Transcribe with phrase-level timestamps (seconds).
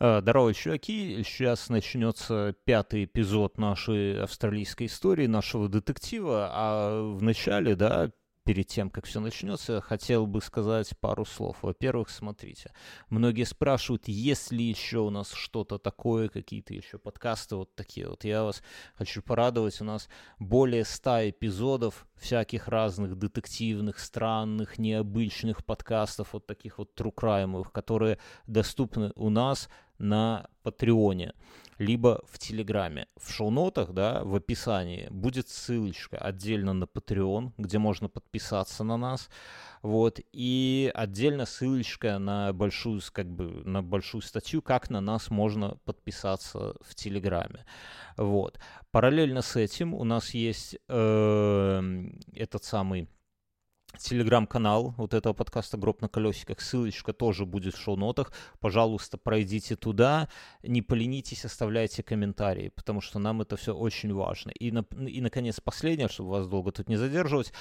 [0.00, 1.24] Э, здорово, чуваки.
[1.24, 6.50] Сейчас начнется пятый эпизод нашей австралийской истории, нашего детектива.
[6.52, 8.12] А в начале, да,
[8.44, 11.58] перед тем, как все начнется, хотел бы сказать пару слов.
[11.62, 12.72] Во-первых, смотрите,
[13.10, 18.22] многие спрашивают, есть ли еще у нас что-то такое, какие-то еще подкасты вот такие вот.
[18.24, 18.62] Я вас
[18.94, 20.08] хочу порадовать, у нас
[20.38, 29.12] более ста эпизодов всяких разных детективных, странных, необычных подкастов, вот таких вот трукраймовых, которые доступны
[29.16, 29.68] у нас
[29.98, 31.34] на Патреоне
[31.78, 33.06] либо в Телеграме.
[33.16, 39.30] В шоу-нотах, да, в описании будет ссылочка отдельно на Patreon, где можно подписаться на нас,
[39.82, 45.78] вот, и отдельно ссылочка на большую, как бы, на большую статью, как на нас можно
[45.84, 47.64] подписаться в Телеграме,
[48.16, 48.58] вот.
[48.90, 53.08] Параллельно с этим у нас есть э, этот самый
[53.96, 56.60] телеграм-канал вот этого подкаста «Гроб на колесиках».
[56.60, 58.32] Ссылочка тоже будет в шоу-нотах.
[58.60, 60.28] Пожалуйста, пройдите туда,
[60.62, 64.50] не поленитесь, оставляйте комментарии, потому что нам это все очень важно.
[64.50, 67.52] И, на, и наконец, последнее, чтобы вас долго тут не задерживать.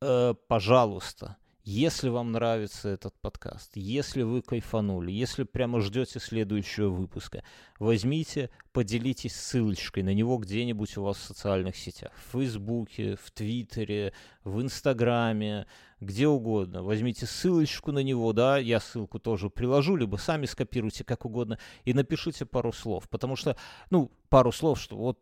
[0.00, 7.44] Э, пожалуйста, если вам нравится этот подкаст, если вы кайфанули, если прямо ждете следующего выпуска,
[7.78, 12.12] возьмите, поделитесь ссылочкой на него где-нибудь у вас в социальных сетях.
[12.16, 15.66] В Фейсбуке, в Твиттере, в Инстаграме,
[16.00, 16.82] где угодно.
[16.82, 21.94] Возьмите ссылочку на него, да, я ссылку тоже приложу, либо сами скопируйте как угодно и
[21.94, 23.08] напишите пару слов.
[23.08, 23.56] Потому что,
[23.90, 25.20] ну, пару слов, что вот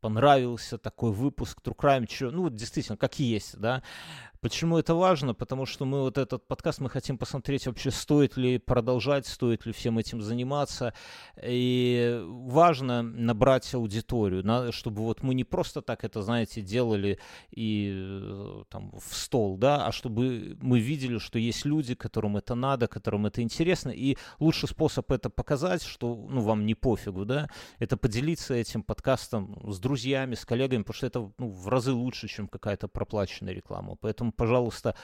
[0.00, 3.82] понравился такой выпуск True Crime, чё, ну, вот действительно, как есть, да,
[4.40, 5.34] Почему это важно?
[5.34, 9.72] Потому что мы вот этот подкаст, мы хотим посмотреть вообще, стоит ли продолжать, стоит ли
[9.72, 10.92] всем этим заниматься.
[11.42, 17.18] И важно набрать аудиторию, чтобы вот мы не просто так это, знаете, делали
[17.50, 22.54] и э, там в стол, да, а чтобы мы видели, что есть люди, которым это
[22.54, 23.90] надо, которым это интересно.
[23.90, 29.58] И лучший способ это показать, что, ну, вам не пофигу, да, это поделиться этим подкастом
[29.72, 33.96] с друзьями, с коллегами, потому что это ну, в разы лучше, чем какая-то проплаченная реклама.
[34.00, 34.94] Поэтому пожалуйста,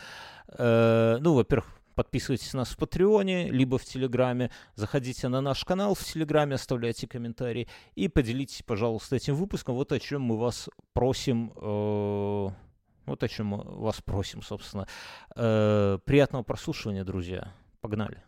[0.49, 5.95] э, ну, во-первых, подписывайтесь на нас в Патреоне, либо в Телеграме, заходите на наш канал
[5.95, 9.75] в Телеграме, оставляйте комментарии и поделитесь, пожалуйста, этим выпуском.
[9.75, 12.51] Вот о чем мы вас просим, э,
[13.07, 14.87] вот о чем мы вас просим, собственно.
[15.37, 17.53] Э, приятного прослушивания, друзья.
[17.81, 18.23] Погнали.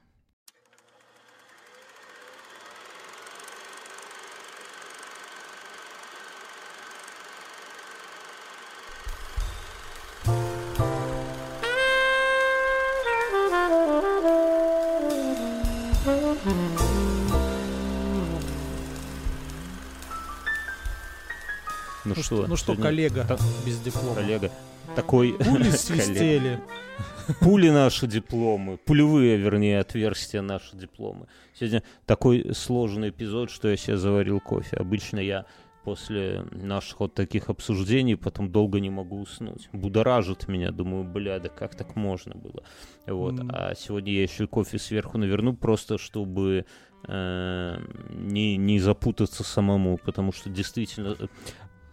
[22.16, 22.46] Ну, что?
[22.46, 24.14] Ну что, коллега так, без диплома.
[24.14, 24.50] Коллега.
[24.94, 25.32] Такой...
[25.32, 26.60] Пули свистели.
[27.40, 28.76] Пули наши дипломы.
[28.76, 31.26] Пулевые, вернее, отверстия наши дипломы.
[31.54, 34.76] Сегодня такой сложный эпизод, что я себе заварил кофе.
[34.76, 35.46] Обычно я
[35.84, 39.68] после наших вот таких обсуждений потом долго не могу уснуть.
[39.72, 42.62] Будоражит меня, думаю, бля, да как так можно было?
[43.06, 43.34] Вот.
[43.34, 43.50] Mm.
[43.52, 46.64] А сегодня я еще кофе сверху наверну, просто чтобы
[47.06, 47.78] э,
[48.10, 51.16] не, не запутаться самому, потому что действительно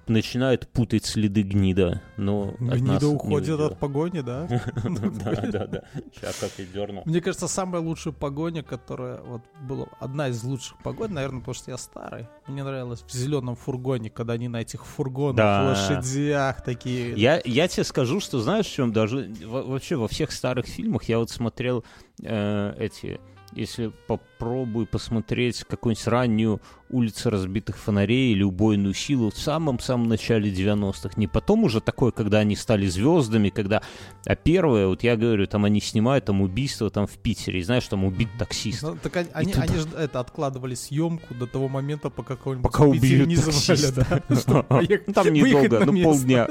[0.08, 4.48] начинают путать следы гнида, но Гнида уходит от погони, да?
[4.84, 5.84] Да, да, да.
[6.14, 7.04] Сейчас как и дернул.
[7.06, 11.72] Мне кажется, самая лучшая погоня, которая вот была одна из лучших погонь, наверное, потому что
[11.72, 12.28] я старый.
[12.48, 17.14] Мне нравилось в зеленом фургоне, когда они на этих фургонах, лошадях такие.
[17.16, 21.20] Я, я тебе скажу, что знаешь, в чем даже вообще во всех старых фильмах я
[21.20, 21.84] вот смотрел
[22.22, 23.20] э, эти
[23.54, 26.62] если попробую посмотреть какую-нибудь раннюю
[26.92, 32.40] улицу разбитых фонарей или убойную силу в самом-самом начале 90-х, не потом уже такое, когда
[32.40, 33.82] они стали звездами, когда,
[34.26, 37.88] а первое, вот я говорю, там они снимают там убийство там в Питере, и знаешь,
[37.88, 38.84] там убит таксист.
[38.84, 39.64] Ну, так они, они, туда...
[39.64, 45.04] они же это откладывали съемку до того момента, пока какой-нибудь пока убьют не завали, да,
[45.14, 46.48] Там недолго, ну полдня.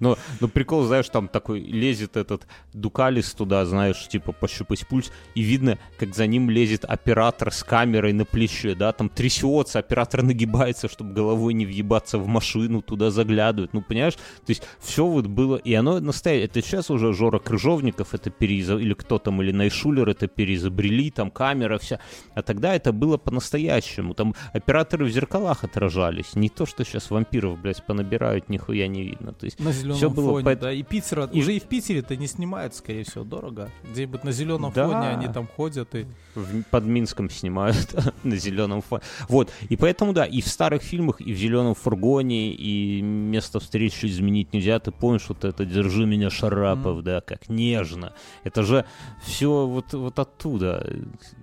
[0.00, 5.42] Но, но прикол, знаешь, там такой лезет этот Дукалис туда, знаешь, типа пощупать пульс, и
[5.42, 9.08] видно, как за ним лезет оператор с камерой на плече, да, там
[9.44, 14.14] трясется, оператор нагибается, чтобы головой не въебаться в машину, туда заглядывает, ну, понимаешь?
[14.14, 18.76] То есть все вот было, и оно настоящее, это сейчас уже Жора Крыжовников это переиза,
[18.78, 21.98] или кто там, или Найшулер это переизобрели, там камера вся,
[22.34, 27.58] а тогда это было по-настоящему, там операторы в зеркалах отражались, не то, что сейчас вампиров,
[27.60, 29.60] блядь, понабирают, нихуя не видно, то есть.
[29.60, 30.72] На зеленом Всё было фоне, по- да.
[30.72, 33.70] И Питера, И- уже и в Питере-то не снимают, скорее всего, дорого.
[33.90, 34.88] Где-нибудь на зеленом Да.
[34.88, 36.06] фоне они там ходят и...
[36.34, 37.94] В- под Минском снимают
[38.24, 39.02] на зеленом фоне.
[39.34, 44.06] Вот, и поэтому, да, и в старых фильмах, и в зеленом фургоне, и место встречи
[44.06, 44.78] изменить нельзя.
[44.78, 47.04] Ты помнишь вот это «Держи меня, Шарапов», Мгм.
[47.04, 48.12] да, как нежно.
[48.44, 48.84] Это же
[49.24, 50.86] все вот, вот оттуда.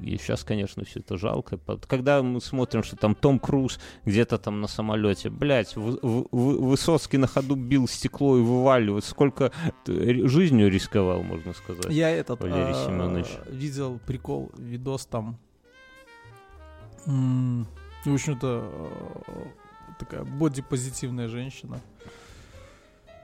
[0.02, 1.60] И сейчас, конечно, все это жалко.
[1.88, 6.58] Когда мы смотрим, что там Том Круз где-то там на самолете, блядь, Вы- Вы- Вы-
[6.72, 9.04] Высоцкий на ходу бил стекло и вываливает.
[9.04, 9.52] Сколько
[9.86, 11.88] жизнью рисковал, можно сказать.
[11.90, 13.28] Я этот Валерий а, Семенович.
[13.50, 15.38] видел прикол, видос там.
[18.06, 18.72] В общем-то,
[19.28, 19.34] э,
[20.00, 21.80] такая бодипозитивная женщина,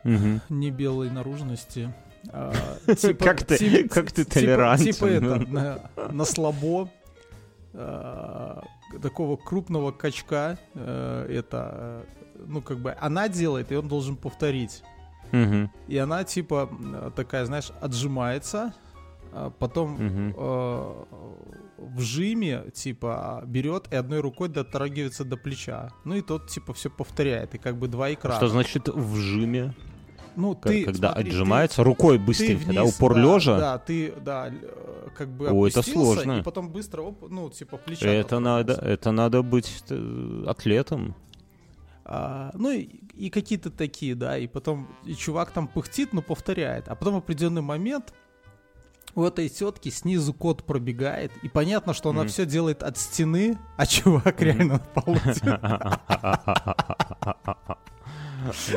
[0.04, 0.42] Мгм.
[0.50, 1.94] не белой наружности.
[2.32, 2.52] а,
[2.96, 4.94] типа- Как ты- как ты типа- толерантен.
[4.94, 6.90] Типа это, на, на слабо
[7.74, 8.64] а,
[9.02, 12.04] такого крупного качка, э, это,
[12.36, 14.84] э, ну, как бы, она делает, и он должен повторить.
[15.88, 16.70] И она, типа,
[17.16, 18.74] такая, знаешь, отжимается,
[19.34, 19.98] а потом
[20.36, 21.04] э,
[21.78, 25.92] в жиме, типа, берет и одной рукой дотрагивается до плеча.
[26.06, 28.38] Ну и тот, типа, все повторяет, и как бы два экрана.
[28.38, 29.74] Что значит в жиме?
[30.36, 33.60] Ну, ты, когда смотри, ты- отжимается рукой ты быстренько, да, вниз, упор да, лежа?
[33.60, 36.40] Да, ты, да, э, как бы О, это сложно.
[36.40, 38.08] и потом быстро, оп, ну, типа, плеча.
[38.08, 41.16] Это надо, это надо быть э, атлетом.
[42.06, 42.84] А, ну и,
[43.16, 46.88] и какие-то такие, да, и потом и чувак там пыхтит, но повторяет.
[46.88, 48.14] А потом в определенный момент
[49.16, 52.30] у этой тетки снизу кот пробегает, и понятно, что она Мгм.
[52.30, 55.18] все делает от стены, а чувак реально на полу.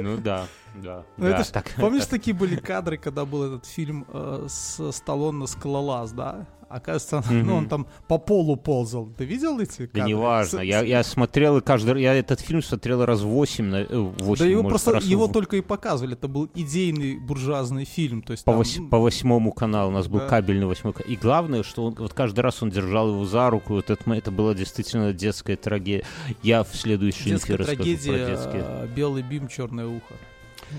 [0.01, 0.47] Ну да,
[0.83, 1.05] да.
[1.17, 2.11] Ну, да, это ж- так- Помнишь, так.
[2.11, 6.47] такие были кадры, когда был этот фильм э, с Сталлоне «Скалолаз», да?
[6.71, 7.47] Оказывается, Мгм.
[7.49, 9.09] ну, он там по полу ползал.
[9.19, 9.91] Ты видел эти кадры?
[9.93, 10.61] Да неважно.
[10.61, 14.45] С- Я, я смотрел и каждый я этот фильм смотрел раз восемь, на- э, восемь,
[14.45, 16.13] Да его может, просто, раз его только и показывали.
[16.15, 18.23] Это был идейный буржуазный фильм.
[18.23, 20.29] То есть по, там, вось- ну, по восьмому каналу у нас был Да.
[20.29, 21.11] кабельный восьмой канал.
[21.11, 23.73] И главное, что он, вот каждый раз он держал его за руку.
[23.75, 26.05] Вот это, это была действительно детская трагедия.
[26.45, 28.65] Я в следующий детская эфир расскажу про трагедия детские.
[28.65, 30.15] э, «Белый бим, черное ухо».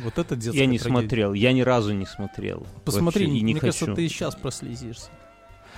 [0.05, 1.01] Вот это детская Я не трагедия.
[1.01, 2.65] смотрел, я ни разу не смотрел.
[2.85, 3.73] Посмотри, Вообще, и не мне хочу.
[3.73, 5.09] кажется, ты и сейчас прослезишься.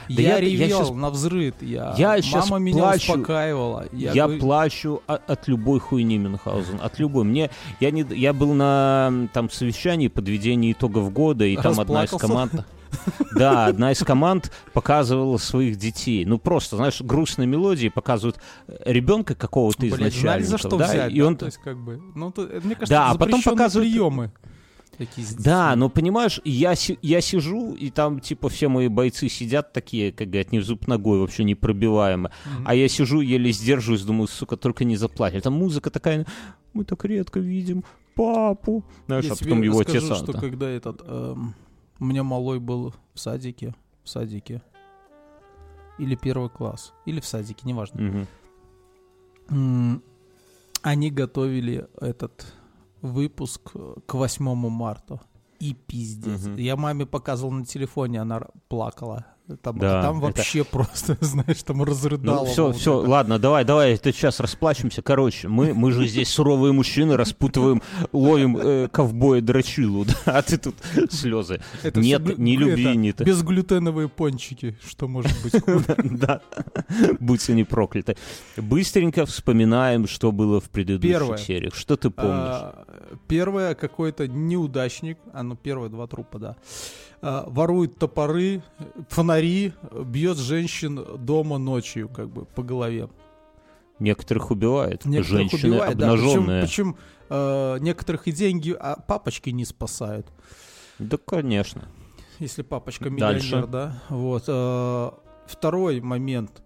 [0.09, 3.13] Да я, я- я ревел щас- на взрыв, я, Я щас мама меня плачу.
[3.13, 3.85] успокаивала.
[3.91, 7.23] Я, Я, говорю, плачу о- от, любой хуйни Мюнхгаузен, от любой.
[7.23, 12.11] Мне я не я был на там совещании подведения итогов года и там одна из
[12.11, 12.53] команд.
[13.35, 16.25] Да, одна из команд показывала своих детей.
[16.25, 20.87] Ну просто, знаешь, грустные мелодии показывают э, ребенка какого-то из Блядь, знали, за что да,
[20.87, 21.25] взять, и да?
[21.25, 24.31] он То есть, как бы, ну, то- это, мне кажется, Да, а потом показывают- приемы.
[24.97, 30.11] Такие Да, но понимаешь, я, я сижу, и там, типа, все мои бойцы сидят такие,
[30.11, 32.31] как говорят, не в зуб ногой, вообще непробиваемо.
[32.45, 32.63] Мгм.
[32.67, 35.41] А я сижу, еле сдерживаюсь, думаю, сука, только не заплачь.
[35.41, 36.25] Там музыка такая,
[36.73, 37.83] мы так редко видим
[38.15, 38.83] папу.
[39.07, 40.11] Знаешь, Я а потом его расскажу, отец...
[40.11, 40.39] а, что да.
[40.39, 41.01] когда этот...
[41.05, 41.55] эм,
[41.99, 43.73] у меня малой был в садике,
[44.03, 44.61] в садике,
[45.97, 48.27] или первый класс, или в садике, неважно.
[49.49, 50.03] М,
[50.81, 52.53] Они готовили этот
[53.03, 55.19] выпуск э, к 8 марта.
[55.59, 56.45] И пиздец.
[56.45, 56.55] Мгм.
[56.57, 59.27] Я маме показывал на телефоне, она плакала.
[59.61, 62.45] Там, Да, там это- вообще просто, знаешь, там разрыдала.
[62.45, 63.09] Ну, все, вот все, это.
[63.09, 65.01] ладно, давай, давай, это сейчас расплачемся.
[65.01, 67.81] Короче, мы, мы же здесь суровые мужчины, распутываем,
[68.13, 70.75] ловим э, ковбоя дрочилу, да, а ты тут
[71.11, 71.59] слезы.
[71.83, 73.11] Это Нет, ни это любви, ни...
[73.11, 75.53] т- Безглютеновые пончики, что может быть.
[76.23, 76.41] Да,
[77.19, 78.15] будь они прокляты.
[78.55, 81.75] Быстренько вспоминаем, что было в предыдущих сериях.
[81.75, 82.31] Что ты помнишь?
[82.33, 82.85] А,
[83.27, 86.55] Первое, какой-то неудачник, а ну первые два трупа, да,
[87.23, 88.61] ворует топоры,
[89.09, 89.73] фонари,
[90.05, 93.07] бьет женщин дома ночью, как бы, по голове.
[93.99, 95.05] Некоторых убивает.
[95.05, 96.63] Некоторых Женщины убивает, да, причем, обнаженные.
[96.63, 96.97] причем
[97.29, 100.27] э, некоторых и деньги а папочки не спасают.
[100.99, 101.87] Да, конечно.
[102.39, 103.47] Если папочка Дальше.
[103.47, 104.01] миллионер, да.
[104.09, 104.43] Вот.
[104.47, 105.11] э,
[105.47, 106.61] второй момент.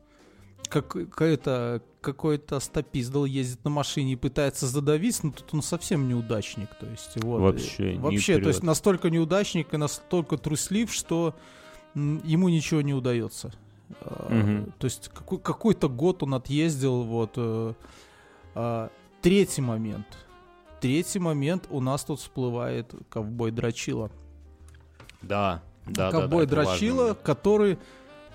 [0.70, 6.70] Как, какой-то, какой-то стопиздал ездит на машине и пытается задавить, но тут он совсем неудачник.
[6.80, 7.42] То есть, вот.
[7.42, 11.36] Вообще, не Вообще, то есть настолько неудачник и настолько труслив, что
[11.96, 13.54] ему ничего не удается.
[14.00, 14.74] Э, Мгм.
[14.80, 17.34] То есть какой, какой-то год он отъездил, вот.
[17.36, 17.74] э,
[18.56, 18.90] а,
[19.22, 20.08] Третий момент.
[20.80, 24.12] Третий момент у нас тут всплывает ковбой Драчила.
[25.22, 27.16] Да, да, да, ковбой да, это Драчила, важно.
[27.16, 27.78] который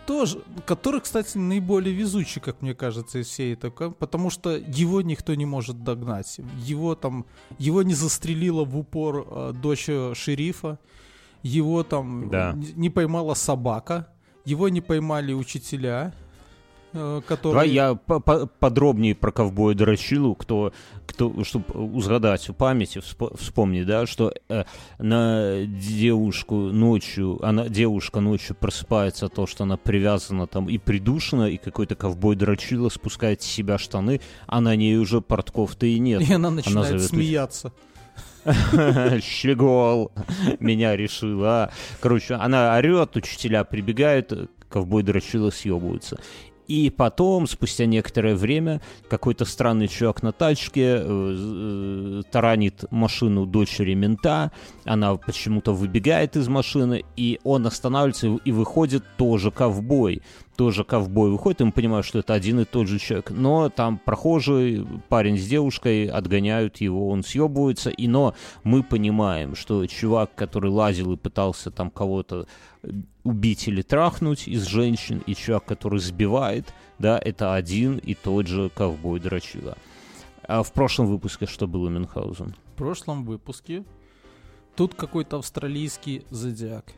[0.06, 5.34] тоже, который, кстати, наиболее везучий, как мне кажется, из всей этой, потому что его никто
[5.34, 6.40] не может догнать.
[6.64, 7.24] Его там,
[7.58, 10.78] его не застрелила в упор э, дочь э, шерифа,
[11.42, 12.54] его там Да.
[12.56, 14.08] не поймала собака,
[14.44, 16.14] его не поймали учителя,
[16.92, 17.52] который...
[17.52, 20.72] Давай я по -по подробнее про ковбоя Драчилу, кто,
[21.06, 24.64] кто, чтобы узгадать у памяти, всп вспомнить, да, что э,
[24.98, 31.56] на девушку ночью, она, девушка ночью просыпается того, что она привязана там и придушена, и
[31.56, 36.28] какой-то ковбой Драчила спускает с себя штаны, а на ней уже портков-то и нет.
[36.28, 37.72] И она начинает она смеяться.
[38.44, 40.12] Щегол
[40.58, 41.70] меня решила.
[42.00, 46.18] Короче, она орет, учителя прибегают, ковбой дрочила съебываются.
[46.68, 53.94] И потом, спустя некоторое время, какой-то странный чувак на тачке э, э, таранит машину дочери
[53.94, 54.52] мента,
[54.84, 60.22] она почему-то выбегает из машины, и он останавливается и выходит тоже ковбой
[60.56, 63.30] тоже ковбой выходит, и мы понимаем, что это один и тот же человек.
[63.30, 69.86] Но там прохожий, парень с девушкой, отгоняют его, он съебывается, и но мы понимаем, что
[69.86, 72.46] чувак, который лазил и пытался там кого-то
[72.82, 72.90] э,
[73.24, 78.68] убить или трахнуть из женщин, и чувак, который сбивает, да, это один и тот же
[78.68, 79.76] ковбой Драчила.
[80.42, 82.54] А в прошлом выпуске что было Мюнхгаузен?
[82.66, 83.84] В прошлом выпуске
[84.76, 86.92] тут какой-то австралийский зодиак.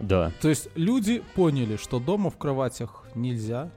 [0.00, 0.32] Да.
[0.40, 3.70] То есть люди поняли, что дома в кроватях нельзя.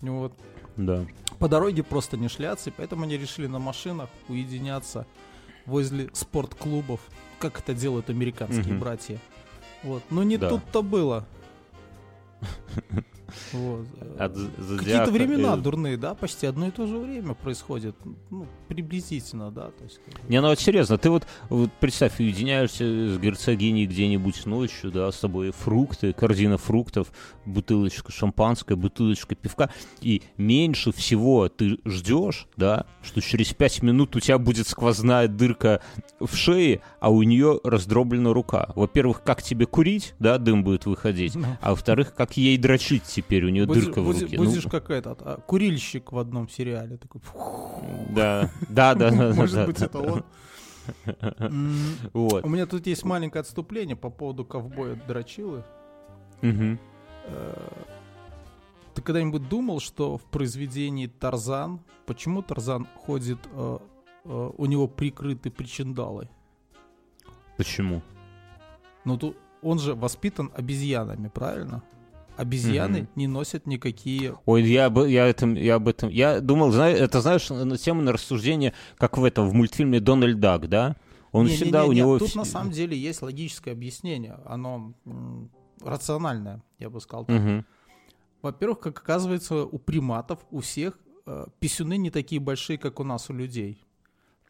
[0.00, 0.34] Вот.
[0.76, 1.04] Да.
[1.38, 5.06] По дороге просто не шляться, и поэтому они решили на машинах уединяться
[5.66, 7.00] возле спортклубов,
[7.38, 8.80] как это делают американские угу.
[8.80, 9.18] братья.
[9.82, 10.02] Вот.
[10.10, 10.50] Но не да.
[10.50, 11.26] тут-то было.
[13.52, 13.86] Вот.
[14.78, 15.60] Какие-то времена и...
[15.60, 17.96] дурные, да, почти одно и то же время происходит,
[18.30, 19.70] ну, приблизительно, да.
[19.70, 24.90] То есть, Не, ну вот серьезно, ты вот, вот представь, уединяешься с герцогиней где-нибудь ночью,
[24.90, 27.12] да, с собой фрукты, корзина фруктов,
[27.44, 29.70] бутылочка шампанское, бутылочка пивка,
[30.00, 35.80] и меньше всего ты ждешь, да, что через пять минут у тебя будет сквозная дырка
[36.18, 38.70] в шее, а у нее раздроблена рука.
[38.74, 41.46] Во-первых, как тебе курить, да, дым будет выходить, ну.
[41.60, 44.36] а во-вторых, как ей дрочить теперь, у нее будешь, дырка в руке.
[44.36, 44.70] Будешь ну...
[44.70, 46.96] как этот, а, курильщик в одном сериале.
[46.96, 47.20] Такой...
[48.10, 49.10] Да, да, да.
[49.34, 50.24] Может быть, это он.
[52.12, 52.44] Вот.
[52.44, 55.62] У меня тут есть маленькое отступление по поводу ковбоя Драчилы.
[56.42, 56.76] Э,
[58.94, 63.78] ты когда-нибудь думал, что в произведении Тарзан, почему Тарзан ходит, э,
[64.24, 66.28] э, у него прикрыты причиндалы?
[67.56, 68.02] Почему?
[69.04, 71.82] Ну, тут он же воспитан обезьянами, правильно?
[72.40, 73.08] Обезьяны mm-hmm.
[73.16, 74.34] не носят никакие...
[74.46, 76.08] Ой, я, я, этом, я об этом...
[76.08, 80.40] Я думал, знаю, это, знаешь, на тему на рассуждение, как в этом, в мультфильме «Дональд
[80.40, 80.96] Дак», да?
[81.32, 82.18] Он не, всегда не, не, у него...
[82.18, 84.38] Тут на самом деле есть логическое объяснение.
[84.46, 84.94] Оно
[85.82, 87.36] рациональное, я бы сказал так.
[87.36, 87.64] Mm-hmm.
[88.40, 93.28] Во-первых, как оказывается, у приматов, у всех э, писюны не такие большие, как у нас,
[93.28, 93.84] у людей.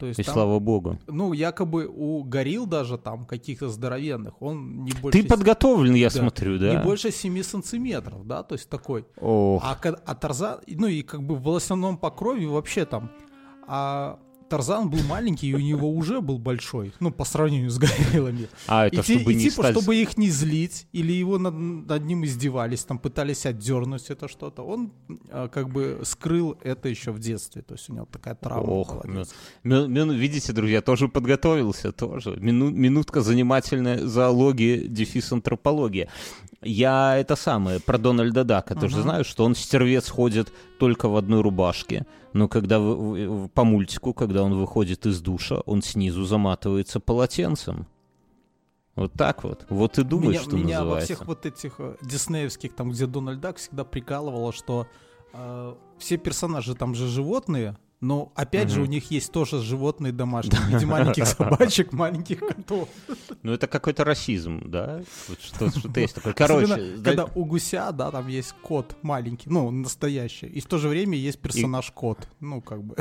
[0.00, 0.98] То есть и там, слава богу.
[1.06, 5.20] Ну, якобы у горил даже там каких-то здоровенных, он не больше...
[5.20, 6.74] Ты подготовлен, я да, смотрю, да?
[6.74, 9.04] Не больше 7 сантиметров, да, то есть такой.
[9.20, 9.62] Ох.
[9.62, 13.10] А, а Тарзан, ну и как бы в волосяном покрове вообще там...
[13.68, 14.18] А
[14.50, 18.48] Тарзан был маленький, и у него уже был большой, ну, по сравнению с гориллами.
[18.66, 19.72] А, это и, чтобы и, не типа, стать...
[19.76, 24.62] чтобы их не злить, или его над, над ним издевались, там, пытались отдернуть это что-то,
[24.62, 24.92] он
[25.30, 29.04] а, как бы скрыл это еще в детстве, то есть у него такая травма Ох,
[29.04, 29.24] была.
[29.62, 32.36] Мин, мин, видите, друзья, тоже подготовился, тоже.
[32.40, 36.08] Мину, минутка занимательная зоология, дефис антропология.
[36.62, 38.88] Я это самое, про Дональда Дака, ты uh-huh.
[38.90, 44.12] же знаешь, что он стервец ходит только в одной рубашке, но когда в, по мультику,
[44.12, 47.86] когда он выходит из душа, он снизу заматывается полотенцем.
[48.94, 49.64] Вот так вот.
[49.70, 51.12] Вот и думаешь, меня, что меня называется.
[51.12, 54.86] во всех вот этих э, диснеевских, там, где Дональд Дак, всегда прикалывало, что
[55.32, 58.74] э, все персонажи там же животные, но опять угу.
[58.74, 62.88] же у них есть тоже животные домашние, в виде маленьких собачек, маленьких котов.
[63.42, 65.02] Ну это какой-то расизм, да?
[65.42, 66.32] Что, что-то есть такое.
[66.32, 70.88] Короче, когда у гуся, да, там есть кот маленький, ну настоящий, и в то же
[70.88, 72.96] время есть персонаж кот, ну как бы.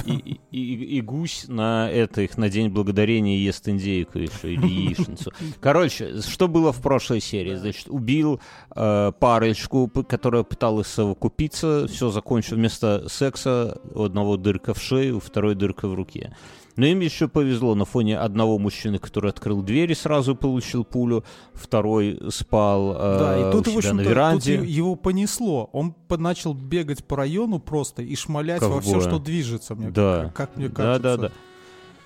[0.52, 5.32] И гусь на это их на день благодарения ест индейку еще или яичницу.
[5.62, 7.56] Короче, что было в прошлой серии?
[7.56, 8.42] Значит, убил
[8.76, 15.56] э, парочку, которая пыталась совокупиться, все закончил вместо секса у одного дырка в шею, второй
[15.56, 16.36] дырка в руке.
[16.76, 21.26] Но им еще повезло на фоне одного мужчины, который открыл дверь и сразу получил пулю,
[21.54, 24.60] второй спал э, да, и тут, у себя на веранде.
[24.60, 25.70] Тут его понесло.
[25.74, 28.78] Он начал бегать по району просто и шмалять Ковбоя.
[28.78, 30.32] во все, что движется, мне, да.
[30.34, 31.04] как, как мне кажется.
[31.04, 31.32] Да, да, да.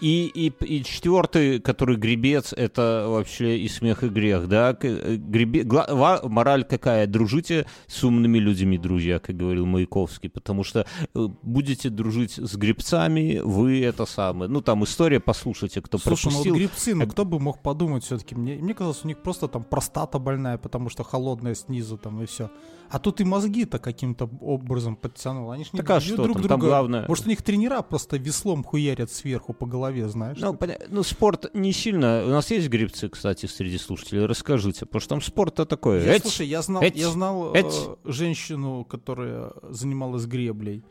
[0.03, 4.77] И, и, и четвертый, который гребец, это вообще и смех, и грех, да?
[4.81, 5.63] Э, гребе...
[5.63, 6.19] Гла...
[6.23, 7.07] Мораль какая?
[7.07, 13.39] Дружите с умными людьми, друзья, как говорил Маяковский, потому что э, будете дружить с гребцами,
[13.45, 14.51] вы это самое.
[14.51, 16.53] Ну, там история, послушайте, кто Слушай, пропустил.
[16.53, 18.35] ну вот грибцы, ну кто бы мог подумать все-таки?
[18.35, 22.25] Мне, мне казалось, у них просто там простата больная, потому что холодная снизу там и
[22.25, 22.49] все.
[22.89, 25.49] А тут и мозги-то каким-то образом подтянул.
[25.49, 26.33] Они ж не Так а что друг там?
[26.33, 26.49] друга.
[26.49, 30.37] Там главное- Может, у них тренера просто веслом хуярят сверху по голове, знаешь?
[30.39, 32.23] Ну, поня- ну, спорт не сильно...
[32.25, 34.25] У нас есть гребцы, кстати, среди слушателей.
[34.25, 36.03] Расскажите, потому что там спорт-то такой.
[36.03, 37.73] Я, Эть, слушай, я знал, эть, я знал э, эть.
[38.05, 40.83] женщину, которая занималась греблей.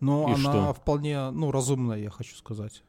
[0.00, 0.74] Но И она что?
[0.74, 2.82] вполне, ну, разумная, я хочу сказать.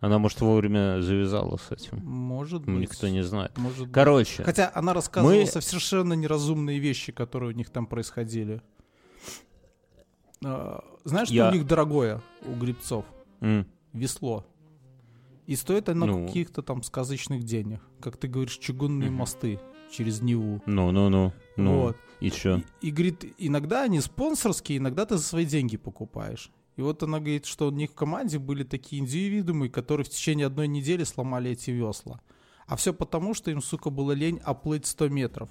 [0.00, 1.98] Она, может, вовремя завязала с этим.
[2.04, 2.74] Может быть.
[2.80, 3.56] Никто не знает.
[3.56, 3.92] Может быть.
[3.92, 8.60] Короче, Хотя она рассказывала Мы- совершенно неразумные вещи, которые у них там происходили.
[10.44, 13.04] А, Знаешь, что Я- у них дорогое, у грибцов?
[13.40, 14.44] м, Весло.
[15.52, 16.26] И стоит оно Ну.
[16.26, 17.82] каких-то там сказочных денег.
[18.00, 19.18] Как ты говоришь, чугунные Мгм.
[19.18, 20.62] мосты через Неву.
[20.64, 21.96] ну-ну-ну, ну, Вот.
[22.20, 22.62] и чё?
[22.80, 26.50] И, и говорит, иногда они спонсорские, иногда ты за свои деньги покупаешь.
[26.76, 30.46] И вот она говорит, что у них в команде были такие индивидуумы, которые в течение
[30.46, 32.22] одной недели сломали эти весла.
[32.66, 35.50] А все потому, что им, сука, было лень оплыть 100 метров.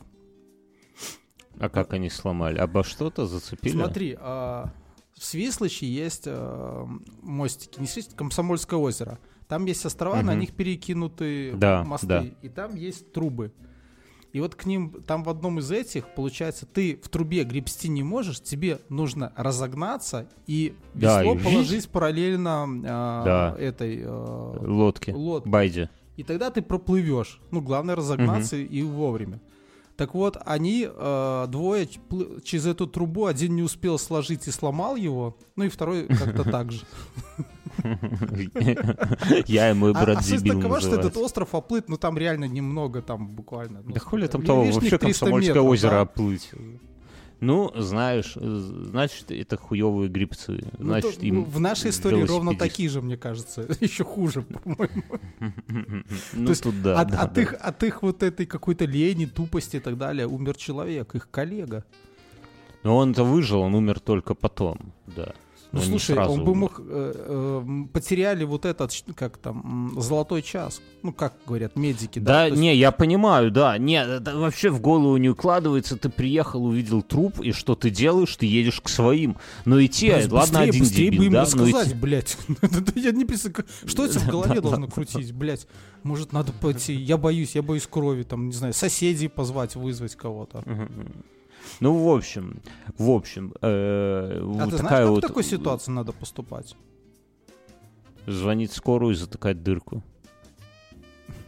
[1.59, 2.57] А как они сломали?
[2.57, 3.73] Обо что-то зацепили?
[3.73, 4.73] Смотри, а,
[5.15, 6.87] в Свислочи есть а,
[7.21, 9.19] мостики, не Свислочи, Комсомольское озеро.
[9.51, 10.39] Там есть острова, на Мгм.
[10.39, 12.25] них перекинуты Да, мосты, да.
[12.41, 13.51] и там есть трубы.
[14.31, 18.01] И вот к ним, там в одном из этих, получается, ты в трубе гребсти не
[18.01, 21.43] можешь, тебе нужно разогнаться и Да, весло и жить.
[21.51, 23.61] положить параллельно а, Да.
[23.61, 25.11] этой а, Лодки.
[25.11, 25.49] лодке.
[25.49, 25.89] Байди.
[26.15, 27.41] И тогда ты проплывешь.
[27.51, 29.41] Ну, главное разогнаться и вовремя.
[29.97, 31.89] Так вот, они э, двое
[32.45, 36.71] через эту трубу, один не успел сложить и сломал его, ну и второй как-то так
[36.71, 36.85] же.
[39.47, 42.45] Я и мой А, брат а дебил такова, что этот остров оплыт, ну там реально
[42.45, 43.81] немного, там буквально.
[43.83, 46.51] ну, Да хули там того, вообще 300 Комсомольское озеро оплыть.
[47.41, 50.63] Ну, знаешь, э, значит, это хуевые грибцы.
[50.77, 52.59] Ну, Значит, то- им ну, в нашей истории ровно велосипедист.
[52.59, 53.67] такие же, мне кажется.
[53.79, 55.03] Еще хуже, по-моему.
[56.33, 57.01] Ну, тут да.
[57.01, 61.83] от их вот этой какой-то лени, тупости и так далее умер человек, их коллега.
[62.83, 65.33] Но он-то выжил, он умер только потом, да.
[65.73, 66.81] Ну, Но слушай, сразу он бы мог...
[66.83, 70.81] э, э, потеряли вот этот, как там, золотой час.
[71.01, 72.33] Ну, как говорят, медики, да?
[72.33, 73.77] Да, есть не, я понимаю, да.
[73.77, 75.95] Не, это вообще в голову не укладывается.
[75.95, 78.35] Ты приехал, увидел труп, и что ты делаешь?
[78.35, 79.37] Ты едешь к своим.
[79.63, 82.37] Но идти, быс- ладно, быстрее, один быстрее дебил, бы им да, но рассказать, идти- блядь.
[82.95, 85.67] Я не представляю, что это в голове должно крутить, блядь.
[86.03, 90.63] Может, надо пойти, я боюсь, я боюсь крови, там, не знаю, соседей позвать, вызвать кого-то.
[91.81, 92.61] Ну, в общем,
[92.97, 96.75] в общем, э, А вот ты знаешь, такая как вот в такой ситуации надо поступать?
[98.27, 100.03] звонить скорую и затыкать дырку.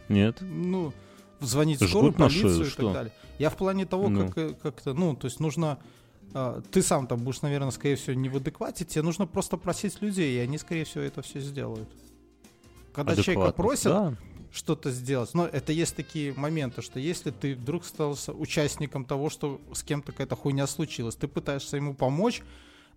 [0.08, 0.38] Нет?
[0.40, 0.92] Ну,
[1.40, 2.82] звонить Жгут скорую, полицию шею, и что?
[2.82, 3.12] так далее.
[3.38, 4.26] Я в плане того, Ну.
[4.26, 5.78] как, э, как это, ну, то есть нужно...
[6.34, 10.02] а, ты сам там будешь, наверное, скорее всего, не в адеквате, тебе нужно просто просить
[10.02, 11.88] людей, и они, скорее всего, это все сделают.
[12.92, 14.14] Когда человека просят Да.
[14.54, 19.60] Что-то сделать, но это есть такие моменты, что если ты вдруг стал участником того, что
[19.72, 22.40] с кем-то какая-то хуйня случилась, ты пытаешься ему помочь,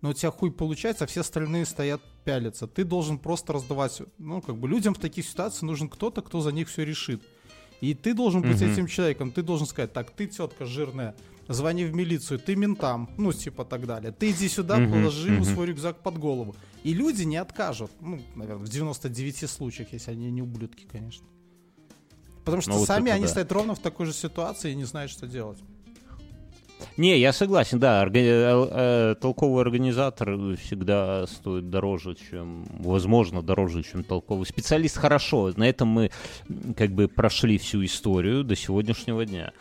[0.00, 2.68] но у тебя хуй получается, а все остальные стоят пялятся.
[2.68, 6.52] Ты должен просто раздавать, ну, как бы людям в таких ситуациях нужен кто-то, кто за
[6.52, 7.22] них все решит.
[7.80, 8.70] И ты должен быть Мгм.
[8.70, 11.16] этим человеком, ты должен сказать, так, ты тетка жирная,
[11.48, 14.12] звони в милицию, ты ментам, ну, типа так далее.
[14.12, 15.52] Ты иди сюда, Мгм, положи ему мгм.
[15.54, 16.54] свой рюкзак под голову.
[16.84, 21.26] И люди не откажут, ну, наверное, в 99 случаях, если они не ублюдки, конечно.
[22.50, 23.28] Потому что Ну, вот сами это они да.
[23.30, 25.58] стоят ровно в такой же ситуации и не знают, что делать.
[26.96, 33.82] Не, я согласен, да, орга- э, э, толковый организатор всегда стоит дороже, чем, возможно, дороже,
[33.82, 34.96] чем толковый специалист.
[34.96, 36.10] Хорошо, на этом мы
[36.76, 39.52] как бы прошли всю историю до сегодняшнего дня.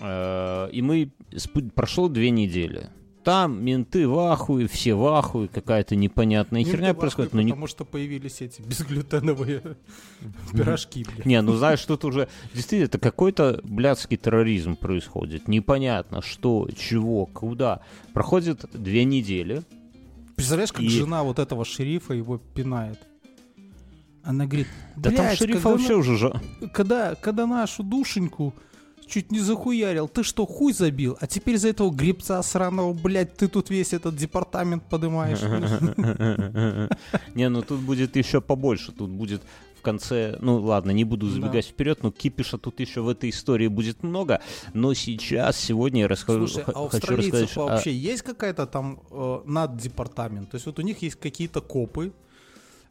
[0.00, 1.10] Э, И мы,
[1.74, 2.88] прошло две недели.
[3.24, 7.30] Там менты в ахуе, все в ахуе, какая-то непонятная Менты херня происходит.
[7.32, 9.62] ахуе, но не- Потому что появились эти безглютеновые
[10.52, 11.26] пирожки, блядь.
[11.26, 15.48] Не, ну знаешь, тут уже действительно это какой-то блядский терроризм происходит.
[15.48, 17.80] Непонятно, что, чего, куда.
[18.14, 19.62] Проходит две недели.
[20.36, 22.98] Представляешь, как И- жена вот этого шерифа его пинает?
[24.22, 26.32] Она говорит, Да там «Блядь, шерифа когда вообще уже...
[26.72, 28.54] когда нашу душеньку
[29.10, 31.16] чуть не захуярил, ты что, хуй забил?
[31.20, 35.40] А теперь за этого гребца сраного, блядь, ты тут весь этот департамент подымаешь.
[37.34, 38.92] Не, ну тут будет еще побольше.
[38.92, 39.42] Тут будет
[39.80, 43.66] в конце, ну ладно, не буду забегать вперед, но кипиша тут еще в этой истории
[43.66, 44.40] будет много.
[44.74, 47.56] Но сейчас, сегодня я расскажу, Слушай, а у австралийцев рассказать...
[47.56, 50.50] а- вообще есть какая-то там э, наддепартамент?
[50.50, 52.12] То есть вот у них есть какие-то копы,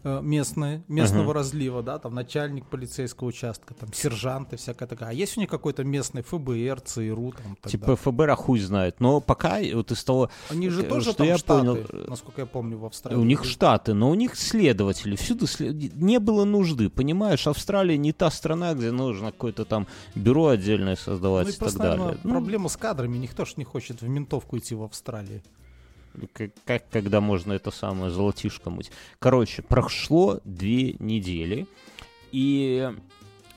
[0.03, 1.35] местные, местного uh-huh.
[1.35, 5.09] разлива, да, там начальник полицейского участка, там сержанты, всякая такая.
[5.09, 8.99] А есть у них какой-то местный ФБР, ЦРУ, там, Типа ФБР, а хуй знает.
[8.99, 12.47] Но пока вот из того, Они же тоже что там я штаты, понял, насколько я
[12.47, 13.19] помню, в Австралии.
[13.19, 15.95] У них штаты, но у них следователи, всюду след...
[15.95, 21.47] не было нужды, понимаешь, Австралия не та страна, где нужно какое-то там бюро отдельное создавать
[21.47, 22.17] ну, и, и просто, так далее.
[22.23, 25.43] Ну, проблема с кадрами, никто ж не хочет в ментовку идти в Австралии
[26.33, 28.91] как, как когда можно это самое золотишко мыть.
[29.19, 31.67] Короче, прошло две недели,
[32.31, 32.91] и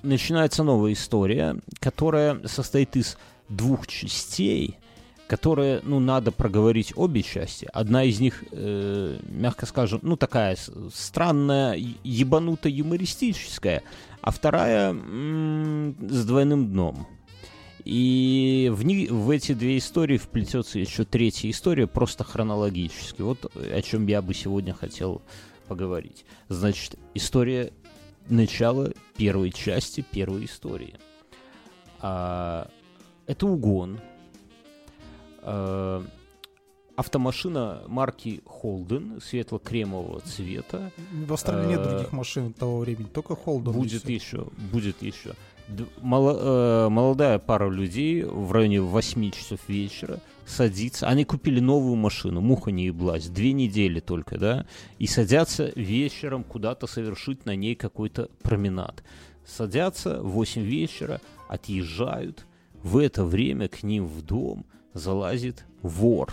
[0.02, 4.78] начинается новая история, которая состоит из двух частей,
[5.26, 7.68] которые, ну, надо проговорить обе части.
[7.72, 10.56] Одна из них, э, мягко скажем, ну, такая
[10.92, 13.82] странная, ебануто-юмористическая,
[14.20, 17.06] а вторая м- с двойным дном.
[17.84, 23.22] И в, ни, в эти две истории вплетется еще третья история, просто хронологически.
[23.22, 25.22] Вот о чем я бы сегодня хотел
[25.66, 26.24] поговорить.
[26.48, 27.72] Значит, история
[28.28, 30.94] начала первой части первой истории.
[32.00, 32.68] А,
[33.26, 33.98] это угон.
[35.42, 36.04] А,
[36.94, 40.92] автомашина марки Holden светло-кремового цвета.
[41.26, 43.72] В Австралии а, нет других машин того времени, только Holden.
[43.72, 45.34] Будет еще, будет еще
[46.00, 51.08] молодая пара людей в районе 8 часов вечера садится.
[51.08, 54.66] Они купили новую машину, муха не еблась, две недели только, да,
[54.98, 59.02] и садятся вечером куда-то совершить на ней какой-то променад.
[59.44, 62.46] Садятся в 8 вечера, отъезжают.
[62.82, 66.32] В это время к ним в дом залазит вор.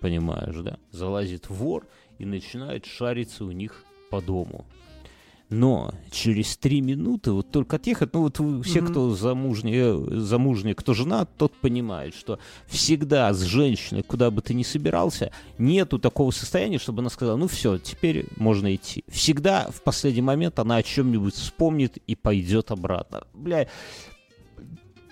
[0.00, 0.78] Понимаешь, да?
[0.90, 1.86] Залазит вор
[2.18, 4.64] и начинает шариться у них по дому.
[5.50, 8.86] Но через три минуты, вот только отъехать, ну вот все, mm-hmm.
[8.90, 14.62] кто замужние, замужние, кто жена, тот понимает, что всегда с женщиной, куда бы ты ни
[14.62, 19.04] собирался, нету такого состояния, чтобы она сказала, ну все, теперь можно идти.
[19.08, 23.22] Всегда в последний момент она о чем-нибудь вспомнит и пойдет обратно.
[23.32, 23.68] Бля,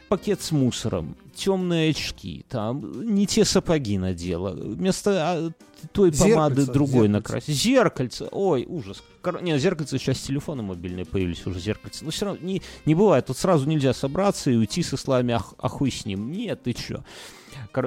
[0.08, 5.50] пакет с мусором, темные очки, там не те сапоги надела, вместо а,
[5.92, 7.54] той помады зеркальце, другой накрасить.
[7.54, 9.02] Зеркальце, ой, ужас.
[9.22, 9.42] Кор...
[9.42, 12.04] Не, зеркальце сейчас телефоны мобильные появились уже, зеркальце.
[12.04, 15.54] Но все равно не, не бывает, тут сразу нельзя собраться и уйти со словами «ах,
[15.58, 16.30] ахуй с ним».
[16.30, 17.04] Нет, ты чё?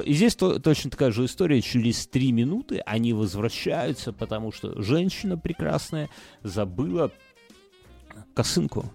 [0.06, 1.62] И здесь то, точно такая же история.
[1.62, 6.10] Через три минуты они возвращаются, потому что женщина прекрасная
[6.44, 7.12] забыла
[8.34, 8.92] косынку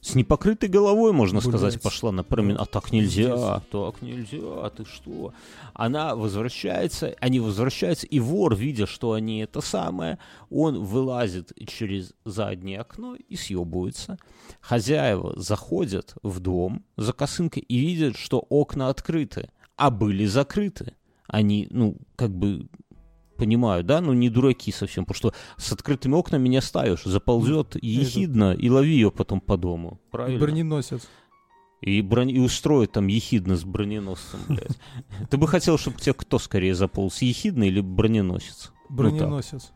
[0.00, 1.50] с непокрытой головой, можно Гулять.
[1.50, 2.62] сказать, пошла на променад.
[2.62, 5.34] А так нельзя, так нельзя, а ты что?
[5.74, 12.80] Она возвращается, они возвращаются, и вор, видя, что они это самое, он вылазит через заднее
[12.80, 14.18] окно и съебывается.
[14.60, 20.94] Хозяева заходят в дом за косынкой и видят, что окна открыты, а были закрыты.
[21.26, 22.66] Они, ну, как бы
[23.40, 28.52] понимаю, да, ну не дураки совсем, потому что с открытыми окнами не оставишь, заползет ехидно
[28.52, 30.38] и лови ее потом по дому, правильно?
[30.38, 31.08] Броненосец.
[31.80, 32.34] И, брони...
[32.34, 34.78] и устроит там ехидно с броненосцем, блядь.
[35.30, 38.72] Ты бы хотел, чтобы тебе кто скорее заполз, ехидно или броненосец?
[38.90, 39.72] Ну броненосец.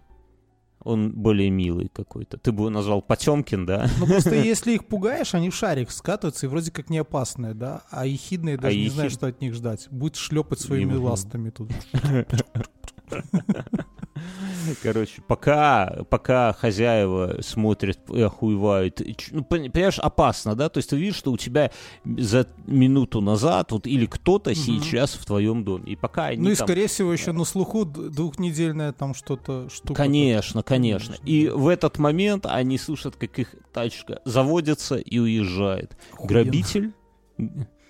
[0.81, 2.37] Он более милый какой-то.
[2.37, 3.89] Ты бы его назвал Потемкин, да?
[3.99, 7.85] Ну просто если их пугаешь, они в шарик скатываются и вроде как не опасные, да?
[7.91, 8.93] А ехидные даже а не ехид...
[8.93, 9.89] знают, что от них ждать.
[9.91, 11.71] Будет шлепать своими ластами тут.
[14.83, 20.69] Короче, пока, пока хозяева смотрят и охуевают, ну, понимаешь, опасно, да?
[20.69, 21.71] То есть ты видишь, что у тебя
[22.05, 24.59] за минуту назад вот или кто-то угу.
[24.59, 25.93] сейчас в твоем доме.
[25.93, 26.67] И пока они Ну и, там...
[26.67, 29.95] скорее всего, еще на слуху двухнедельная там что-то штука.
[29.95, 31.17] Конечно, конечно.
[31.25, 35.97] И в этот момент они слышат, как их тачка заводится и уезжает.
[36.13, 36.29] Охуенно.
[36.29, 36.93] Грабитель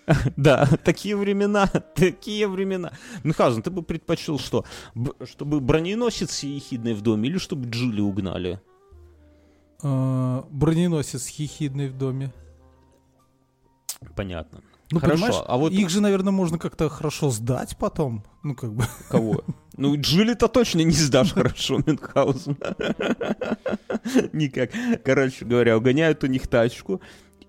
[0.36, 2.92] Да, такие времена, такие времена.
[3.22, 4.64] Мюнхгаузен, ты бы предпочел что?
[5.24, 8.60] Чтобы броненосец ехидный в доме или чтобы Джули угнали?
[9.82, 12.32] А, броненосец хихидный в доме.
[14.16, 14.60] Понятно.
[14.90, 18.24] Ну, хорошо, а вот их же, наверное, можно как-то хорошо сдать потом.
[18.42, 18.84] Ну, как бы.
[19.08, 19.42] Кого?
[19.76, 22.56] Ну, Джули-то точно не сдашь хорошо, Мюнхгаузен.
[24.32, 24.70] Никак.
[25.04, 27.00] Короче говоря, угоняют у них тачку,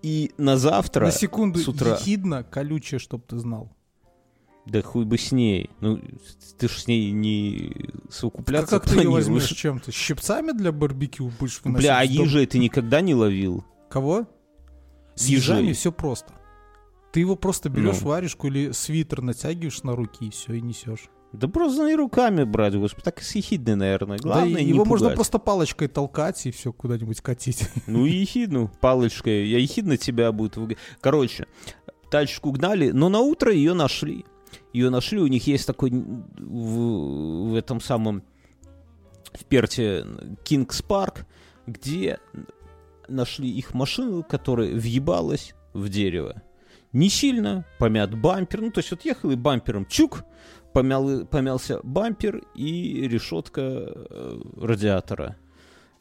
[0.06, 1.94] и на завтра На секунду с утра...
[1.94, 3.76] ехидно, колючее, чтоб ты знал.
[4.68, 5.72] Да хуй бы с ней.
[5.80, 6.00] Ну,
[6.60, 9.92] ты ж с ней не совокупляться а как ты ее возьмешь чем-то?
[9.92, 11.88] Щипцами для барбекю будешь выносить?
[11.88, 13.66] Бля, а ежей ты никогда не ловил?
[13.90, 14.28] Кого?
[15.16, 16.36] С ежами все просто.
[17.12, 18.10] Ты его просто берешь ну.
[18.10, 21.10] варежку или свитер натягиваешь на руки и все, и несешь.
[21.34, 24.18] Да просто и руками брать, господи, так и с ехидной, наверное.
[24.18, 27.70] Главное, да, его не можно просто палочкой толкать и все куда-нибудь катить.
[27.88, 29.48] Ну ехидну, палочкой.
[29.48, 30.58] Я ехидно тебя будет...
[31.02, 31.48] Короче,
[32.10, 34.26] тачку гнали, но на утро ее нашли.
[34.72, 38.24] Ее нашли, у них есть такой в, в этом самом
[39.34, 40.06] в Перте
[40.44, 41.26] Кингс Парк,
[41.68, 42.20] где
[43.08, 46.42] нашли их машину, которая въебалась в дерево.
[46.94, 50.24] Не сильно, помят бампер, ну то есть вот ехал и бампером чук,
[50.76, 55.38] помял, помялся бампер и решетка э, радиатора.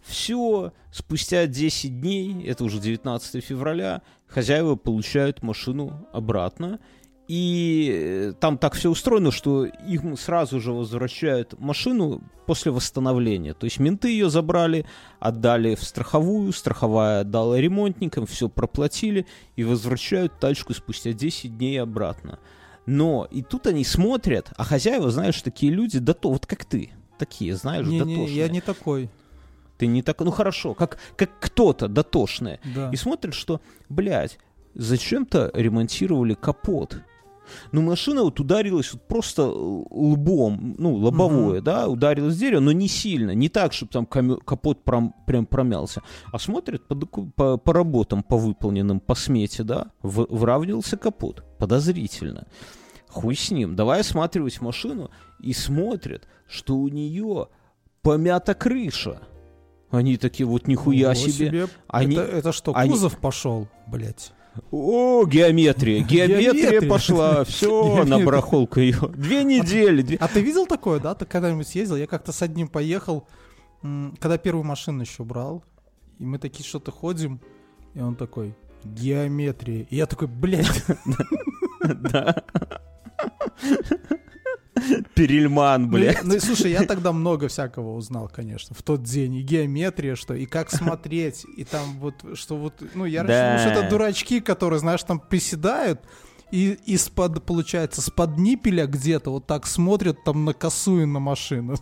[0.02, 6.80] Все, спустя 10 дней, это уже 19 февраля, хозяева получают машину обратно.
[7.28, 13.54] И э, там так все устроено, что им сразу же возвращают машину после восстановления.
[13.54, 14.87] То есть менты ее забрали,
[15.20, 22.40] отдали в страховую, страховая отдала ремонтникам, все проплатили и возвращают тачку спустя 10 дней обратно.
[22.87, 26.90] Но и тут они смотрят, а хозяева, знаешь, такие люди, да то, вот как ты,
[27.18, 28.27] такие, знаешь, не, дотошные.
[28.27, 29.11] Не, я не такой.
[29.79, 32.61] Ты не так, ну хорошо, как, как кто-то дотошный.
[32.75, 32.90] Да.
[32.92, 34.38] И смотрят, что, блядь,
[34.75, 36.99] зачем-то ремонтировали капот.
[37.72, 41.64] Ну, машина вот ударилась вот просто лбом, ну, лобовое, угу.
[41.64, 46.02] да, ударилась дерево, но не сильно, не так, чтобы там капот прям, прям промялся.
[46.33, 52.46] А смотрят по, по, по работам, по выполненным, по смете, да, в, выравнивался капот, подозрительно.
[53.09, 57.48] Хуй с ним, давай осматривать машину, и смотрят, что у нее
[58.02, 59.20] помята крыша.
[59.90, 61.33] Они такие, вот нихуя себе.
[61.33, 61.68] себе.
[61.87, 64.33] Они, это, это что, они- кузов пошел, блядь?
[64.70, 66.88] О, геометрия, геометрия Геометрия.
[66.90, 68.98] пошла, все, на барахолку ее.
[69.16, 70.02] Две недели.
[70.02, 71.14] две- А ты видел такое, да?
[71.14, 71.96] Ты когда-нибудь ездил?
[71.96, 73.26] Я как-то с одним поехал,
[73.82, 75.64] когда первую машину еще брал,
[76.18, 77.40] и мы такие что-то ходим,
[77.94, 79.86] и он такой, геометрия.
[79.90, 80.84] И я такой, блядь,
[81.82, 82.42] Да.
[85.14, 86.24] Перельман, Ну, блядь.
[86.24, 89.34] Ну, и слушай, я тогда много всякого узнал, конечно, в тот день.
[89.37, 93.56] И геометрия, что, и как смотреть, и там вот, что вот, ну, я Да.
[93.56, 96.00] решил, что это дурачки, которые, знаешь, там приседают,
[96.50, 101.76] и из-под, получается, с-под ниппеля где-то вот так смотрят там на косую на машину.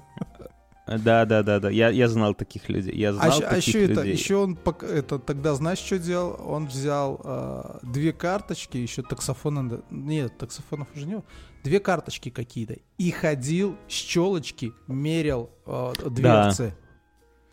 [0.86, 1.70] Да, да, да, да.
[1.70, 2.94] Я, я знал таких людей.
[2.94, 4.12] Я А знал еще, а таких еще это, людей.
[4.14, 6.40] еще он это тогда знаешь, что делал?
[6.44, 11.24] Он взял э, две карточки, еще таксофона, да- нет, таксофонов уже не было,
[11.62, 16.74] две карточки какие-то и ходил с челочки, мерил э, дверцы.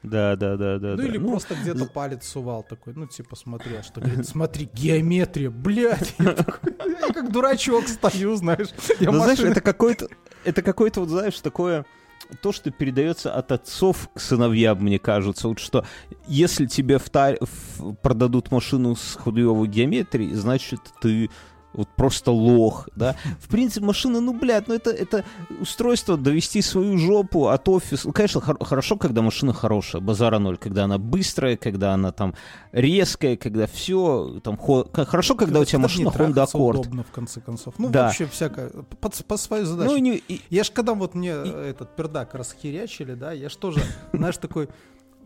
[0.02, 0.92] Да, да, да, да.
[0.92, 1.06] ну да.
[1.06, 6.16] или просто где-то палец сувал такой, ну типа смотрел, что говорит, смотри, геометрия, блядь.
[6.20, 8.70] Я, такой, я как дурачок стою, знаешь.
[9.00, 10.08] Я Ну, знаешь, это какой-то,
[10.46, 11.86] это какой-то, вот, знаешь, такое
[12.42, 15.48] то, что передается от отцов к сыновьям, мне кажется.
[15.48, 15.86] Вот что,
[16.28, 21.30] если тебе в- продадут машину с хуевой геометрией, значит, ты
[21.80, 23.16] вот просто лох, да.
[23.40, 25.24] В принципе, машина, ну, блядь, ну это, это
[25.62, 28.08] устройство довести свою жопу от офиса.
[28.08, 32.34] Ну, конечно, хор- хорошо, когда машина хорошая, базара ноль, когда она быстрая, когда она там
[32.72, 34.58] резкая, когда все там...
[34.58, 36.80] хо- Хорошо, когда у тебя машина Honda Accord.
[36.80, 37.74] удобно, в конце концов.
[37.78, 38.06] Ну, Да.
[38.06, 38.70] вообще всякое.
[39.02, 39.90] По, по своей задаче.
[39.90, 43.50] Ну, и не- и- Я ж когда вот мне э, этот пердак расхерячили, да, я
[43.50, 43.82] ж тоже,
[44.14, 44.68] знаешь, такой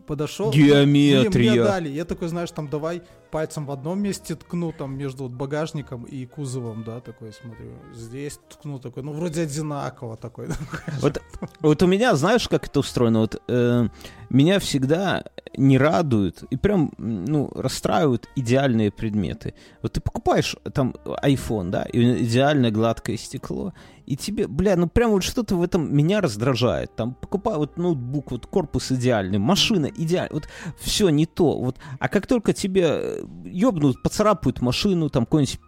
[0.06, 0.50] подошел.
[0.50, 1.50] Геометрия.
[1.52, 1.88] Мне, мне дали.
[1.88, 3.02] Я такой, знаешь, там давай
[3.34, 7.72] пальцем в одном месте ткну, там между вот багажником и кузовом, да, такой смотрю.
[7.92, 10.46] Здесь ткну такой, ну вроде одинаково такой.
[11.00, 11.20] Вот,
[11.60, 13.20] вот у меня, знаешь, как это устроено?
[13.20, 13.88] Вот э,
[14.30, 15.24] меня всегда
[15.56, 19.54] не радуют и прям, ну, расстраивают идеальные предметы.
[19.82, 23.72] Вот ты покупаешь там iPhone, да, и идеальное гладкое стекло,
[24.06, 26.94] и тебе, бля, ну прям вот что-то в этом меня раздражает.
[26.94, 31.58] Там покупаю вот ноутбук, вот корпус идеальный, машина идеальная, вот все не то.
[31.58, 35.60] Вот, а как только тебе э, ёбнут, поцарапают машину, там какой-нибудь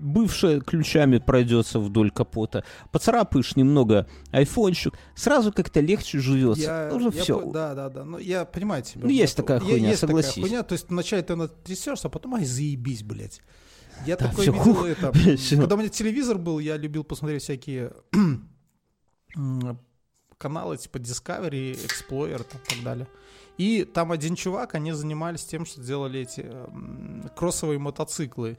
[0.00, 6.62] бывшая ключами пройдется вдоль капота, поцарапаешь немного айфончик, сразу как-то легче живется.
[6.62, 7.50] Я, Уже я все.
[7.52, 8.04] да, да, да.
[8.04, 9.02] Ну, я понимаю тебя.
[9.04, 10.40] Ну, есть такая хуйня, есть такая согласись.
[10.42, 13.40] хуйня, то есть вначале ты натрясешься, а потом, ай, заебись, блядь.
[14.06, 15.12] Я Да, такой всё, видел хух, это.
[15.36, 15.56] всё.
[15.58, 17.92] Когда у меня телевизор был, я любил посмотреть всякие
[20.38, 23.08] каналы типа Discovery, Explorer и так далее.
[23.58, 28.56] И там один чувак, они занимались тем, что делали эти м, кроссовые мотоциклы.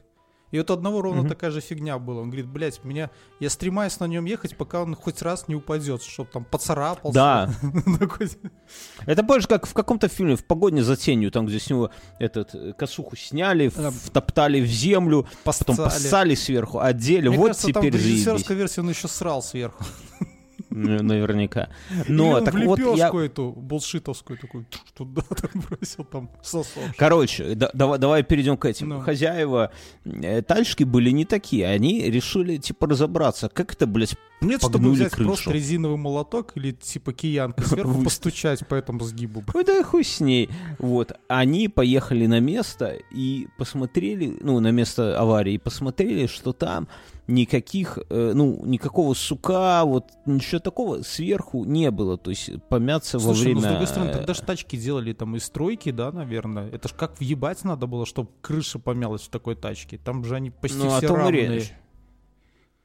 [0.51, 1.29] И вот одного ровно Мгм.
[1.29, 2.21] такая же фигня была.
[2.21, 6.01] Он говорит, блядь, меня, я стремаюсь на нем ехать, пока он хоть раз не упадет,
[6.01, 7.13] чтобы там поцарапался.
[7.13, 7.53] Да.
[9.05, 12.55] Это больше как в каком-то фильме «В погоне за тенью», там, где с него этот
[12.55, 16.33] э, косуху сняли, втоптали в землю, потом поссали.
[16.35, 17.27] сверху, одели.
[17.27, 18.05] Вот там теперь в заебись.
[18.25, 19.83] режиссерской версии он еще срал сверху.
[20.69, 21.69] Наверняка.
[22.07, 23.09] Но так вот я...
[23.09, 26.83] эту, булшитовскую такую, туда так бросил там сосок.
[26.97, 28.89] Короче, да- давай, давай перейдем к этим.
[28.89, 28.99] Ну.
[29.01, 29.71] Хозяева
[30.05, 31.67] э, тачки были не такие.
[31.67, 35.27] Они решили, типа, разобраться, как это, блядь, Нет, чтобы взять крышу.
[35.27, 39.43] просто резиновый молоток или типа киянка сверху постучать по этому сгибу.
[39.53, 40.49] Ну да хуй с ней.
[40.77, 41.11] Вот.
[41.27, 46.87] Они поехали на место и посмотрели, ну, на место аварии, и посмотрели, что там
[47.27, 52.17] никаких, э, ну, никакого сука, вот ничего такого сверху не было.
[52.17, 53.55] То есть помяться во Слушай, время...
[53.55, 56.69] ну с другой стороны, тогда же тачки делали там из стройки, да, наверное.
[56.69, 59.97] Это ж как въебать надо было, чтобы крыша помялась в такой тачке.
[59.97, 61.47] Там же они почти ну, все равные.
[61.47, 61.73] речь.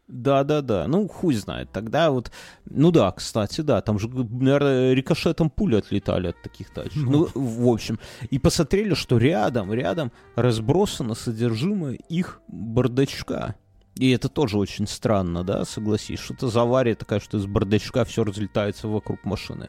[0.06, 0.86] Да, да, да.
[0.86, 1.70] Ну, хуй знает.
[1.72, 2.30] Тогда вот.
[2.66, 3.80] Ну да, кстати, да.
[3.80, 6.96] Там же, наверное, рикошетом пули отлетали от таких тачек.
[6.96, 7.98] Ну, в общем.
[8.30, 13.54] И посмотрели, что рядом, рядом разбросано содержимое их бардачка.
[13.96, 16.18] И это тоже очень странно, да, согласись.
[16.18, 19.68] Что-то за авария такая, что из бардачка все разлетается вокруг машины.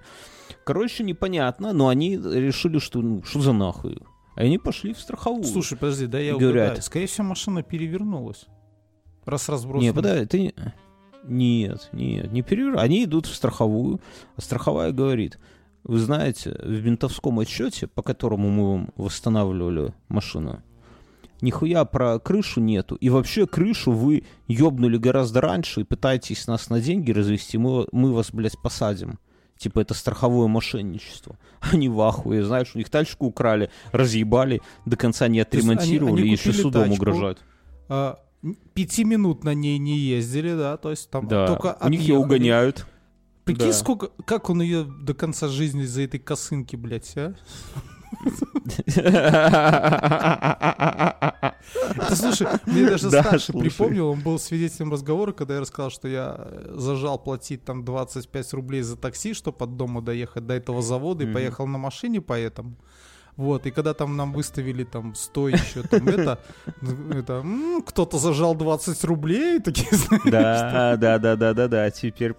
[0.66, 3.94] Короче, непонятно, но они решили, что ну, что за нахуй.
[3.94, 5.44] И они пошли в страховую.
[5.46, 6.52] Слушай, подожди, да я Говорят.
[6.66, 6.82] угадаю.
[6.82, 8.48] Скорее всего, машина перевернулась.
[9.26, 9.88] Раз разбросана.
[9.88, 10.40] Не, подожди, ты...
[10.40, 10.54] не-
[11.64, 12.78] Нет, нет, не перевер...
[12.78, 14.00] Они идут в страховую,
[14.36, 15.40] а страховая говорит,
[15.84, 20.62] вы знаете, в ментовском отчете, по которому мы вам восстанавливали машину,
[21.42, 22.96] нихуя про крышу нету.
[22.96, 28.14] И вообще крышу вы ёбнули гораздо раньше и пытаетесь нас на деньги развести, мы, мы
[28.14, 29.18] вас, блядь, посадим.
[29.58, 31.38] Типа это страховое мошенничество.
[31.62, 36.22] Они в ахуе, знаешь, у них тачку украли, разъебали, до конца не есть они- отремонтировали
[36.22, 37.40] они и еще судом тачку, угрожают.
[37.88, 38.20] А,
[38.74, 42.16] пяти минут на ней не ездили, да, то есть там Да, только у них ее
[42.16, 42.24] отъехали.
[42.26, 42.86] угоняют.
[43.44, 43.74] Прикинь, Да.
[43.74, 47.36] сколько, как он ее до конца жизни за этой косынки, блядь, а?
[52.14, 53.70] Слушай, мне даже Да, старший слушай.
[53.70, 58.54] припомнил, он был свидетелем разговора, когда я рассказал, что я э, зажал платить там 25
[58.54, 62.76] рублей за такси, чтобы от дома доехать до этого завода, и поехал на машине поэтому.
[63.38, 66.40] Вот, и когда там нам выставили там 100 еще, там это,
[67.12, 67.46] это
[67.86, 72.34] кто-то зажал 20 рублей, такие, знаешь, Да, да, да, да, да, да, теперь...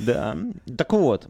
[0.00, 0.36] Да.
[0.76, 1.28] Так вот,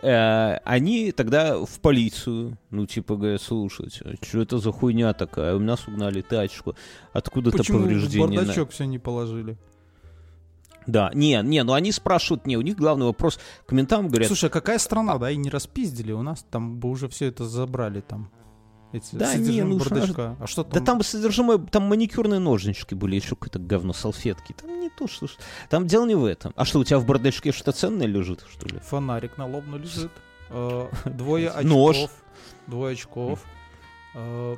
[0.00, 5.56] э, они тогда в полицию, ну, типа, говорят, слушайте, что это за хуйня такая?
[5.56, 6.76] У нас угнали тачку,
[7.12, 8.26] откуда-то почему в повреждения.
[8.28, 9.56] на- бардачок все не положили?
[10.86, 14.46] Да, не, не, ну они спрашивают, не, у них главный вопрос к ментам, говорят, Слушай,
[14.46, 16.12] а какая страна, да, и не распиздили?
[16.12, 18.30] У нас там бы уже все это забрали там.
[18.92, 20.36] Эти Да не, ну бардачка.
[20.38, 20.84] А что да там?
[20.84, 24.52] там содержимое, там маникюрные ножнички были, еще какое-то говно, салфетки.
[24.52, 25.26] Там не то, что...
[25.70, 26.52] Там дело не в этом.
[26.56, 28.78] А что, у тебя в бардачке что-то ценное лежит, что ли?
[28.80, 30.10] Фонарик на лобно лежит.
[30.54, 31.64] Э, Двое очков.
[31.64, 31.96] Нож.
[32.66, 33.42] Двое очков.
[34.14, 34.56] Э,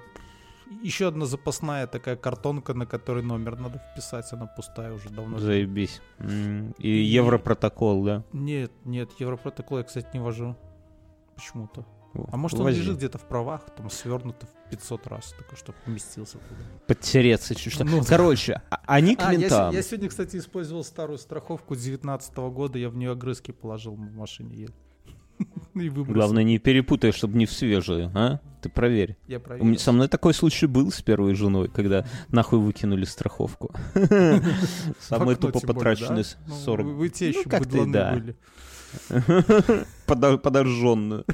[0.83, 4.27] Еще одна запасная такая картонка, на которой номер надо вписать.
[4.33, 5.39] Она пустая уже давно.
[5.39, 6.01] Заебись.
[6.79, 8.25] И европротокол, да?
[8.33, 10.57] Нет, нет, Европротокол я, кстати, не вожу.
[11.37, 11.87] Почему-то.
[12.31, 12.81] А может он вози.
[12.81, 16.61] лежит где-то в правах, там свернуто в 500 раз, такой, чтобы поместился туда.
[16.87, 17.85] Подтереться чуть что.
[17.85, 18.03] Ну.
[18.07, 19.75] Короче, а- они к А, я, ментам.
[19.75, 24.57] я сегодня, кстати, использовал старую страховку 19 года, я в нее огрызки положил в машине
[24.57, 24.71] ел.
[25.75, 26.15] И выбросил.
[26.15, 28.41] Главное, не перепутай, чтобы не в свежую, а?
[28.63, 29.17] Ты проверь.
[29.27, 29.67] Я У проверил.
[29.69, 33.75] меня, со мной такой случай был с первой женой, когда нахуй выкинули страховку.
[35.11, 36.25] Окно, тупо потраченные?
[36.47, 36.87] Ну, 40.
[36.87, 38.23] Вы, те еще как ты, да.
[40.07, 41.25] подожженную.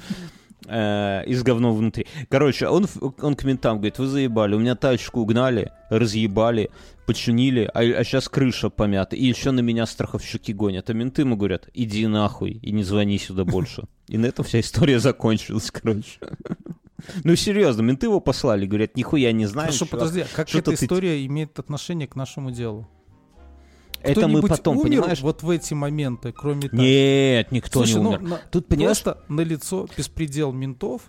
[0.66, 2.06] Э, И с говном внутри.
[2.28, 2.86] Короче, он,
[3.20, 6.70] он к ментам говорит, вы заебали, у меня тачку угнали, разъебали,
[7.06, 10.90] починили, а, сейчас крыша помята, и еще на меня страховщики гонят.
[10.90, 13.84] А менты ему говорят, иди нахуй и не звони сюда больше.
[14.08, 16.18] И на этом вся история закончилась, короче.
[17.24, 19.68] Ну, серьезно, менты его послали, говорят, нихуя не знаем.
[19.68, 20.00] Хорошо, чувак».
[20.00, 22.86] подожди, а как эта история имеет отношение к нашему делу?
[24.02, 25.20] Это мы потом, умер понимаешь?
[25.20, 26.76] вот в эти моменты, кроме тачки?
[26.76, 28.20] Нет, никто Слушай, не ну, умер.
[28.22, 31.02] на- Тут, понимаешь, Просто на лицо беспредел ментов,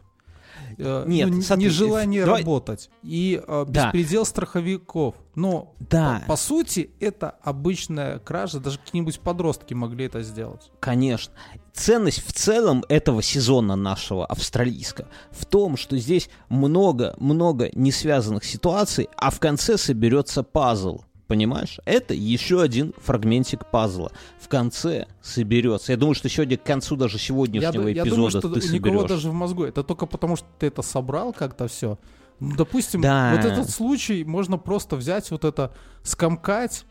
[0.77, 3.85] э, Нет, ну, смотри, нежелание давай- работать и э, Да.
[3.87, 5.15] беспредел страховиков.
[5.35, 10.69] Но да, по, по сути это обычная кража, даже какие-нибудь подростки могли это сделать.
[10.81, 11.33] Конечно.
[11.73, 19.07] Ценность в целом этого сезона нашего австралийского в том, что здесь много-много не связанных ситуаций,
[19.17, 21.01] а в конце соберется пазл.
[21.31, 21.79] Понимаешь?
[21.85, 24.11] Это еще один фрагментик пазла.
[24.37, 25.93] В конце соберется.
[25.93, 28.73] Я думаю, что сегодня к концу даже Я, сегодняшнего я эпизода думаю, что ты у
[28.73, 29.09] никого соберешь.
[29.09, 29.63] даже в мозгу.
[29.63, 31.97] Это только потому, что ты это собрал как-то все.
[32.41, 33.31] Ну, допустим, Да.
[33.33, 36.83] вот этот случай можно просто взять вот это, скомкать,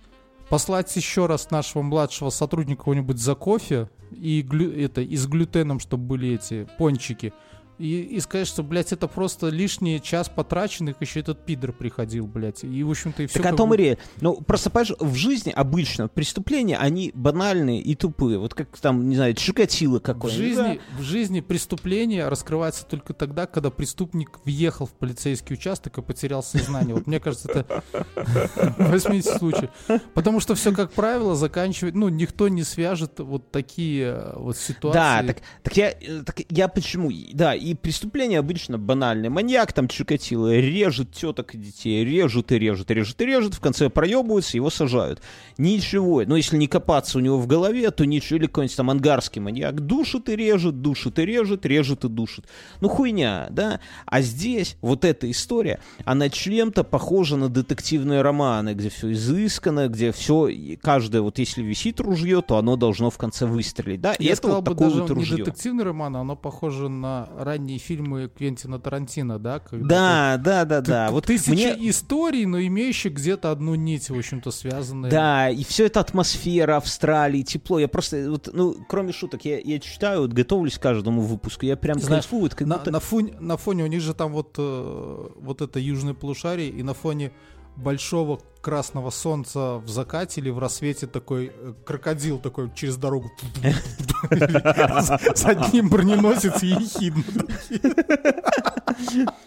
[0.48, 5.80] послать еще раз нашего младшего сотрудника кого-нибудь за кофе и глю- это и с глютеном,
[5.80, 7.34] чтобы были эти пончики.
[7.80, 12.62] И, и сказать, что, блядь, это просто лишний час потраченных, еще этот пидор приходил, блядь.
[12.62, 13.42] И, в общем-то, и все.
[13.42, 13.98] Так о том и речь.
[14.20, 18.38] Ну, просто, понимаешь, в жизни обычно преступления, они банальные и тупые.
[18.38, 20.42] Вот как там, не знаю, Чикатило какой-нибудь.
[20.42, 26.02] В жизни, в жизни преступление раскрывается только тогда, когда преступник въехал в полицейский участок и
[26.02, 26.94] потерял сознание.
[26.94, 27.82] Вот мне кажется, это
[28.78, 29.70] 80 случаев.
[30.12, 31.94] Потому что все, как правило, заканчивает...
[31.94, 34.98] Ну, никто не свяжет вот такие э, вот ситуации.
[34.98, 37.10] Да, так, так, я, э, так я почему?
[37.32, 39.30] Да, и преступления обычно банальные.
[39.30, 43.88] Маньяк там Чикатило режет теток и детей, режет и режет, режет и режет, в конце
[43.88, 45.20] проебываются, его сажают.
[45.58, 46.22] Ничего.
[46.26, 48.38] Но если не копаться у него в голове, то ничего.
[48.38, 52.46] Или какой-нибудь там ангарский маньяк душит и режет, душит и режет, режет и душит.
[52.80, 53.80] Ну, хуйня, да?
[54.06, 60.12] А здесь вот эта история, она чем-то похожа на детективные романы, где все изысканно, где
[60.12, 60.48] все,
[60.80, 64.14] каждое, вот если висит ружье, то оно должно в конце выстрелить, да?
[64.14, 65.36] И Я это сказал вот бы такое даже вот не ружье.
[65.44, 67.28] детективный роман, а оно похоже на
[67.60, 69.62] ранние фильмы Квентина Тарантино, да?
[69.70, 71.06] Да, да, да, ты- да.
[71.08, 71.90] ты- Вот тысячи мне...
[71.90, 75.10] историй, но имеющих где-то одну нить, в общем-то, связанные.
[75.10, 77.78] Да, и все это атмосфера Австралии, тепло.
[77.78, 81.76] Я просто, вот, ну, кроме шуток, я, я читаю, вот, готовлюсь к каждому выпуску, я
[81.76, 84.32] прям Знаешь, кайфую, вот как на, будто- на, фоне, на фоне у них же там
[84.32, 87.32] вот, э, вот это южное полушарие, и на фоне
[87.76, 93.30] большого красного солнца в закате или в рассвете такой э, крокодил такой через дорогу
[94.30, 97.24] с одним броненосец ехидно.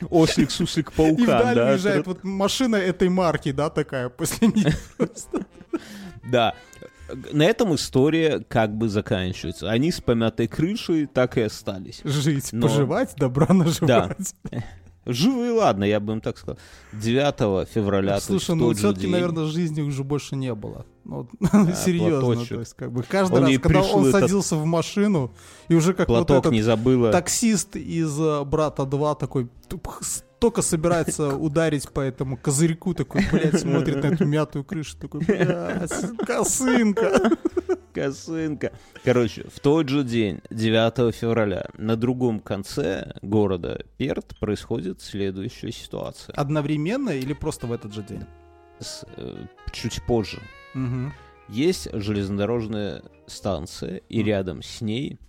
[0.10, 1.70] Ослик, суслик, И паука, вдаль да.
[1.72, 4.76] уезжает вот машина этой марки, да, такая после них.
[6.24, 6.56] Да.
[7.32, 9.70] На этом история как бы заканчивается.
[9.70, 12.02] Они с помятой крышей так и остались.
[12.04, 14.34] Жить, поживать, добра наживать.
[15.06, 16.58] Живы, ладно, я бы им так сказал.
[16.94, 20.86] 9 февраля, Слушай, ну все-таки, наверное, жизни уже больше не было.
[21.04, 22.50] Ну, А, серьезно, платочек.
[22.50, 25.34] то есть, как бы каждый Он раз, когда он этот садился в машину,
[25.68, 27.12] и уже как вот Платок этот не забыла.
[27.12, 29.50] таксист из э, «Брата 2» такой
[30.44, 35.90] только собирается ударить по этому козырьку, такой, блядь, смотрит на эту мятую крышу, такой, блядь,
[36.28, 37.32] косынка.
[37.94, 38.74] Косынка.
[39.06, 46.36] Короче, в тот же день, 9 февраля, на другом конце города Перт происходит следующая ситуация.
[46.36, 48.26] Одновременно или просто в этот же день?
[48.80, 50.42] С, э, чуть позже.
[50.74, 51.14] Мгм.
[51.48, 55.20] Есть железнодорожная станция, и рядом с ней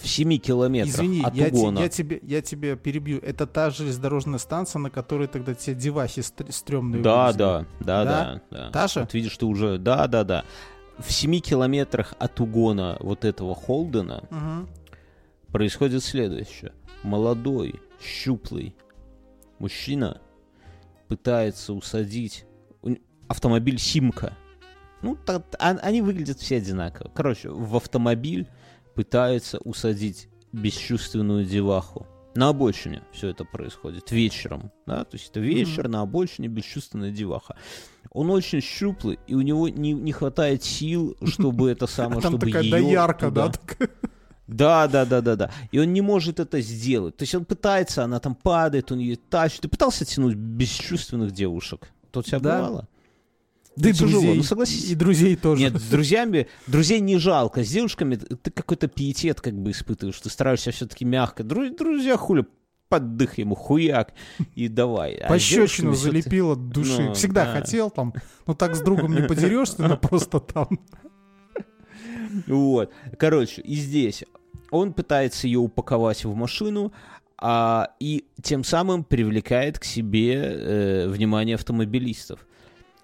[0.00, 1.80] в 7 километрах Извини, от я, те- угона.
[1.80, 3.18] я тебе, я тебя перебью.
[3.18, 8.04] Это та железнодорожная станция, на которой тогда те девахи стр- стрёмные Да, да, да, Да?
[8.04, 8.70] да, да.
[8.70, 9.00] Та же?
[9.00, 9.78] Вот видишь, ты уже...
[9.78, 10.44] Да, да, да.
[10.98, 14.68] В 7 километрах от угона вот этого Холдена Мгм.
[15.52, 16.72] происходит следующее.
[17.02, 18.74] Молодой, щуплый
[19.58, 20.20] мужчина
[21.08, 22.44] пытается усадить
[23.28, 24.32] автомобиль Симка.
[25.02, 27.10] Ну, та- а- они выглядят все одинаково.
[27.14, 28.48] Короче, в автомобиль
[28.98, 32.04] пытается усадить бесчувственную деваху.
[32.34, 37.54] На обочине все это происходит вечером, да, то есть это вечер, на обочине бесчувственная деваха.
[38.10, 42.68] Он очень щуплый, и у него не, не хватает сил, чтобы это самое, чтобы такая
[42.68, 43.52] доярка, да?
[44.48, 45.50] да, да, да, да, да.
[45.70, 47.16] И он не может это сделать.
[47.16, 49.60] То есть он пытается, она там падает, он ее тащит.
[49.60, 51.88] Ты пытался тянуть бесчувственных девушек?
[52.12, 52.56] У тебя Да.
[52.56, 52.88] бывало?
[53.80, 54.90] Да и тяжело, друзей, ну согласись.
[54.90, 55.62] и друзей тоже.
[55.62, 57.62] Нет, с друзьями, друзей не жалко.
[57.64, 60.18] С девушками ты какой-то пиетет как бы испытываешь.
[60.20, 61.42] Ты стараешься все-таки мягко.
[61.42, 62.46] Дру- друзья, хули,
[62.88, 64.12] поддых ему, хуяк,
[64.54, 65.14] и давай.
[65.16, 67.02] А Пощечину девушками всё-таки- залепил от души.
[67.02, 67.52] Ну, Всегда да.
[67.60, 68.14] хотел там.
[68.46, 70.68] Ну так с другом не подерешься, но просто там.
[72.46, 72.92] Вот.
[73.18, 74.24] Короче, и здесь
[74.70, 76.92] он пытается ее упаковать в машину,
[77.40, 82.46] а, и тем самым привлекает к себе э, внимание автомобилистов.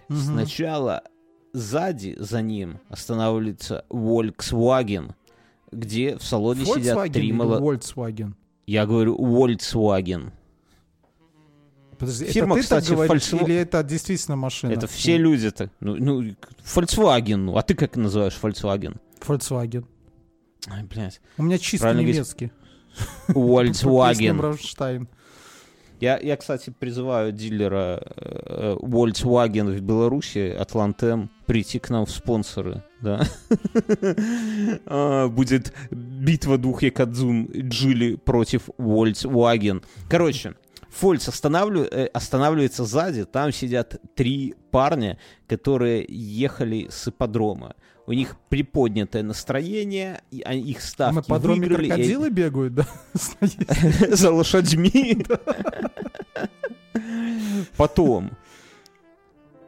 [0.09, 0.21] Мгм.
[0.21, 1.03] Сначала
[1.53, 5.15] сзади за ним останавливается Volkswagen,
[5.73, 7.61] где в салоне сидят Volkswagen три или моло...
[7.61, 8.35] Volkswagen?
[8.67, 10.33] Я говорю Volkswagen.
[11.99, 14.73] Подожди, Фирма, это ты кстати, так говоришь, Volkswagen- или это действительно машина?
[14.73, 15.71] Это все люди так.
[15.81, 16.23] Ну, ну,
[16.65, 17.37] Volkswagen.
[17.37, 18.97] Ну, а ты как называешь Volkswagen?
[19.21, 19.85] Volkswagen.
[20.69, 21.21] Ай, блядь.
[21.39, 22.51] У меня чисто Правильно немецкий.
[23.29, 25.07] Volkswagen.
[26.05, 32.83] Я, я, кстати, призываю дилера э, Volkswagen в Беларуси, Атлантем, прийти к нам в спонсоры,
[33.01, 33.23] да.
[34.87, 39.83] А, Будет битва двух Якадзун Джили против Volkswagen.
[40.11, 40.53] Короче,
[40.91, 45.17] Фольц останавливаю- э, останавливается сзади, там сидят три парня,
[45.49, 47.77] которые ехали с ипподрома.
[48.07, 52.87] У них приподнятое настроение, и их ставки На подроме выиграли, крокодилы бегают, да?
[54.11, 55.25] за лошадьми.
[57.77, 58.33] Потом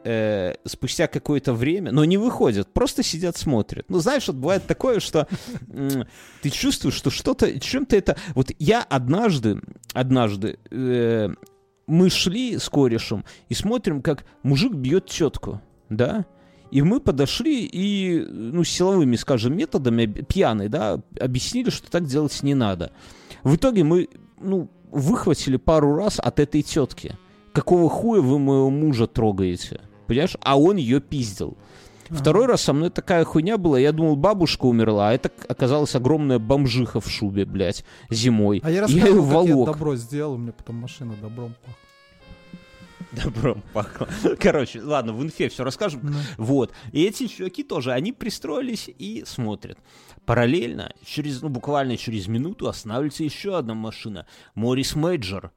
[0.03, 3.85] э, спустя какое-то время, но не выходят, просто сидят, смотрят.
[3.89, 5.27] Ну, знаешь, вот бывает такое, что
[5.69, 6.03] э,
[6.41, 8.17] ты чувствуешь, что что-то, чем-то это...
[8.33, 9.59] Вот я однажды,
[9.93, 11.29] однажды, э,
[11.87, 16.25] мы шли с корешем и смотрим, как мужик бьет тетку, да,
[16.71, 22.55] и мы подошли и, ну, силовыми, скажем, методами, пьяный, да, объяснили, что так делать не
[22.55, 22.91] надо.
[23.43, 27.17] В итоге мы, ну, выхватили пару раз от этой тетки.
[27.57, 29.81] Какого хуя вы моего мужа трогаете?
[30.05, 30.37] Понимаешь?
[30.41, 31.57] А он ее пиздил.
[32.07, 36.37] Второй раз со мной такая хуйня была, я думал, бабушка умерла, а это оказалась огромная
[36.37, 38.61] бомжиха в шубе, блядь, зимой.
[38.63, 39.67] А я рассказывал, я как волок.
[39.67, 43.23] я добро сделал, меня потом машина добром пахла.
[43.23, 44.07] Добром пахло.
[44.39, 46.01] Короче, ладно, в инфе все расскажем.
[46.01, 46.15] Mm.
[46.37, 46.73] Вот.
[46.91, 49.79] И эти чуваки тоже, они пристроились и смотрят.
[50.27, 54.27] Параллельно, через, ну, буквально через минуту останавливается еще одна машина.
[54.53, 55.51] Morris Major,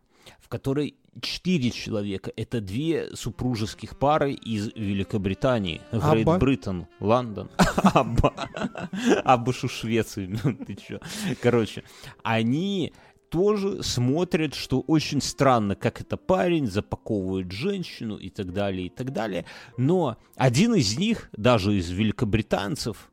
[0.51, 2.33] которой четыре человека.
[2.37, 5.81] Это две супружеских пары из Великобритании.
[5.93, 7.51] Great Britain, London.
[7.77, 8.35] Абба.
[9.25, 10.27] Абба Швеции.
[10.67, 11.01] Ты чё?
[11.41, 11.85] Короче,
[12.23, 12.93] они
[13.31, 19.13] тоже смотрят, что очень странно, как это парень запаковывает женщину и так далее, и так
[19.13, 19.47] далее.
[19.77, 23.11] Но один из них, даже из великобританцев,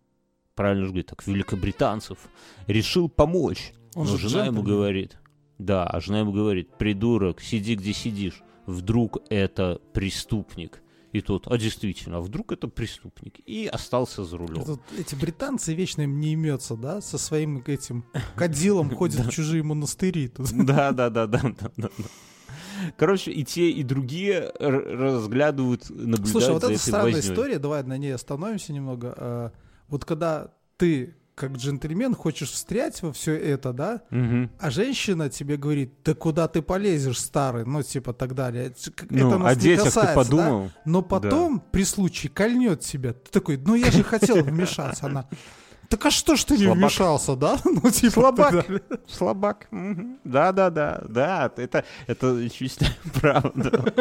[0.55, 2.17] правильно же говорить, так, великобританцев,
[2.65, 3.73] решил помочь.
[3.93, 5.17] Он Но жена ему говорит,
[5.57, 10.81] да, а жена ему говорит, придурок, сиди где сидишь, вдруг это преступник.
[11.13, 13.39] И тут, а действительно, вдруг это преступник?
[13.45, 14.63] И остался за рулем.
[14.63, 17.01] Тут эти британцы вечно им не имется, да?
[17.01, 18.05] Со своим этим
[18.35, 20.31] кадилом ходят в чужие монастыри.
[20.37, 21.41] Да, да, да, да,
[21.77, 21.89] да.
[22.97, 28.13] Короче, и те, и другие разглядывают, наблюдают Слушай, вот это странная история, давай на ней
[28.13, 29.13] остановимся немного.
[29.17, 29.51] А,
[29.87, 34.49] вот когда ты как джентльмен хочешь встрять во все это, да, угу.
[34.59, 38.73] а женщина тебе говорит, да куда ты полезешь, старый, ну, типа, так далее.
[39.11, 40.63] Ну, это нас о не детях касается, ты подумал?
[40.63, 40.81] Да?
[40.85, 41.63] Но потом, да.
[41.69, 43.13] при случае, кольнет тебя.
[43.13, 45.05] Ты такой, ну, я же хотел вмешаться.
[45.05, 45.29] Она,
[45.89, 47.57] так а что ж ты не вмешался, да?
[47.65, 48.65] Ну, типа, Слабак.
[49.07, 49.67] Слабак.
[50.23, 51.51] Да, да, да, да.
[51.57, 53.93] Это, это чистая правда.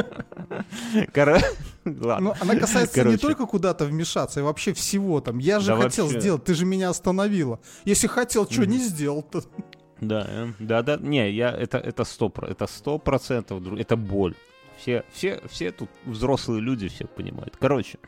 [1.85, 2.21] Ладно.
[2.21, 3.13] Но она касается Короче.
[3.13, 5.39] не только куда-то вмешаться, и вообще всего там.
[5.39, 6.21] Я же да хотел вообще.
[6.21, 7.61] сделать, ты же меня остановила.
[7.85, 9.43] Если хотел, что не сделал-то?
[10.01, 10.97] Да, э, да, да.
[10.97, 14.35] Не, я это это сто это сто процентов, это боль.
[14.79, 17.57] Все, все, все тут взрослые люди все понимают.
[17.59, 17.99] Короче,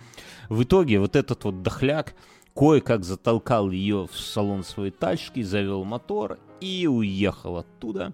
[0.51, 2.15] в итоге вот этот вот дохляк,
[2.59, 8.13] кое-как затолкал ее в салон своей тачки, завел мотор и уехал оттуда.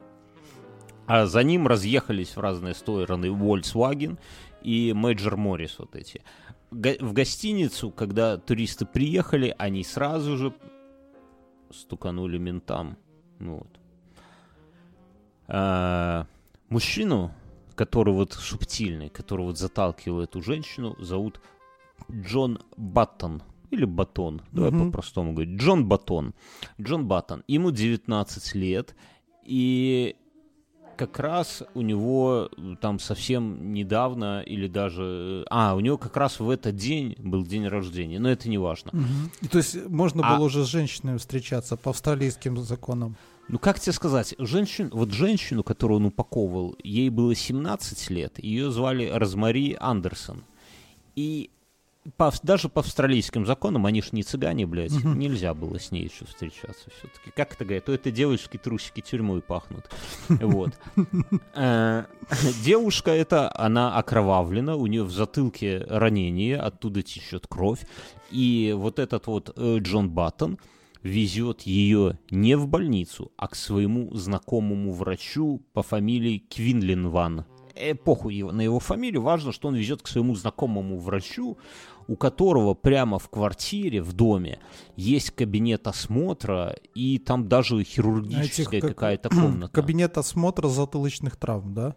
[1.07, 4.18] А за ним разъехались в разные стороны Volkswagen
[4.61, 6.22] и Major Morris вот эти.
[6.70, 10.53] В гостиницу, когда туристы приехали, они сразу же
[11.70, 12.99] стуканули ментам.
[13.38, 13.80] Ну вот.
[15.49, 16.26] А,
[16.68, 17.32] мужчину,
[17.74, 21.40] который вот субтильный, который вот заталкивал эту женщину, зовут
[22.11, 24.87] Джон Баттон или Батон, давай mm-hmm.
[24.87, 26.35] по-простому говорить, Джон Батон.
[26.81, 28.95] Джон Баттон, ему 19 лет,
[29.45, 30.17] и
[30.97, 32.49] как раз у него
[32.81, 35.45] там совсем недавно или даже...
[35.51, 38.91] А, у него как раз в этот день был день рождения, но это не важно.
[38.93, 39.49] Угу.
[39.51, 40.37] То есть можно а...
[40.37, 43.17] было уже с женщиной встречаться по австралийским законам?
[43.49, 48.71] Ну, как тебе сказать, женщин, вот женщину, которую он упаковывал, ей было 17 лет, ее
[48.71, 50.45] звали Розмари Андерсон.
[51.15, 51.51] И
[52.16, 55.09] по, даже по австралийским законам, они ж не цыгане, блядь, угу.
[55.11, 57.30] нельзя было с ней еще встречаться все-таки.
[57.34, 57.86] Как это говорят?
[57.86, 59.90] То это девочки трусики тюрьмой пахнут.
[60.44, 60.78] Вот.
[61.55, 62.05] Э,
[62.62, 67.80] девушка эта, она окровавлена, у нее в затылке ранение, оттуда течет кровь.
[68.30, 70.59] И вот этот вот э, Джон Баттон
[71.02, 77.46] везет ее не в больницу, а к своему знакомому врачу по фамилии Квинлин Ван
[77.76, 81.59] эпоху его, на его фамилию, важно, что он везет к своему знакомому врачу,
[82.07, 84.59] у которого прямо в квартире, в доме,
[84.96, 89.72] есть кабинет осмотра, и там даже хирургическая как, какая-то комната.
[89.72, 91.96] Кабинет осмотра затылочных травм, да?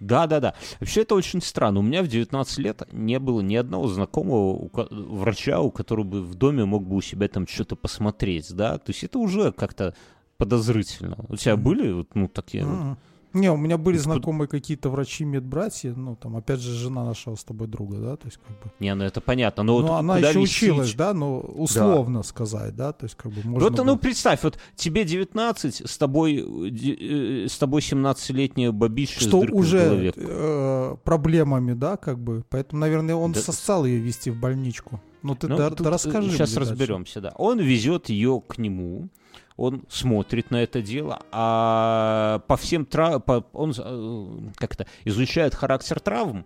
[0.00, 0.54] Да, да, да.
[0.80, 1.80] Вообще это очень странно.
[1.80, 6.34] У меня в 19 лет не было ни одного знакомого врача, у которого бы в
[6.34, 8.78] доме мог бы у себя там что-то посмотреть, да.
[8.78, 9.94] То есть это уже как-то
[10.36, 11.16] подозрительно.
[11.28, 12.64] У тебя были ну такие?
[12.64, 12.96] Mm-hmm.
[13.34, 17.42] Не, у меня были знакомые какие-то врачи медбратья, ну, там, опять же, жена нашего с
[17.42, 18.70] тобой друга, да, то есть, как бы...
[18.78, 19.80] Не, ну, это понятно, но...
[19.80, 20.62] Вот она еще висить...
[20.62, 22.22] училась, да, но условно да.
[22.22, 23.68] сказать, да, то есть, как бы, можно...
[23.68, 30.12] Вот, ну, представь, вот тебе 19, с тобой, э, с тобой 17-летняя бабища Что уже
[30.14, 33.40] э, проблемами, да, как бы, поэтому, наверное, он да.
[33.40, 35.00] состал ее вести в больничку.
[35.24, 37.36] Ну, ты ну, да, да расскажи Сейчас разберемся, дальше.
[37.36, 37.42] да.
[37.42, 39.08] Он везет ее к нему,
[39.56, 46.44] он смотрит на это дело, а по всем травмам, он э, как-то изучает характер травм,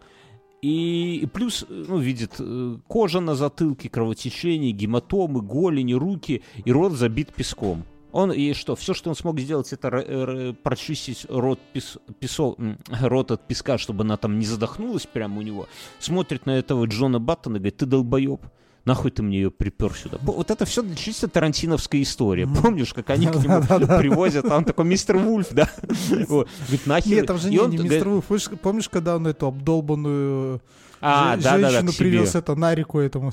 [0.61, 6.93] И, и плюс, ну, видит э, кожа на затылке, кровотечение, гематомы, голени, руки, и рот
[6.93, 7.85] забит песком.
[8.11, 12.57] Он и что, все, что он смог сделать, это прочистить рот, пес, песо,
[13.01, 15.69] рот от песка, чтобы она там не задохнулась прямо у него.
[15.99, 18.41] Смотрит на этого Джона Баттона и говорит, ты долбоеб
[18.89, 20.19] нахуй ты мне ее припер сюда?
[20.23, 22.49] Вот это все чисто тарантиновская история.
[22.49, 23.63] Помнишь, как они к нему
[23.99, 25.69] привозят, там такой мистер Вульф, да?
[26.09, 27.13] Говорит, нахер.
[27.13, 28.25] Нет, там же не мистер Вульф.
[28.61, 30.61] Помнишь, когда он эту обдолбанную
[31.01, 33.33] а, Ж- да, женщину да, да, привез это на реку этому.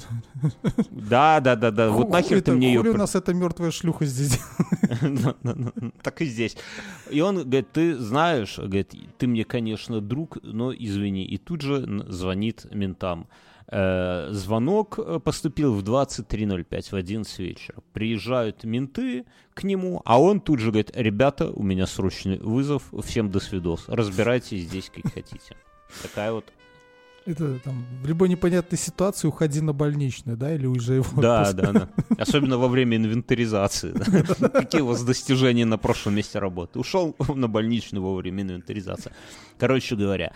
[0.91, 1.89] Да, да, да, да.
[1.89, 2.81] Вот нахер ты мне ее...
[2.81, 4.39] у нас эта мертвая шлюха здесь
[6.03, 6.57] Так и здесь.
[7.09, 11.25] И он говорит, ты знаешь, говорит, ты мне, конечно, друг, но извини.
[11.25, 13.27] И тут же звонит ментам.
[13.67, 17.77] Э, звонок поступил в 23.05, в 11 вечера.
[17.93, 23.31] Приезжают менты к нему, а он тут же говорит, ребята, у меня срочный вызов, всем
[23.31, 23.85] до свидос.
[23.87, 25.55] Разбирайтесь здесь, как хотите.
[26.01, 26.45] Такая вот
[27.25, 31.71] это там в любой непонятной ситуации уходи на больничную, да, или уже его Да, да,
[31.71, 31.89] да.
[32.19, 33.93] Особенно во время инвентаризации.
[34.49, 36.77] Какие у вас достижения на прошлом месте работы?
[36.77, 39.11] Ушел на больничную во время инвентаризации.
[39.57, 40.33] Короче говоря,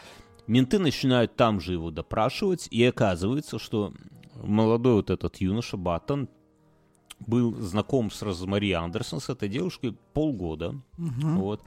[0.49, 3.93] менты начинают там же его допрашивать, и оказывается, что
[4.35, 6.27] молодой вот этот юноша Баттон
[7.19, 10.75] был знаком с Розмари Андерсон, с этой девушкой, полгода.
[11.37, 11.63] Вот.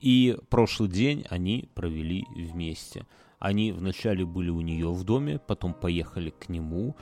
[0.00, 3.06] И прошлый день они провели вместе.
[3.38, 6.96] Они вначале были у нее в доме, потом поехали к нему.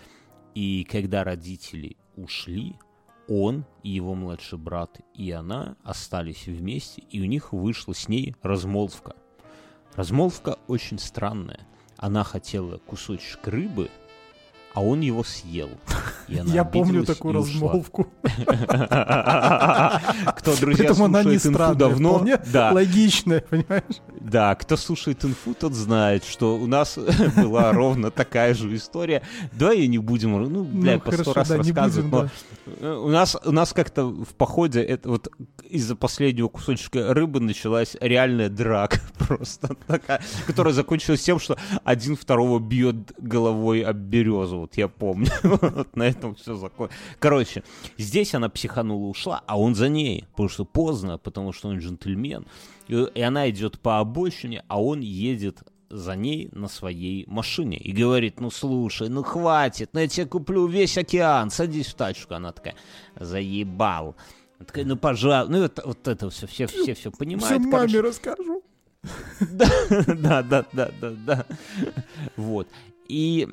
[0.54, 2.76] И когда родители ушли,
[3.26, 8.36] он и его младший брат и она остались вместе, и у них вышла с ней
[8.42, 9.16] размолвка.
[9.96, 11.60] Размолвка очень странная.
[11.96, 13.90] Она хотела кусочек рыбы,
[14.74, 15.70] а он его съел.
[16.28, 18.08] Я помню такую размолвку.
[18.22, 18.40] Кто,
[20.60, 22.26] друзья, не инфу давно...
[22.52, 22.72] Да.
[22.72, 24.00] логичная, понимаешь?
[24.20, 26.98] Да, кто слушает инфу, тот знает, что у нас
[27.36, 29.22] была ровно такая же история.
[29.52, 32.28] Давай ее не будем, ну, бля, ну, по сто раз рассказывать, но
[33.04, 35.28] у нас, у нас как-то в походе это вот
[35.68, 42.58] из-за последнего кусочка рыбы началась реальная драка просто такая, которая закончилась тем, что один второго
[42.58, 45.30] бьет головой об березу вот я помню.
[45.42, 46.98] вот на этом все закончилось.
[47.18, 47.62] Короче,
[47.98, 52.46] здесь она психанула, ушла, а он за ней, потому что поздно, потому что он джентльмен.
[52.88, 57.92] И, и она идет по обочине, а он едет за ней на своей машине и
[57.92, 62.34] говорит, ну слушай, ну хватит, ну я тебе куплю весь океан, садись в тачку.
[62.34, 62.74] Она такая,
[63.20, 64.16] заебал.
[64.58, 67.60] Она такая, ну пожалуйста, ну это, вот это все, все, все, все понимают.
[67.60, 68.62] Все маме расскажу.
[69.40, 71.46] Да, да, да, да, да, да.
[72.36, 72.66] Вот.
[73.08, 73.46] И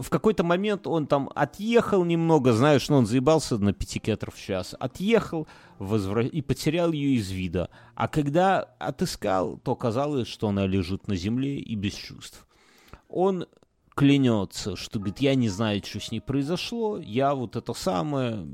[0.00, 4.42] в какой-то момент он там отъехал немного, знаешь, ну он заебался на 5 километров в
[4.42, 5.46] час, отъехал
[5.78, 6.24] возвра...
[6.24, 7.70] и потерял ее из вида.
[7.94, 12.46] А когда отыскал, то оказалось, что она лежит на земле и без чувств.
[13.08, 13.46] Он
[13.94, 18.46] клянется, что, говорит, я не знаю, что с ней произошло, я вот это самое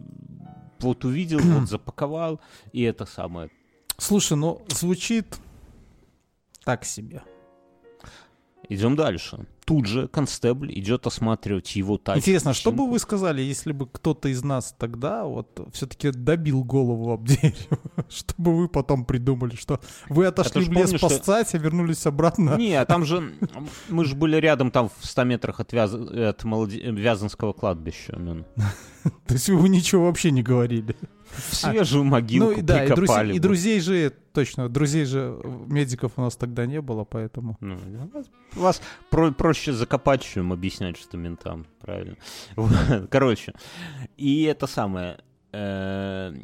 [0.78, 2.40] вот увидел, вот запаковал,
[2.72, 3.50] и это самое.
[3.98, 5.26] Слушай, ну звучит
[6.64, 7.22] так себе.
[8.68, 9.46] Идем дальше.
[9.64, 12.18] Тут же констебль идет осматривать его тачку.
[12.18, 17.12] Интересно, что бы вы сказали, если бы кто-то из нас тогда вот все-таки добил голову
[17.12, 17.78] об дерево?
[18.08, 19.54] Что бы вы потом придумали?
[19.54, 21.56] Что вы отошли в лес помню, поссать, что...
[21.56, 22.56] а вернулись обратно?
[22.56, 23.32] Не, а там же
[23.88, 25.94] мы же были рядом там в 100 метрах от, Вяз...
[25.94, 26.78] от Молоди...
[26.78, 28.16] Вязанского кладбища.
[29.26, 30.96] То есть вы ничего вообще не говорили?
[31.32, 36.20] В свежую могилку ну, да, и, друзей, и друзей же, точно, друзей же медиков у
[36.20, 37.56] нас тогда не было, поэтому...
[37.60, 37.78] Ну,
[38.52, 42.16] вас про проще закопать, чем объяснять, что ментам, правильно?
[43.10, 43.54] Короче,
[44.16, 45.18] и это самое...
[45.54, 46.34] Э,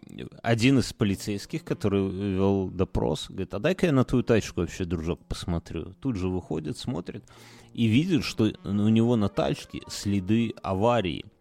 [0.43, 5.21] один из полицейских, который вел допрос, говорит, а дай-ка я на твою тачку вообще, дружок,
[5.27, 5.95] посмотрю.
[6.01, 7.25] Тут же выходит, смотрит
[7.73, 11.25] и видит, что у него на тачке следы аварии–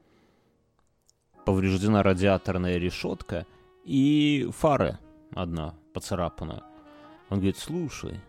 [1.47, 3.47] повреждена радиаторная решетка
[3.85, 4.99] и фары
[5.33, 6.61] одна поцарапана.
[7.29, 8.19] Он говорит, слушай,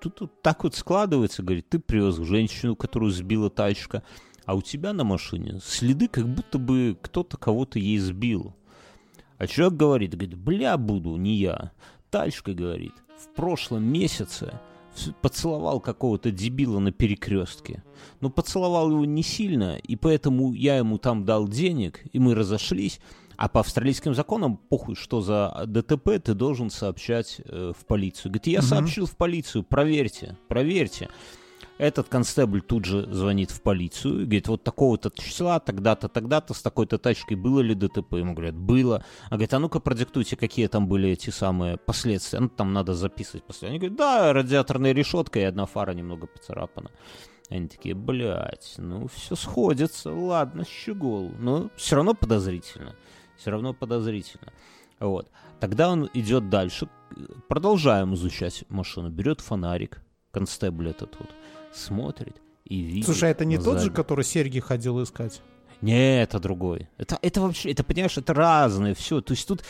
[0.00, 4.02] тут, тут так вот складывается, говорит, ты привез женщину, которую сбила тачка,
[4.46, 8.54] а у тебя на машине следы, как будто бы кто-то кого-то ей сбил.
[9.36, 11.72] А человек говорит, говорит, бля, буду, не я.
[12.08, 14.58] Тачка говорит, в прошлом месяце
[15.22, 17.82] поцеловал какого-то дебила на перекрестке.
[18.20, 23.00] Но поцеловал его не сильно, и поэтому я ему там дал денег, и мы разошлись.
[23.36, 28.32] А по австралийским законам, похуй, что за ДТП, ты должен сообщать э, в полицию.
[28.32, 28.66] Говорит, я угу.
[28.66, 31.10] сообщил в полицию, проверьте, проверьте.
[31.78, 36.62] Этот констебль тут же звонит в полицию и говорит, вот такого-то числа, тогда-то, тогда-то, с
[36.62, 38.14] такой-то тачкой было ли ДТП?
[38.14, 39.04] Ему говорят, было.
[39.26, 42.40] А говорит, а ну-ка продиктуйте, какие там были эти самые последствия.
[42.40, 43.68] Ну, там надо записывать последствия.
[43.68, 46.90] Они говорят, да, радиаторная решетка и одна фара немного поцарапана.
[47.50, 51.30] Они такие, блядь, ну все сходится, ладно, щегол.
[51.38, 52.96] Но все равно подозрительно.
[53.36, 54.52] Все равно подозрительно.
[54.98, 55.30] Вот.
[55.60, 56.88] Тогда он идет дальше,
[57.48, 61.30] продолжаем изучать машину, берет фонарик, констебль этот вот,
[61.72, 63.06] смотрит и видит.
[63.06, 65.42] Слушай, а это не тот же, который Сергей ходил искать?
[65.82, 66.88] Не, это другой.
[66.96, 69.20] Это, это вообще, это, понимаешь, это разное все.
[69.20, 69.62] То есть тут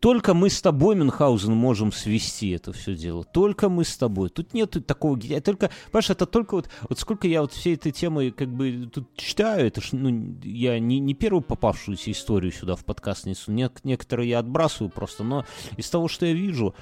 [0.00, 3.24] только мы с тобой, Мюнхгаузен, можем свести это все дело.
[3.24, 4.28] Только мы с тобой.
[4.28, 5.18] Тут нет такого...
[5.18, 6.68] Только, понимаешь, это только вот...
[6.88, 10.78] Вот сколько я вот всей этой темы как бы тут читаю, это ж, ну, я
[10.78, 13.52] не, не первую попавшуюся историю сюда в подкаст несу.
[13.52, 15.44] Нек- некоторые я отбрасываю просто, но
[15.76, 16.74] из того, что я вижу,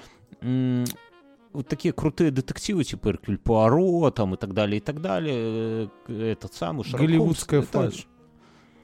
[1.53, 6.31] вот такие крутые детективы, типа Эркюль Пуаро, там и так далее, и так далее, э,
[6.33, 8.07] этот самый Шерлок Голливудская Холмс, это- фальшь.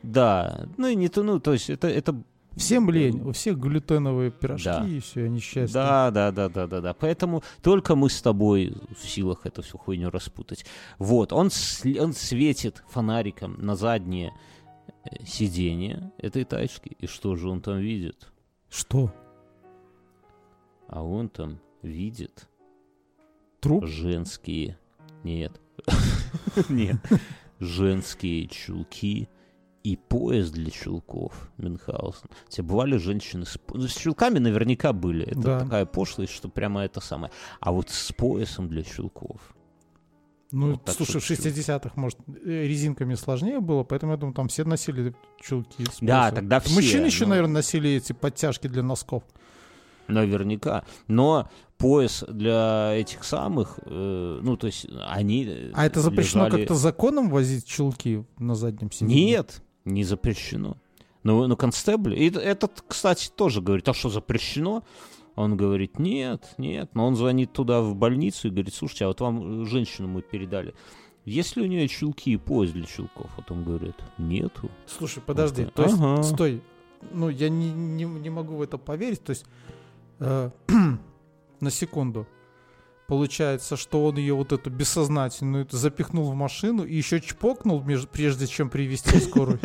[0.02, 2.20] да, ну и не то, ну, то есть это, это
[2.56, 4.84] Всем лень, у всех глютеновые пирожки Да.
[4.84, 5.72] и все, они счастливы.
[5.72, 6.92] Да, да, да, да, да, да.
[6.94, 10.66] Поэтому только мы с тобой в силах эту всю хуйню распутать.
[10.98, 11.50] Вот, он,
[12.00, 14.32] он светит фонариком на заднее
[15.04, 16.96] э, сиденье этой тачки.
[16.98, 18.26] И что же он там видит?
[18.68, 19.12] Что?
[20.88, 22.48] А он там видит
[23.60, 23.86] Труп?
[23.86, 24.78] женские...
[25.24, 25.60] Нет.
[26.68, 26.96] Нет.
[27.60, 29.28] Женские чулки
[29.82, 32.28] и пояс для чулков Мюнхгаузен.
[32.48, 35.24] Те бывали женщины с, с чулками наверняка были.
[35.26, 35.60] Это Да.
[35.60, 37.32] такая пошлость, что прямо это самое.
[37.60, 39.40] А вот с поясом для чулков.
[40.50, 44.64] Ну, Вот слушай, в 60-х, может, э, резинками сложнее было, поэтому я думаю, там все
[44.64, 45.84] носили чулки.
[45.84, 49.24] с Да, тогда все, Мужчины еще, но- наверное, носили эти подтяжки для носков.
[50.06, 50.84] Наверняка.
[51.06, 56.74] Но пояс для этих самых, э, ну, то есть они А это запрещено лежали- как-то
[56.74, 59.24] законом возить чулки на заднем сиденье?
[59.24, 60.76] Нет, не запрещено.
[61.22, 64.82] Но, но констебль, и этот, кстати, тоже говорит, а что запрещено?
[65.36, 66.90] Он говорит, нет, нет.
[66.94, 70.74] Но он звонит туда в больницу и говорит, слушайте, а вот вам женщину мы передали.
[71.24, 73.30] Есть ли у нее чулки и пояс для чулков?
[73.36, 74.70] Вот он говорит, нету.
[74.86, 76.22] Слушай, подожди, такой, то есть, «Ага».
[76.22, 76.62] стой,
[77.12, 79.44] ну, я не, не, не могу в это поверить, то есть,
[80.20, 80.50] э,
[81.60, 82.26] на секунду,
[83.06, 88.68] получается, что он ее вот эту бессознательную запихнул в машину и еще чпокнул, прежде чем
[88.70, 89.60] привести скорую.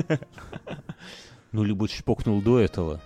[1.51, 2.99] Ну, либо чпокнул до этого,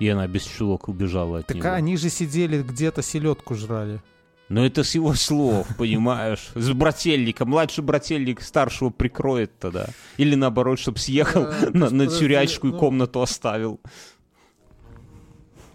[0.00, 1.70] и она без чулок убежала от Так него.
[1.70, 4.00] они же сидели где-то селедку жрали.
[4.48, 6.50] Но это с его слов, понимаешь?
[6.54, 7.46] С брательника.
[7.46, 9.86] Младший брательник старшего прикроет тогда.
[10.18, 13.80] Или наоборот, чтобы съехал на, на подожди, тюрячку и ну- комнату оставил.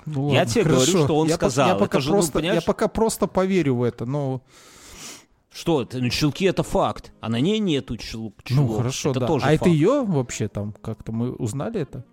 [0.07, 1.03] Ну, Я ладно, тебе говорю, хорошо.
[1.05, 1.67] что он я по- сказал.
[1.67, 2.65] я, Это пока же, ну, просто, я понимаешь?
[2.65, 4.41] пока просто поверю в это, но...
[5.51, 5.99] Что это?
[5.99, 7.11] Ну, чулки это факт.
[7.19, 8.69] А на ней нету чул- чулок.
[8.69, 9.27] Ну, хорошо, это да.
[9.27, 9.71] тоже а это факт.
[9.71, 12.05] ее вообще там как-то мы узнали это?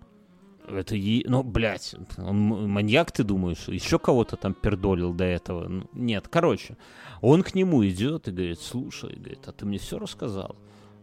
[0.67, 1.23] Это е...
[1.27, 3.67] Ну, блядь, он маньяк, ты думаешь?
[3.67, 5.67] Еще кого-то там пердолил до этого?
[5.67, 6.75] Ну, Нет, короче.
[7.21, 10.55] Он к нему идет и говорит, слушай, говорит, а ты мне все рассказал?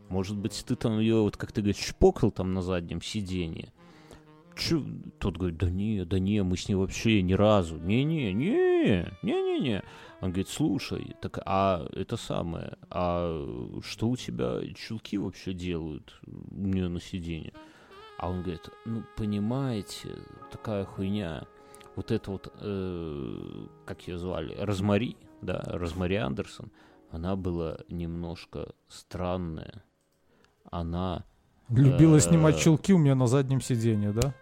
[0.09, 3.73] Может быть, ты там ее, вот как ты говоришь, чпокал там на заднем сиденье?
[4.57, 4.85] Чё?
[5.19, 7.79] Тот говорит, да не, да не, мы с ней вообще ни разу.
[7.79, 9.83] Не-не, не, не-не-не.
[10.21, 16.67] Он говорит, слушай, так а это самое, а что у тебя чулки вообще делают у
[16.67, 17.53] нее на сиденье?
[18.19, 20.11] А он говорит, ну, понимаете,
[20.51, 21.45] такая хуйня.
[21.97, 26.71] Вот это вот, э, как ее звали, Розмари, да, Розмари Андерсон,
[27.11, 29.85] она была немножко странная.
[30.71, 31.25] Она
[31.69, 34.35] Любила Э, снимать чулки у меня на заднем сиденье, да?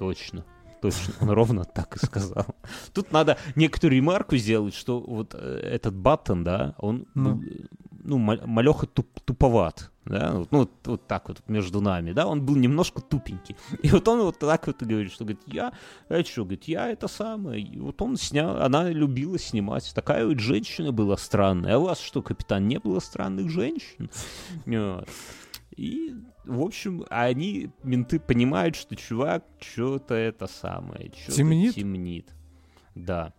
[0.00, 0.44] Точно.
[0.80, 2.46] Точно, он ровно так и сказал.
[2.94, 7.42] Тут надо некоторую ремарку сделать, что вот э, этот Баттон, да, он Ну.
[7.42, 7.66] э,
[8.02, 12.26] ну, ма- малеха туп- туповат, да, вот, ну, вот, вот так вот между нами, да,
[12.26, 13.56] он был немножко тупенький.
[13.82, 15.74] И вот он вот так вот и говорит, что, говорит, я,
[16.08, 20.38] а что, говорит, я это самое, и вот он снял, она любила снимать, такая вот
[20.38, 24.08] женщина была странная, а у вас что, капитан, не было странных женщин?
[24.64, 25.06] Вот.
[25.80, 26.14] И,
[26.44, 31.74] в общем, они, менты, понимают, что чувак что-то это самое, что-то Темнит?
[31.74, 32.28] темнит.
[32.94, 33.32] Да.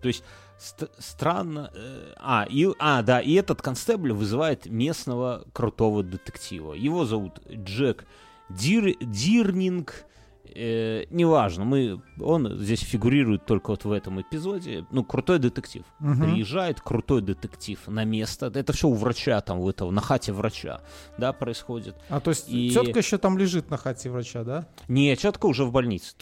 [0.00, 0.24] То есть
[0.58, 1.70] ст- странно.
[1.74, 6.72] э, а, и, а, да, и этот констебль вызывает местного крутого детектива.
[6.72, 8.06] Его зовут Джек
[8.48, 10.06] Дир, Дирнинг.
[10.54, 14.84] Э, неважно, мы, он здесь фигурирует только вот в этом эпизоде.
[14.90, 15.84] Ну, крутой детектив.
[15.98, 16.22] Мгм.
[16.32, 18.46] Приезжает крутой детектив на место.
[18.54, 20.80] Это все у врача, там, у этого, на хате врача,
[21.18, 21.96] да, происходит.
[22.08, 24.66] А то есть И- тетка еще там лежит на хате врача, да?
[24.88, 26.14] Не, четко уже в больнице.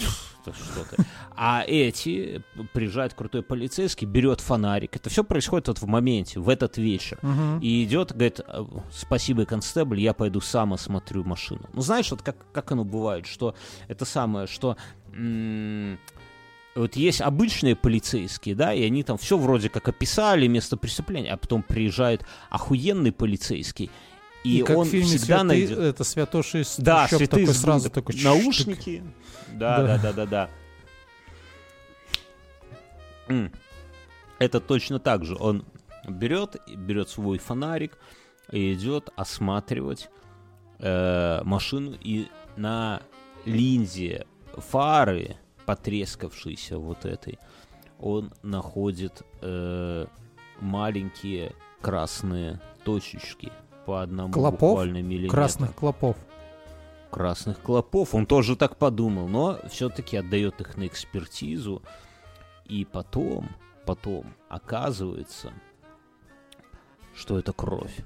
[0.49, 1.05] Что ты.
[1.37, 4.97] А эти, приезжает крутой полицейский, берет фонарик.
[4.97, 7.19] Это все происходит вот в моменте, в этот вечер.
[7.21, 7.59] Мгм.
[7.61, 11.69] И идет, говорит, «А, спасибо, констебль, я пойду сам осмотрю машину.
[11.75, 13.55] Ну, знаешь, вот как, как оно бывает, что
[13.89, 14.77] это самое, что
[16.75, 21.37] вот есть обычные полицейские, да, и они там все вроде как описали место преступления, а
[21.37, 23.91] потом приезжает охуенный полицейский,
[24.45, 25.79] и, И, как он в фильме всегда «Святы», найдет...
[25.79, 29.03] это святоши из Да, трущоб святые такой сразу такой наушники.
[29.49, 29.99] Да, Да.
[29.99, 30.49] да, да, да,
[33.29, 33.49] да.
[34.39, 35.37] Это точно так же.
[35.39, 35.65] Он
[36.09, 37.99] берет, берет свой фонарик
[38.53, 40.09] и идет осматривать
[40.79, 43.03] э, машину и на
[43.49, 44.27] линзе
[44.57, 45.37] фары,
[45.67, 47.39] потрескавшейся вот этой,
[47.99, 50.07] он находит э,
[50.61, 53.53] маленькие красные точечки
[53.87, 54.61] по одному Клопов?
[54.61, 56.17] буквально миллиметру красных клопов.
[57.11, 58.15] красных клопов.
[58.15, 61.83] Он тоже так подумал, но все-таки отдает их на экспертизу.
[62.67, 63.49] И потом,
[63.87, 65.53] потом оказывается,
[67.15, 67.97] что это кровь.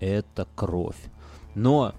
[0.00, 0.98] Это кровь.
[1.54, 1.94] Но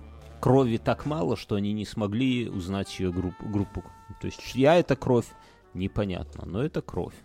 [0.46, 3.50] крови так мало, что они не смогли узнать ее группу.
[3.50, 3.84] группу.
[4.22, 5.26] То есть чья это кровь,
[5.74, 7.16] непонятно, но это кровь.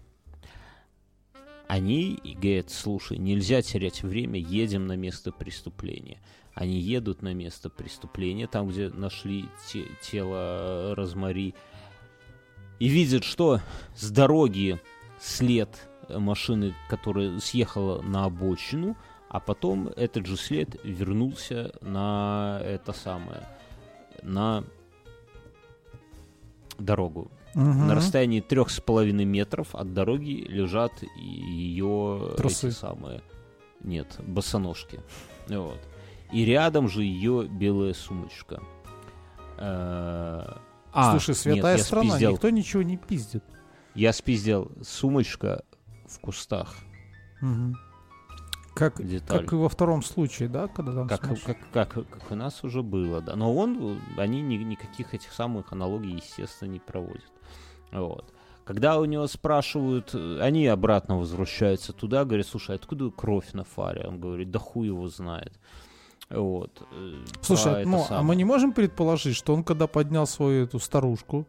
[1.69, 6.19] Они и говорят, слушай, нельзя терять время, едем на место преступления.
[6.55, 11.55] Они едут на место преступления, там, где нашли те- тело Розмари,
[12.79, 13.61] и видят, что
[13.97, 14.81] с дороги
[15.21, 18.97] след машины, которая съехала на обочину,
[19.31, 23.47] а потом этот же след вернулся на это самое,
[24.23, 24.65] на
[26.79, 27.31] дорогу.
[27.55, 27.87] Мгм.
[27.87, 32.69] На расстоянии трех с половиной метров от дороги лежат ее Трусы.
[32.69, 33.23] эти самые,
[33.85, 35.01] нет, босоножки.
[35.49, 35.79] Вот.
[36.33, 38.61] И рядом же ее белая сумочка.
[39.59, 40.57] Э,
[40.93, 42.33] а, Слушай, святая нет, страна, спиздел.
[42.33, 43.45] никто ничего не пиздит.
[43.95, 44.73] Я спиздел.
[44.83, 45.63] Сумочка
[46.09, 46.75] в кустах.
[47.41, 47.77] Мгм.
[48.75, 49.41] Как, Деталь.
[49.45, 51.45] как и во втором случае, да, когда там Как, смотришь?
[51.45, 53.37] как, как, как у нас уже было, да.
[53.37, 57.31] Но он, они ни- никаких этих самых аналогий, естественно, не проводят.
[57.93, 58.33] Вот.
[58.65, 64.05] Когда у него спрашивают, они обратно возвращаются туда, говорят, слушай, откуда кровь на фаре?
[64.07, 65.53] Он говорит, да хуй его знает.
[66.29, 66.81] Вот.
[66.93, 70.79] э, Слушай, это ну, а мы не можем предположить, что он когда поднял свою эту
[70.79, 71.49] старушку,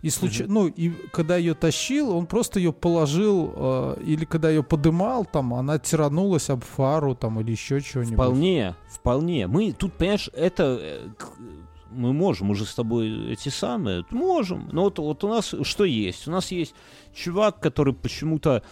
[0.00, 0.54] и случай, Мгм.
[0.54, 5.54] ну, и когда ее тащил, он просто ее положил, э, или когда ее подымал, там,
[5.54, 8.14] она тиранулась об фару, там, или еще чего-нибудь.
[8.14, 9.46] Вполне, вполне.
[9.48, 11.08] Мы тут, понимаешь, это э,
[11.90, 14.68] мы можем уже с тобой эти самые, можем.
[14.72, 16.28] Но вот, вот у нас что есть?
[16.28, 16.74] У нас есть
[17.14, 18.62] чувак, который почему-то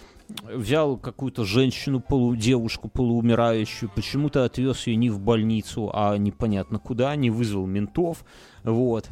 [0.42, 7.14] взял какую-то женщину, полу, девушку полуумирающую, почему-то отвез ее не в больницу, а непонятно куда,
[7.16, 8.24] не вызвал ментов,
[8.64, 9.08] вот.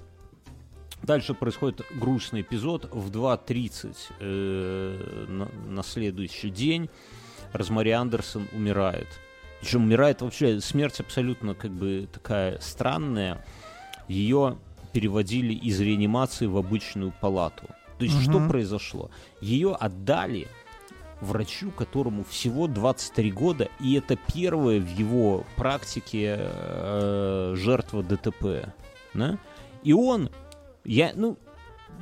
[1.04, 2.88] Дальше происходит грустный эпизод.
[2.90, 6.88] В 2.30 э, на, на следующий день
[7.52, 9.08] Розмари Андерсон умирает.
[9.60, 13.44] Причем умирает вообще смерть абсолютно как бы такая странная.
[14.08, 14.56] Ее
[14.92, 17.64] переводили из реанимации в обычную палату.
[17.98, 18.48] То есть что Мгм.
[18.48, 19.10] произошло?
[19.40, 20.48] Ее отдали
[21.20, 28.72] врачу, которому всего 23 года, и это первая в его практике э, жертва ДТП.
[29.14, 29.38] Да?
[29.82, 30.30] И он,
[30.84, 31.38] я, ну,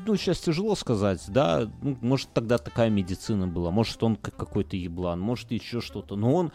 [0.06, 4.76] ну, сейчас тяжело сказать, да, ну, может, тогда такая медицина была, может, он как какой-то
[4.76, 6.52] еблан, может, еще что-то, но он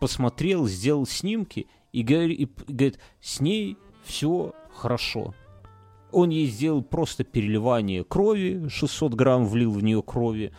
[0.00, 5.34] посмотрел, сделал снимки и говорит, и говорит с ней все хорошо.
[6.10, 10.52] Он ей сделал просто переливание крови, 600 грамм влил в нее крови,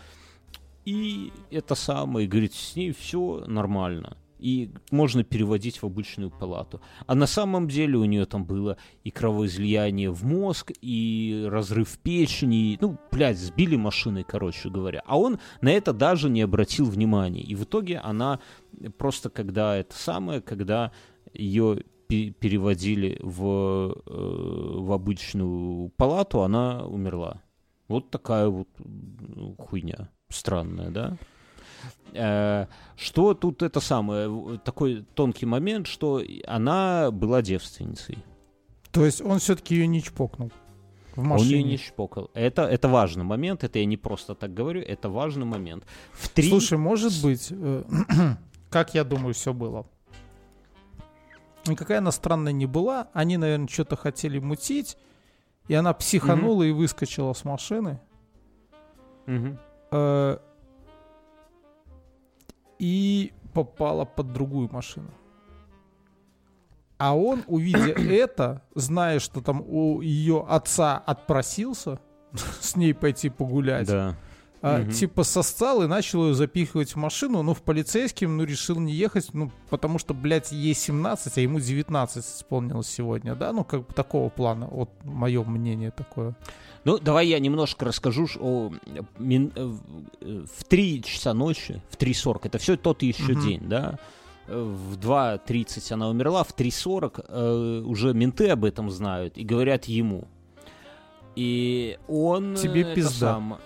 [0.85, 4.17] и это самое, говорит, с ней все нормально.
[4.43, 6.81] И можно переводить в обычную палату.
[7.07, 8.75] А на самом деле у нее там было
[9.05, 12.73] и кровоизлияние в мозг, и разрыв печени.
[12.73, 15.01] и, Ну, блядь, сбили машиной, короче говоря.
[15.05, 17.41] А он на это даже не обратил внимания.
[17.41, 18.39] И в итоге она
[18.97, 20.91] просто когда это самое, когда
[21.33, 27.41] ее пе- переводили в, э, в обычную палату, она умерла.
[27.87, 28.67] Вот такая вот
[29.57, 31.17] хуйня странная, да?
[32.13, 38.17] Э, Что тут это самое, такой тонкий момент, что она была девственницей.
[38.91, 40.51] То есть он все-таки ее не чпокнул
[41.15, 41.49] в Он машине.
[41.55, 42.29] ее не чпокал.
[42.33, 45.85] Это, это важный момент, это я не просто так говорю, это важный момент.
[46.11, 46.49] В три...
[46.49, 47.83] Слушай, может быть, э,
[48.69, 49.85] как я думаю, все было.
[51.65, 53.07] Никакая она странная не была.
[53.13, 54.97] Они, наверное, что-то хотели мутить.
[55.69, 57.99] И она психанула и выскочила с машины.
[59.25, 60.37] Э,
[62.83, 65.09] и попала под другую машину.
[66.97, 71.99] А он, увидя это, зная, что там у ее отца отпросился
[72.59, 74.17] с ней пойти погулять, Да.
[74.65, 74.91] А, Мгм.
[74.91, 79.33] типа сосцал и начал ее запихивать в машину, но в полицейским, ну, решил не ехать,
[79.33, 83.93] ну, потому что, блядь, ей 17, а ему 19 исполнилось сегодня, да, ну, как бы
[83.93, 86.33] такого плана, вот мое мнение такое.
[86.85, 89.51] Ну, давай я немножко расскажу о э, в-
[90.21, 93.41] э, в 3 часа ночи, в 3.40, это все тот еще Мгм.
[93.41, 93.99] день, да?
[94.47, 99.85] Э, В 2.30 она умерла, в 3.40 э, уже менты об этом знают и говорят
[99.85, 100.27] ему.
[101.35, 102.55] И он...
[102.55, 103.33] Тебе э, пизда.
[103.33, 103.57] сам-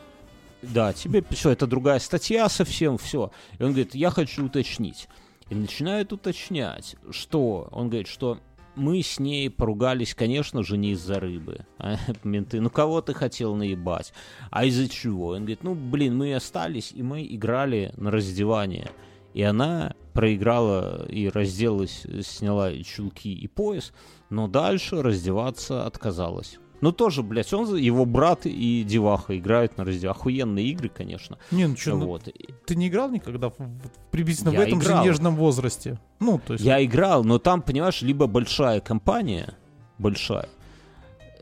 [0.61, 3.31] да, тебе все, это другая статья совсем, все.
[3.59, 5.07] И он говорит, я хочу уточнить.
[5.49, 7.69] И начинает уточнять, что...
[7.71, 8.39] Он говорит, что
[8.75, 11.65] мы с ней поругались, конечно же, не из-за рыбы.
[11.79, 14.13] А, менты, ну кого ты хотел наебать?
[14.49, 15.29] А из-за чего?
[15.29, 18.89] Он говорит, ну, блин, мы остались, и мы играли на раздевание.
[19.33, 23.93] И она проиграла и разделась, сняла чулки и пояс,
[24.29, 26.57] но дальше раздеваться отказалась.
[26.81, 30.11] Ну тоже, блядь, он, его брат и деваха играют на раздевание.
[30.11, 31.37] Охуенные игры, конечно.
[31.51, 32.29] Не, ну что, вот.
[32.65, 33.55] ты не играл никогда в-
[34.11, 35.03] приблизительно в этом играл.
[35.03, 35.99] же нежном возрасте?
[36.19, 36.65] Ну, то есть...
[36.65, 39.55] Я играл, но там, понимаешь, либо большая компания,
[39.97, 40.49] большая,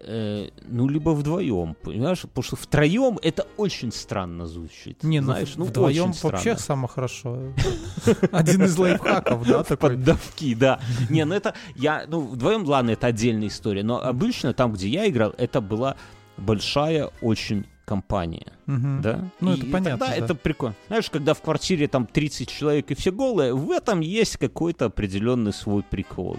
[0.01, 2.21] э, ну, либо вдвоем, понимаешь?
[2.21, 5.03] Потому что втроем это очень странно звучит.
[5.03, 7.53] Не, ну, знаешь, ну, вдвоем вообще самое хорошо.
[8.31, 9.91] Один из лайфхаков, да, такой?
[9.91, 10.79] Поддавки, да.
[11.09, 15.07] Не, ну это я, ну вдвоем, ладно, это отдельная история, но обычно там, где я
[15.07, 15.95] играл, это была
[16.37, 19.01] большая очень компания, Мгм.
[19.01, 19.29] да?
[19.39, 20.15] Ну, И это понятно, тогда да.
[20.25, 20.75] это прикольно.
[20.87, 25.53] Знаешь, когда в квартире там 30 человек и все голые, в этом есть какой-то определенный
[25.53, 26.37] свой прикол.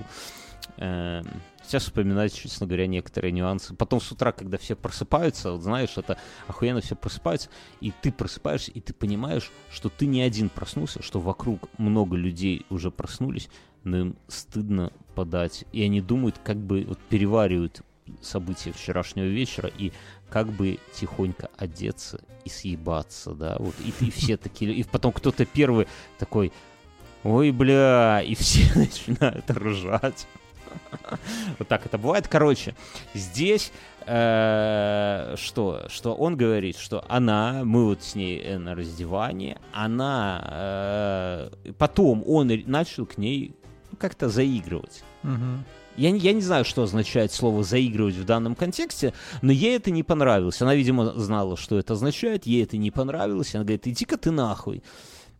[0.78, 1.24] Эм,
[1.66, 3.74] Сейчас вспоминать, честно говоря, некоторые нюансы.
[3.74, 7.48] Потом с утра, когда все просыпаются, вот знаешь, это охуенно все просыпаются,
[7.80, 12.64] и ты просыпаешься, и ты понимаешь, что ты не один проснулся, что вокруг много людей
[12.70, 13.48] уже проснулись,
[13.82, 15.64] но им стыдно подать.
[15.72, 17.82] И они думают, как бы вот переваривают
[18.20, 19.92] события вчерашнего вечера и
[20.30, 25.44] как бы тихонько одеться и съебаться, да, вот, и, и все такие, и потом кто-то
[25.44, 25.88] первый
[26.18, 26.52] такой,
[27.24, 30.28] ой, бля, и все начинают ржать.
[31.58, 32.28] Вот так это бывает.
[32.28, 32.74] Короче,
[33.14, 33.72] здесь
[34.06, 35.86] э, что?
[35.88, 42.22] Что он говорит, что она, мы вот с ней э, на раздевании, она, э, потом
[42.26, 43.54] он начал к ней
[43.90, 45.02] ну, как-то заигрывать.
[45.96, 50.02] Я, я не знаю, что означает слово «заигрывать» в данном контексте, но ей это не
[50.02, 50.60] понравилось.
[50.60, 53.54] Она, видимо, знала, что это означает, ей это не понравилось.
[53.54, 54.82] Она говорит, иди-ка ты нахуй.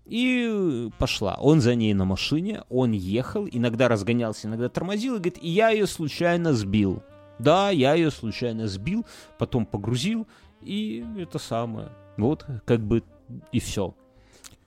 [0.06, 1.36] И пошла.
[1.40, 5.70] Он за ней на машине, он ехал, иногда разгонялся, иногда тормозил, и говорит, и я
[5.70, 7.02] ее случайно сбил.
[7.38, 9.04] Да, я ее случайно сбил,
[9.36, 10.26] потом погрузил,
[10.62, 11.90] и это самое.
[12.16, 13.02] Вот, как бы,
[13.52, 13.94] и все.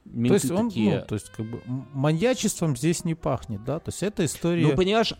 [0.03, 3.79] То есть он, ну, то есть как бы маньячеством здесь не пахнет, да?
[3.79, 4.67] То есть эта история...
[4.67, 5.13] Ну, понимаешь,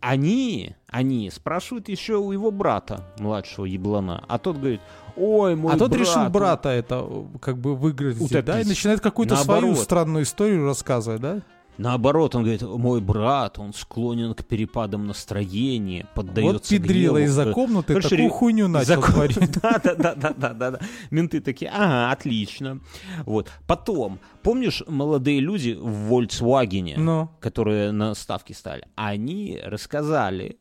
[0.00, 4.80] они, они спрашивают еще у его брата, младшего еблана, а тот говорит,
[5.16, 8.44] ой, мой а тот брат, решил брата это э, как бы выиграть, Утопить.
[8.44, 11.42] да, и начинает какую-то свою странную историю рассказывать, да?
[11.76, 17.42] Наоборот, он говорит, мой брат, он склонен к перепадам настроения, поддается вот педрила гневу, из-за
[17.48, 19.38] э, комнаты Короче, такую хуйню начал творить.
[19.62, 20.80] Да, да, да, да, да.
[21.10, 22.80] Менты такие, ага, отлично.
[23.24, 23.50] Вот.
[23.66, 30.58] Потом, помнишь, молодые люди в Volkswagen, Ну, которые на ставке стали, они рассказали,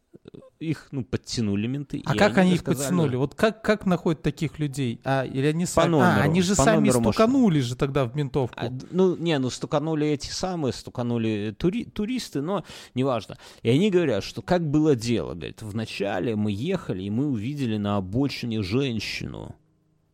[0.59, 2.01] их, ну, подтянули менты.
[2.05, 3.15] а как они их рассказали- подтянули?
[3.15, 4.99] Вот как, как находят таких людей?
[5.03, 5.91] А, или они сами...
[5.91, 8.59] номеру, а, они же сами стуканули же тогда в ментовку.
[8.59, 12.63] А, ну, не, ну стуканули эти самые, стуканули тури- туристы, но
[12.95, 13.37] неважно.
[13.61, 17.97] И они говорят, что как было дело, говорит, вначале мы ехали, и мы увидели на
[17.97, 19.55] обочине женщину.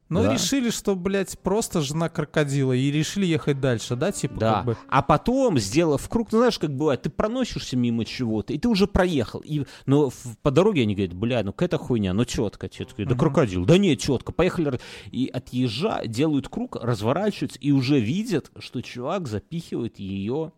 [0.09, 0.33] Ну, да.
[0.33, 4.53] решили, что, блядь, просто жена крокодила, и решили ехать дальше, да, типа, Да.
[4.55, 4.77] как бы...
[4.87, 8.87] А потом, сделав круг, ну знаешь, как бывает, ты проносишься мимо чего-то, и ты уже
[8.87, 9.39] проехал.
[9.41, 13.03] И, но в- по дороге они говорят, бля, ну какая-то хуйня, ну четко, четко.
[13.05, 13.19] Да Мгм.
[13.19, 14.79] крокодил, да нет, четко, поехали.
[15.11, 20.53] И отъезжа, делают круг, разворачиваются, и уже видят, что чувак запихивает ее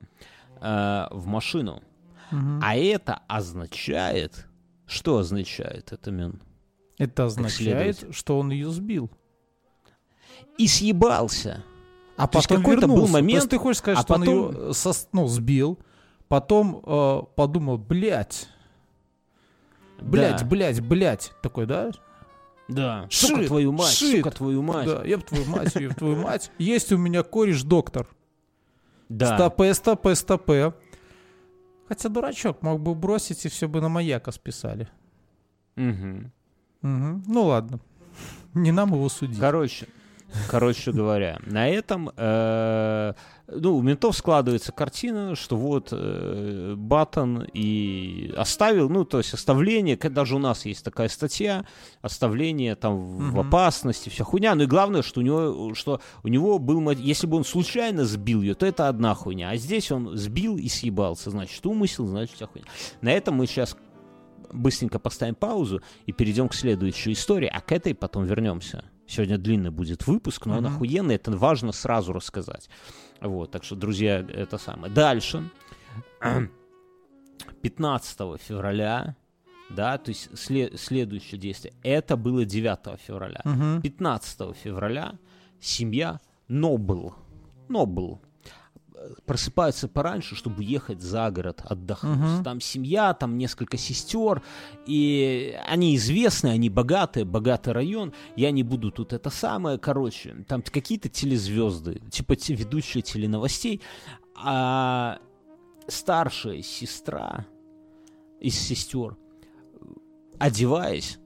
[0.61, 1.81] э, в машину.
[2.31, 2.59] Мгм.
[2.63, 4.47] А это означает...
[4.87, 6.41] Что означает это, Мин?
[6.97, 9.09] Это означает, что он ее сбил.
[10.61, 11.63] И съебался.
[12.17, 13.11] А То потом какой-то был вернулся.
[13.13, 15.79] То момент, есть ты хочешь сказать, а что потом- он ее сос- ну, сбил,
[16.27, 18.47] потом э, подумал, блядь,
[20.01, 20.45] блядь, Да.
[20.45, 21.91] блядь, блядь, такой, да?
[22.67, 23.07] Да.
[23.09, 24.17] Сука Шит, твою мать, шит.
[24.17, 24.87] сука твою мать.
[24.87, 26.51] Да, еб твою мать, еб твою мать.
[26.57, 28.07] Есть у меня кореш доктор.
[29.09, 29.35] Да.
[29.35, 30.73] Стопе, стопе, стопе.
[31.87, 34.87] Хотя дурачок мог бы бросить, и все бы на маяка списали.
[35.75, 36.31] Мгм.
[36.81, 37.23] Мгм.
[37.27, 37.79] Ну ладно.
[38.53, 39.39] Не нам его судить.
[39.39, 39.87] Короче,
[40.49, 43.13] Короче говоря, на этом э,
[43.47, 49.97] ну, у ментов складывается картина, что вот э, Баттон и оставил, ну, то есть оставление,
[49.97, 51.65] даже у нас есть такая статья,
[52.01, 54.55] оставление там в опасности, вся хуйня.
[54.55, 58.41] Ну и главное, что у него, что у него был, если бы он случайно сбил
[58.41, 59.49] ее, то это одна хуйня.
[59.49, 62.67] А здесь он сбил и съебался, значит, умысел, значит, вся хуйня.
[63.01, 63.75] На этом мы сейчас
[64.53, 68.83] быстренько поставим паузу и перейдем к следующей истории, а к этой потом вернемся.
[69.07, 70.57] Сегодня длинный будет выпуск, но mm-hmm.
[70.57, 72.69] он охуенный, это важно сразу рассказать.
[73.19, 74.93] Вот, так что, друзья, это самое.
[74.93, 75.49] Дальше.
[77.61, 79.15] 15 февраля,
[79.69, 83.41] да, то есть след, следующее действие, это было 9 февраля.
[83.45, 83.81] Угу.
[83.81, 85.17] 15 февраля
[85.59, 87.15] семья Нобл,
[87.69, 88.21] Нобл
[89.25, 92.39] просыпаются пораньше, чтобы ехать за город отдохнуть.
[92.39, 92.43] Угу.
[92.43, 94.41] Там семья, там несколько сестер,
[94.85, 98.13] и они известны, они богатые, богатый район.
[98.35, 103.81] Я не буду тут это самое, короче, там какие-то телезвезды, типа ведущие теленовостей,
[104.35, 105.19] а
[105.87, 107.45] старшая сестра
[108.39, 109.17] из сестер,
[110.39, 111.19] одеваясь,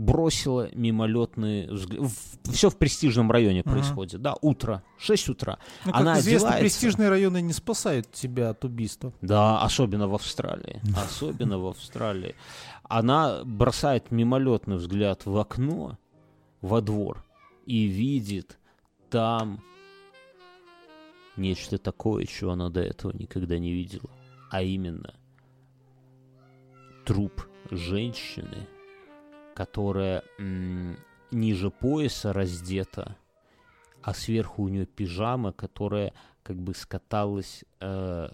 [0.00, 2.10] бросила мимолетный взгляд.
[2.44, 3.70] Все в престижном районе uh-huh.
[3.70, 5.58] происходит, да, утро, 6 утра.
[5.84, 6.60] Ну, Она как известно, одевается...
[6.60, 9.12] престижные районы не спасают тебя от убийства.
[9.20, 10.80] Да, особенно в Австралии.
[10.96, 12.34] Особенно в Австралии.
[12.84, 15.98] Она бросает мимолетный взгляд в окно,
[16.62, 17.22] во двор,
[17.66, 18.58] и видит
[19.10, 19.62] там
[21.36, 24.10] нечто такое, чего она до этого никогда не видела.
[24.50, 25.14] А именно
[27.04, 28.66] труп женщины–
[29.60, 30.96] которая м-
[31.30, 33.18] ниже пояса раздета,
[34.00, 38.30] а сверху у нее пижама, которая как бы скаталась э,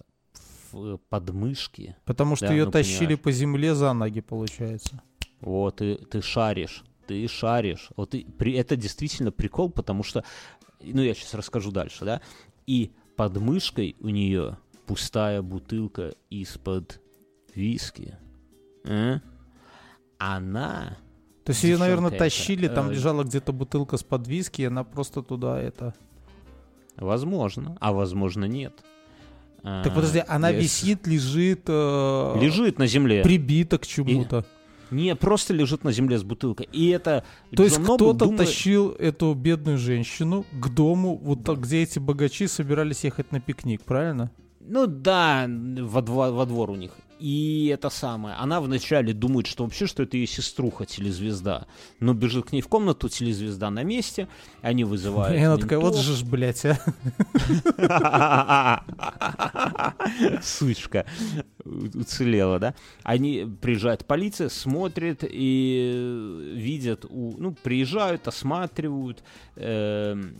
[0.70, 1.96] в подмышки.
[2.04, 3.20] Потому что да, ее ну, тащили понимаешь.
[3.22, 5.02] по земле за ноги, получается.
[5.40, 7.88] Вот, и ты шаришь, ты шаришь.
[7.96, 10.22] Вот и, при, это действительно прикол, потому что,
[10.80, 12.20] ну я сейчас расскажу дальше, да,
[12.68, 17.00] и под мышкой у нее пустая бутылка из-под
[17.52, 18.16] виски.
[18.84, 19.20] А?
[20.18, 20.96] Она
[21.46, 24.82] то есть ее, наверное, тащили, там э, лежала где-то бутылка с под виски, и она
[24.82, 25.94] просто туда это...
[26.96, 28.74] Возможно, а возможно нет.
[29.62, 31.62] Так подожди, она висит, лежит...
[31.68, 33.22] Э, лежит на земле.
[33.22, 34.44] Прибита к чему-то.
[34.90, 36.68] Не, просто лежит на земле с бутылкой.
[36.72, 37.22] И это...
[37.54, 38.38] То есть кто-то думает...
[38.38, 43.82] тащил эту бедную женщину к дому, вот так, где эти богачи собирались ехать на пикник,
[43.82, 44.32] правильно?
[44.58, 46.90] Ну да, во, двор, во двор у них.
[47.18, 48.36] И это самое.
[48.36, 51.66] Она вначале думает, что вообще, что это ее сеструха телезвезда.
[51.98, 54.28] Но бежит к ней в комнату, телезвезда на месте.
[54.60, 55.40] Они вызывают.
[55.40, 56.64] И она такая, вот же ж, блядь,
[57.78, 58.82] а.
[60.42, 61.06] Сучка.
[61.64, 62.74] Уцелела, да?
[63.02, 69.24] Они приезжает полиция, смотрит и видят, ну, приезжают, осматривают.
[69.56, 70.34] Эм,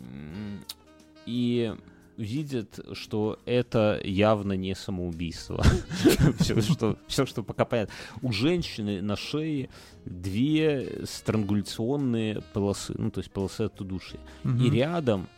[1.24, 1.74] и
[2.16, 5.62] видит, что это явно не самоубийство.
[6.38, 7.94] все, что, все, что пока понятно.
[8.22, 9.68] У женщины на шее
[10.04, 14.18] две странгуляционные полосы, ну, то есть полосы от удушья.
[14.44, 15.28] И рядом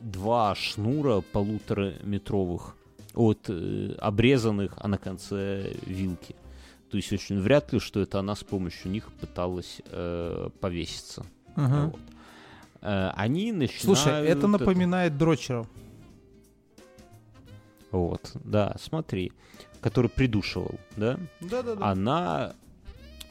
[0.00, 2.76] два шнура полутораметровых
[3.14, 6.34] от э, обрезанных, а на конце вилки.
[6.90, 11.24] То есть очень вряд ли, что это она с помощью них пыталась э, повеситься.
[11.56, 11.86] Uh-huh.
[11.86, 12.00] Вот.
[12.80, 13.82] Э, они начинают...
[13.82, 15.18] Слушай, это напоминает это...
[15.18, 15.68] дрочеров.
[17.92, 19.32] Вот, да, смотри,
[19.80, 21.18] который придушивал, да?
[21.40, 21.86] Да-да-да.
[21.86, 22.54] Она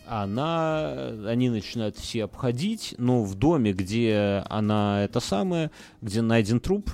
[0.08, 6.92] она, они начинают все обходить, но в доме, где она это самое, где найден труп,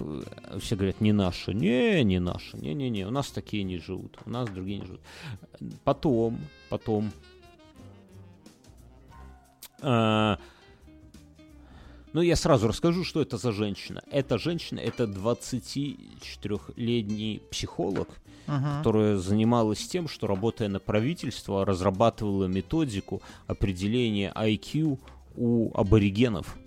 [0.60, 4.48] все говорят, не наша, не, не наша, не-не-не, у нас такие не живут, у нас
[4.50, 5.02] другие не живут.
[5.84, 6.38] Потом,
[6.70, 7.12] потом,
[9.82, 10.38] а,
[12.18, 14.02] ну, я сразу расскажу, что это за женщина.
[14.10, 18.10] Эта женщина— это 24-летний психолог,
[18.48, 18.80] uh-huh.
[18.80, 24.98] которая занималась тем, что, работая на правительство, разрабатывала методику определения IQ
[25.36, 26.58] у аборигенов.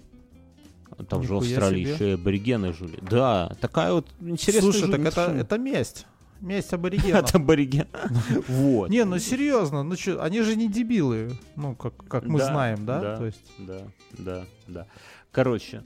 [1.09, 1.95] Там Нихуя же в Австралии себе.
[1.95, 3.01] еще и аборигены жили.
[3.03, 6.07] Да, такая вот интересная Слушай, так это, это месть.
[6.41, 7.25] Месть аборигенов.
[7.25, 7.89] От абориген.
[8.47, 8.89] Вот.
[8.89, 13.01] Не, ну серьезно, ну что, они же не дебилы, ну, как, как мы знаем, да?
[13.01, 13.43] Да, То есть...
[13.59, 13.83] да,
[14.13, 14.87] да, да.
[15.33, 15.83] Короче,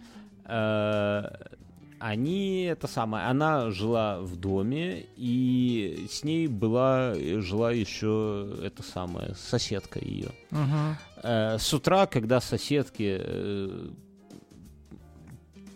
[0.46, 1.22] э,
[1.98, 9.34] они, это самое, она жила в доме, и с ней была, жила еще, это самое,
[9.34, 10.30] соседка ее.
[10.50, 10.96] Угу.
[11.22, 13.88] Э, с утра, когда соседки э,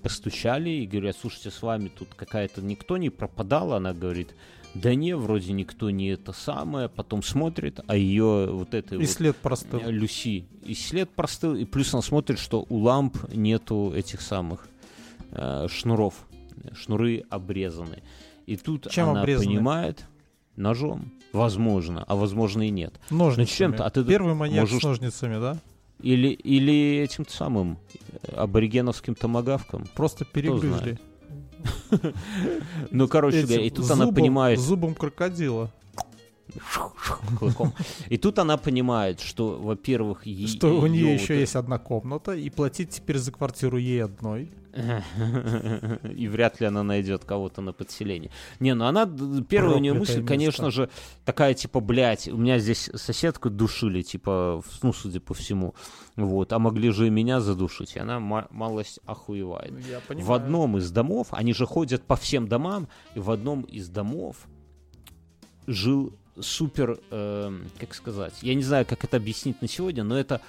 [0.02, 4.34] постучали и говорят, слушайте, с вами тут какая-то, никто не пропадал, она говорит,
[4.74, 9.08] да не, вроде никто не это самое, потом смотрит, а ее вот это и вот,
[9.08, 9.80] след простыл.
[9.86, 14.68] Люси, и след простыл, и плюс он смотрит, что у ламп нету этих самых
[15.32, 16.14] э, шнуров.
[16.74, 18.02] Шнуры обрезаны.
[18.46, 19.46] И тут Чем она обрезаны?
[19.46, 20.04] понимает
[20.56, 21.12] ножом.
[21.32, 22.94] Возможно, а возможно и нет.
[23.10, 23.56] Ножницами.
[23.56, 25.58] чем-то, а ты Первый маньяк можешь- с ножницами, да?
[26.00, 27.78] Или, или этим самым
[28.22, 29.86] э, аборигеновским томогавком.
[29.94, 30.98] Просто перегрызли.
[32.90, 35.70] Ну, короче говоря, и тут она понимает, Зубом крокодила.
[37.38, 37.72] клыком.
[38.08, 42.90] И тут она понимает, что, во-первых, Что у нее еще есть одна комната, и платить
[42.90, 44.50] теперь за квартиру ей одной.
[44.74, 48.30] И вряд ли она найдет кого-то на подселение.
[48.60, 49.06] Не, ну она,
[49.48, 50.90] первая у нее мысль, конечно же,
[51.24, 55.74] такая, типа, блядь, у меня здесь соседку душили, типа, ну, судя по всему.
[56.16, 57.96] Вот, а могли же и меня задушить.
[57.96, 59.72] И она ма- малость охуевает.
[60.08, 64.36] В одном из домов, они же ходят по всем домам, и в одном из домов
[65.66, 70.40] жил супер, эм, как сказать, я не знаю, как это объяснить на сегодня, но это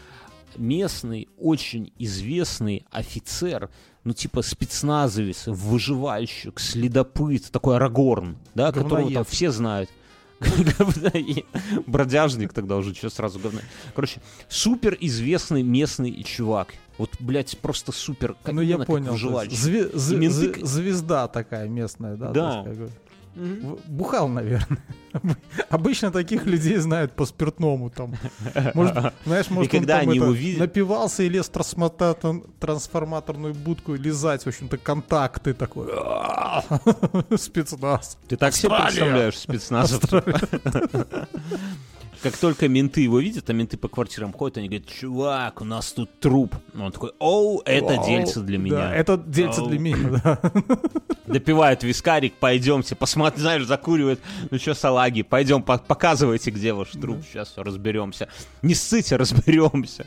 [0.55, 3.69] местный, очень известный офицер,
[4.03, 9.89] ну типа спецназовец, выживальщик, следопыт, такой Арагорн, да, которого там все знают.
[11.85, 13.59] Бродяжник тогда уже, что сразу говно.
[13.93, 16.69] Короче, супер известный местный чувак.
[16.97, 18.35] Вот, блядь, просто супер.
[18.41, 19.17] как Ну, я как понял.
[19.53, 22.31] Звезда такая местная, да?
[22.31, 22.65] Да.
[23.35, 24.77] В- Бухал, наверное.
[25.69, 28.15] Обычно таких людей знают по спиртному там.
[28.73, 28.95] Может,
[29.25, 31.49] знаешь, может, он когда там они это, его видят- напивался и лез
[32.59, 35.87] трансформаторную будку лизать, в общем-то, контакты такой.
[37.37, 38.17] Спецназ.
[38.27, 39.31] Ты так себе Австралия!
[39.31, 40.01] представляешь спецназов?
[42.21, 45.93] Как только менты его видят, а менты по квартирам ходят, они говорят, чувак, у нас
[45.93, 46.53] тут труп.
[46.77, 48.05] Он такой, оу, это Вау.
[48.05, 48.93] дельце для Да, меня.
[48.95, 49.67] это дельце Ау.
[49.69, 50.39] для меня, да.
[51.27, 54.19] Допивает вискарик, пойдемте, посмотри, знаешь, закуривает.
[54.51, 58.27] Ну что, салаги, пойдем, по- показывайте, где ваш труп, сейчас все разберемся.
[58.63, 60.05] Не ссыте, разберемся.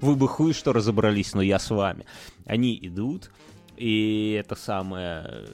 [0.00, 2.04] Вы бы хуй что разобрались, но я с вами.
[2.46, 3.30] Они идут,
[3.76, 5.46] и это самое...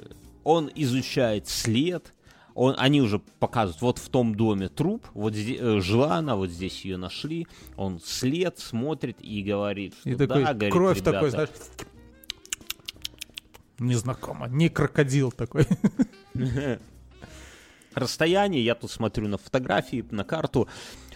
[0.43, 2.12] Он изучает след,
[2.55, 6.51] он, они уже показывают, вот в том доме труп, вот здесь, э, жила она, вот
[6.51, 7.47] здесь ее нашли,
[7.77, 11.51] он след смотрит и говорит, что И да, такой, говорит, кровь ребята, такой, знаешь.
[13.78, 14.48] Незнакомо.
[14.48, 15.66] Не крокодил такой.
[17.94, 20.68] расстояние, я тут смотрю на фотографии, на карту,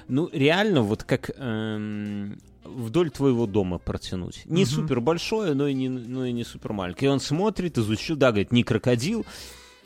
[0.09, 4.43] ну, реально, вот как эм, вдоль твоего дома протянуть.
[4.45, 4.71] Не Мгм.
[4.71, 7.11] супер большое, но и не, но и не супер маленькое.
[7.11, 9.25] И он смотрит, изучил, да, говорит, не крокодил.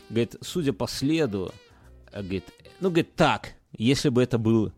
[0.08, 1.52] Говорит, судя по следу,
[2.12, 2.44] э, говорит,
[2.80, 4.72] ну, говорит, так, если бы это был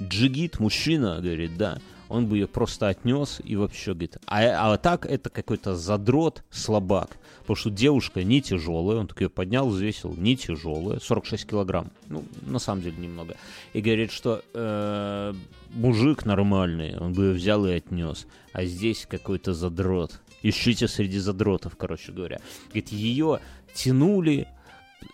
[0.00, 5.06] джигит, мужчина, говорит, да, он бы ее просто отнес и вообще, говорит, а, а так
[5.06, 7.16] это какой-то задрот, слабак.
[7.40, 11.90] Потому что девушка не тяжелая, он так ее поднял, взвесил, не тяжелая, 46 килограмм.
[12.08, 13.36] Ну, на самом деле немного.
[13.72, 15.34] И говорит, что э,
[15.70, 18.26] мужик нормальный, он бы ее взял и отнес.
[18.52, 20.20] А здесь какой-то задрот.
[20.42, 22.40] Ищите среди задротов, короче говоря.
[22.68, 23.40] Говорит, ее
[23.74, 24.48] тянули,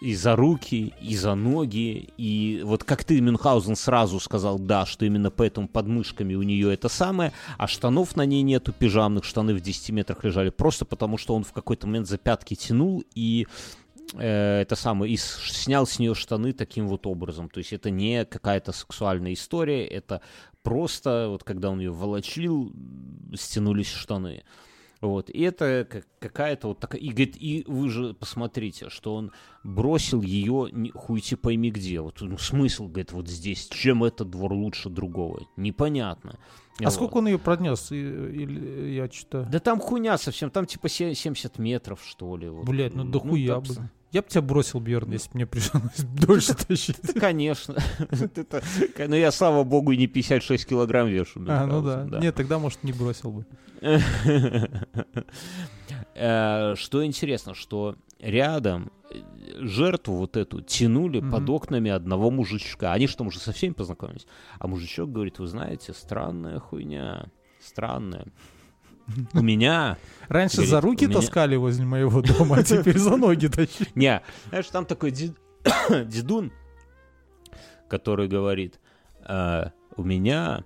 [0.01, 5.05] и за руки, и за ноги, и вот как ты, Мюнхгаузен, сразу сказал, да, что
[5.05, 9.55] именно поэтому под мышками у нее это самое, а штанов на ней нету, пижамных, штаны
[9.55, 13.47] в 10 метрах лежали, просто потому что он в какой-то момент за пятки тянул и
[14.15, 17.49] э, это самое, и снял с нее штаны таким вот образом.
[17.49, 20.21] То есть это не какая-то сексуальная история, это
[20.63, 22.73] просто вот когда он ее волочил,
[23.35, 24.45] стянулись штаны.
[25.03, 27.01] Вот, и это как- какая-то вот такая...
[27.01, 29.33] И, говорит, и вы же посмотрите, что он
[29.65, 32.01] бросил ее хуйти пойми где.
[32.01, 33.69] Вот ну, смысл, говорит, вот здесь.
[33.69, 35.41] Чем этот двор лучше другого?
[35.57, 36.39] Непонятно.
[36.79, 36.93] А Вот.
[36.93, 37.91] сколько он ее пронес?
[37.91, 39.43] И- Или я что-то...
[39.51, 42.49] Да там хуйня совсем, там типа се- 70 метров, что ли.
[42.49, 42.65] Вот.
[42.65, 43.91] Блять, ну дохуя так бы.
[44.13, 46.99] Я бы тебя бросил, Бьерн, если бы мне пришлось дольше тащить.
[47.03, 47.77] Да, конечно.
[48.11, 48.63] Это-
[49.09, 51.43] Ну, я, слава богу, и не 56 килограмм вешу.
[51.49, 52.07] А, ну да.
[52.21, 53.47] Нет, тогда, может, не бросил бы.
[56.15, 59.17] Э, Что интересно, что рядом э,
[59.61, 61.31] жертву вот эту тянули Мгм.
[61.31, 62.93] под окнами одного мужичка.
[62.93, 64.27] Они что, уже со всеми познакомились?
[64.59, 67.27] А мужичок говорит, вы знаете, странная хуйня.
[67.61, 68.27] Странная.
[69.35, 69.99] У меня...
[70.29, 73.95] Раньше Говорит, за руки меня- таскали возле моего дома, а теперь за ноги тащить.
[73.95, 75.37] Не, знаешь, там такой дед-
[76.09, 76.53] дедун,
[77.89, 78.81] который говорит,
[79.29, 80.65] «Э, у меня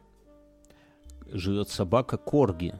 [1.33, 2.75] живет собака Корги.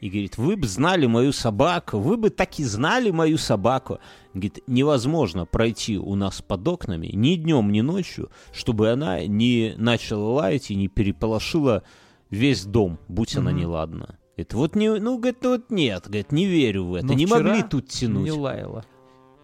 [0.00, 3.98] И говорит, вы бы знали мою собаку, вы бы так и знали мою собаку.
[4.34, 10.32] Говорит, невозможно пройти у нас под окнами ни днем, ни ночью, чтобы она не начала
[10.34, 11.82] лаять и не переполошила
[12.28, 13.60] весь дом, будь она Мгм.
[13.60, 14.18] неладна.
[14.36, 17.62] Это вот не, ну, говорит, вот нет, говорит, не верю в это, Но не могли
[17.62, 18.24] тут тянуть.
[18.24, 18.84] Не лаяла.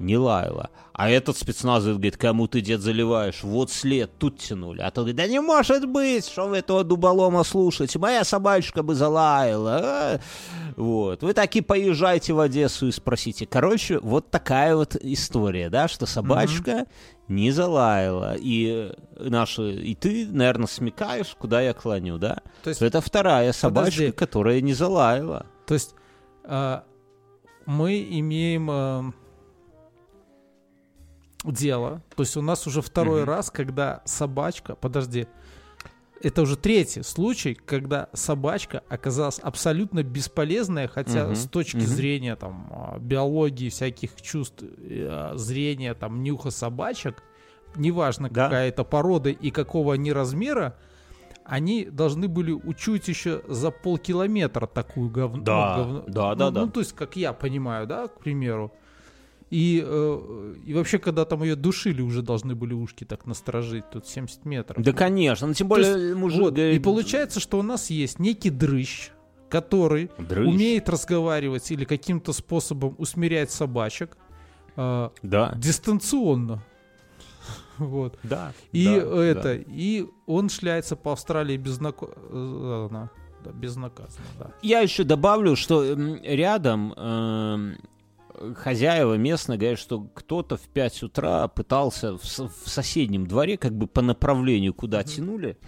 [0.02, 0.70] Не лаяла.
[0.92, 3.42] А этот спецназовец говорит, кому ты, дед, заливаешь?
[3.42, 4.82] Вот след, тут тянули.
[4.82, 8.94] А тот говорит, да не может быть, что вы этого дуболома слушаете, моя собачка бы
[8.94, 9.80] залаяла.
[9.82, 10.20] А?
[10.76, 11.22] Вот.
[11.22, 13.46] Вы таки поезжайте в Одессу и спросите.
[13.46, 16.86] Короче, вот такая вот история, да, что собачка mm-hmm.
[17.28, 18.36] не залаяла.
[18.38, 22.42] И наши, и ты, наверное, смекаешь, куда я клоню, да?
[22.62, 22.82] То есть...
[22.82, 24.12] Это вторая собачка, Подожди.
[24.12, 25.46] которая не залаяла.
[25.66, 25.94] То есть
[26.44, 26.80] э,
[27.64, 29.14] мы имеем...
[31.44, 32.02] Дело.
[32.14, 33.26] То есть у нас уже второй mm-hmm.
[33.26, 35.26] раз, когда собачка, подожди,
[36.22, 41.34] это уже третий случай, когда собачка оказалась абсолютно бесполезная, хотя mm-hmm.
[41.34, 41.80] с точки mm-hmm.
[41.80, 47.22] зрения там а, биологии всяких чувств, а, зрения, там нюха собачек,
[47.74, 48.44] неважно да.
[48.44, 50.76] какая это порода и какого они размера,
[51.44, 55.42] они должны были учуять еще за полкилометра такую говно.
[55.42, 56.04] Да, ну, говно.
[56.06, 56.60] да, да, ну, да.
[56.62, 58.72] Ну, то есть, как я понимаю, да, к примеру.
[59.52, 64.06] И, э, и вообще, когда там ее душили, уже должны были ушки так насторожить, тут
[64.06, 64.82] 70 метров.
[64.82, 66.40] Да, конечно, ну, тем более есть, мужик...
[66.40, 69.10] Вот, и получается, что у нас есть некий дрыщ,
[69.50, 70.48] который дрыщ.
[70.48, 74.16] умеет разговаривать или каким-то способом усмирять собачек
[74.76, 75.52] э, да.
[75.56, 76.62] дистанционно.
[77.76, 78.18] Вот.
[78.22, 78.52] Да.
[78.70, 79.54] И да, это, да.
[79.54, 83.10] и он шляется по Австралии безнаказанно.
[83.44, 84.50] Да, безнаказанно, да.
[84.62, 85.82] Я еще добавлю, что
[86.22, 87.74] рядом э,
[88.56, 93.86] хозяева местные говорят, что кто-то в 5 утра пытался в, в соседнем дворе, как бы
[93.86, 95.14] по направлению, куда mm-hmm.
[95.14, 95.58] тянули,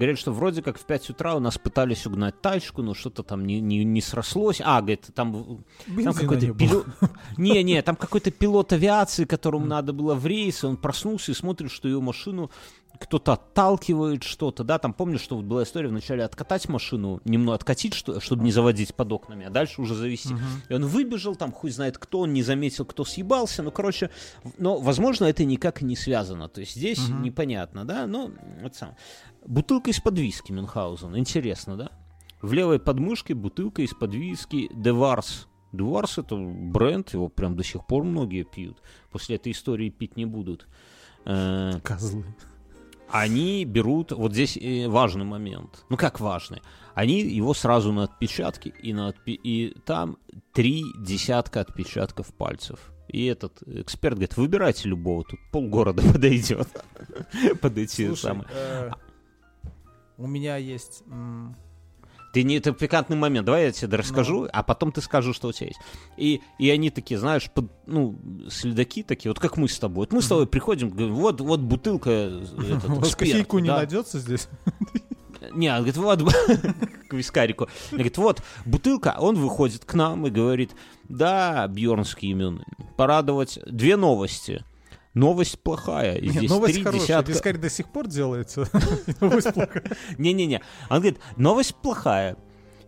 [0.00, 3.44] Говорят, что вроде как в 5 утра у нас пытались угнать тачку, но что-то там
[3.44, 4.62] не, не, не срослось.
[4.64, 5.62] А, говорит, там,
[6.02, 6.86] там какой-то не пилот...
[7.36, 11.70] Не, не, там какой-то пилот авиации, которому надо было в рейс, он проснулся и смотрит,
[11.70, 12.50] что ее машину
[12.98, 17.94] кто-то отталкивает что-то, да, там помню, что вот была история вначале откатать машину, немного откатить,
[17.94, 20.34] что, чтобы не заводить под окнами, а дальше уже завести.
[20.34, 20.66] Uh-huh.
[20.68, 24.10] И он выбежал, там хуй знает кто, он не заметил, кто съебался, ну, короче,
[24.58, 27.22] но, возможно, это никак не связано, то есть здесь uh-huh.
[27.22, 28.30] непонятно, да, но
[28.62, 28.96] это самое.
[29.46, 31.90] Бутылка из-под виски Мюнхгаузен, интересно, да?
[32.42, 35.46] В левой подмышке бутылка из-под виски Деварс.
[35.72, 38.78] Деварс это бренд, его прям до сих пор многие пьют.
[39.10, 40.66] После этой истории пить не будут.
[41.24, 42.24] Э, Козлы
[43.12, 44.58] они берут, вот здесь
[44.88, 46.62] важный момент, ну как важный,
[46.94, 50.18] они его сразу на отпечатки, и, на отпи и там
[50.52, 52.92] три десятка отпечатков пальцев.
[53.08, 56.68] И этот эксперт говорит, выбирайте любого, тут полгорода подойдет
[57.60, 58.46] под эти самые.
[58.52, 58.90] Э,
[60.16, 61.02] у меня есть
[62.32, 64.48] ты не, это пикантный момент, давай я тебе расскажу, ну.
[64.52, 65.80] а потом ты скажешь, что у тебя есть.
[66.16, 68.16] И, и они такие, знаешь, под, ну,
[68.48, 70.00] следаки такие, вот как мы с тобой.
[70.00, 72.10] Вот мы с тобой приходим, говорим, вот, вот бутылка.
[72.10, 74.48] Этот, У вас кофейку не найдется здесь?
[75.52, 76.20] Не, он говорит, вот,
[77.08, 77.64] к вискарику.
[77.90, 80.72] Он говорит, вот, бутылка, он выходит к нам и говорит,
[81.08, 82.62] да, Бьернский имен,
[82.96, 84.64] порадовать две новости.
[85.14, 86.16] Новость плохая.
[86.16, 87.06] И здесь новость три хорошая.
[87.06, 87.32] Десятка...
[87.32, 88.68] Вискарь до сих пор делается.
[89.20, 89.84] новость плохая.
[90.18, 90.62] Не-не-не.
[90.88, 92.36] Он говорит, новость плохая.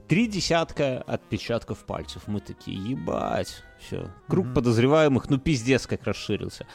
[0.09, 2.23] Три десятка отпечатков пальцев.
[2.27, 3.63] Мы такие, ебать.
[3.81, 4.09] Все.
[4.29, 4.55] Круг mm-hmm.
[4.55, 6.67] подозреваемых, ну пиздец как расширился.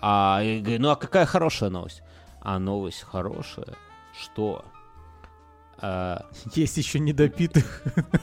[0.00, 2.02] А, я говорю, ну а какая хорошая новость?
[2.40, 3.76] А новость хорошая,
[4.18, 4.64] что
[5.80, 7.82] а, есть еще недопитых.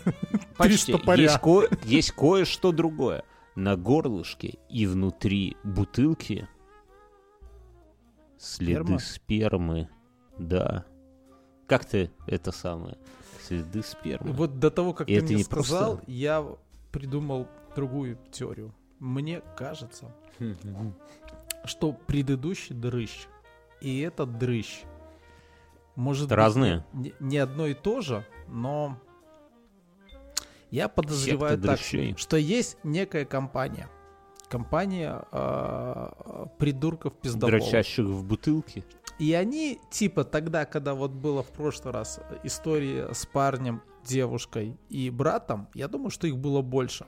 [0.58, 0.94] Почти.
[1.18, 3.24] Есть, ко- есть кое-что другое.
[3.56, 6.48] На горлышке и внутри бутылки
[8.46, 9.00] Следы Сперма?
[9.00, 9.90] спермы,
[10.38, 10.86] да.
[11.66, 12.96] Как ты это самое?
[13.42, 14.34] Следы спермы.
[14.34, 16.12] Вот до того, как И ты мне сказал, просто...
[16.12, 16.46] я
[16.92, 18.72] придумал другую теорию.
[19.00, 20.14] Мне кажется,
[21.66, 23.28] что предыдущий дрыщ
[23.82, 24.84] и этот дрыщ
[25.96, 26.86] может это быть разные.
[26.94, 29.02] Не, не одно и то же, но
[30.70, 33.90] я подозреваю так, что есть некая компания,
[34.48, 37.62] компания э, придурков пиздоболов.
[37.62, 38.84] Дрочащих в бутылке.
[39.20, 45.10] И они, типа, тогда, когда вот было в прошлый раз история с парнем, девушкой и
[45.10, 47.06] братом, я думаю, что их было больше.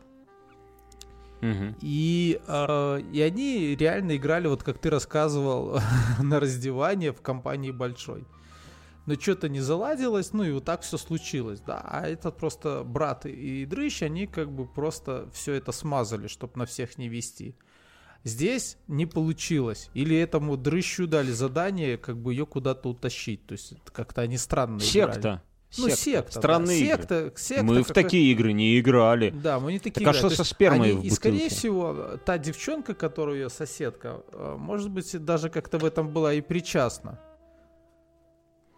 [1.42, 1.76] Угу.
[1.82, 5.80] И, э, и они реально играли, вот как ты рассказывал,
[6.22, 8.26] на раздевание в компании большой
[9.08, 11.82] но что-то не заладилось, ну и вот так все случилось, да.
[11.84, 16.66] А этот просто брат и дрыщ, они как бы просто все это смазали, чтобы на
[16.66, 17.56] всех не вести.
[18.26, 19.90] Здесь не получилось.
[19.94, 23.46] Или этому дрыщу дали задание, как бы ее куда-то утащить.
[23.48, 25.20] То есть как-то они странно Секта.
[25.20, 25.42] играли.
[25.78, 26.32] Ну, секта.
[26.32, 26.86] Странные да.
[26.86, 26.98] игры.
[26.98, 29.30] Секта, секта, мы в такие игры не играли.
[29.30, 30.18] Да, мы не такие так, играли.
[30.18, 34.56] а что со спермой они, в И, скорее всего, та девчонка, которая ее соседка, э,
[34.58, 37.20] может быть, даже как-то в этом была и причастна.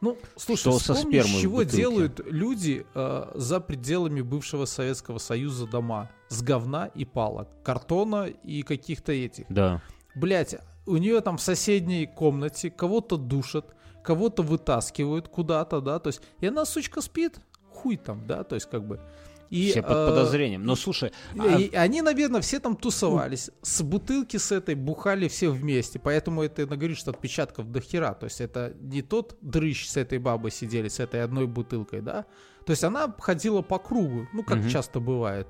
[0.01, 5.67] Ну, слушай, что со спермой с чего делают люди э, за пределами бывшего Советского Союза
[5.67, 6.09] дома?
[6.29, 9.45] с говна и палок, картона и каких-то этих.
[9.49, 9.81] Да.
[10.15, 10.55] Блять,
[10.85, 16.47] у нее там в соседней комнате кого-то душат, кого-то вытаскивают куда-то, да, то есть, и
[16.47, 17.39] она, сучка, спит,
[17.73, 19.01] хуй там, да, то есть, как бы...
[19.49, 20.63] И, все под э, подозрением.
[20.63, 21.81] Но слушай, и, а...
[21.81, 23.49] они, наверное, все там тусовались.
[23.61, 25.99] С бутылки с этой бухали все вместе.
[25.99, 28.13] Поэтому это говорит, что отпечатков до хера.
[28.13, 32.25] То есть это не тот дрыщ с этой бабой сидели, с этой одной бутылкой, да?
[32.65, 34.69] То есть она ходила по кругу, ну, как угу.
[34.69, 35.47] часто бывает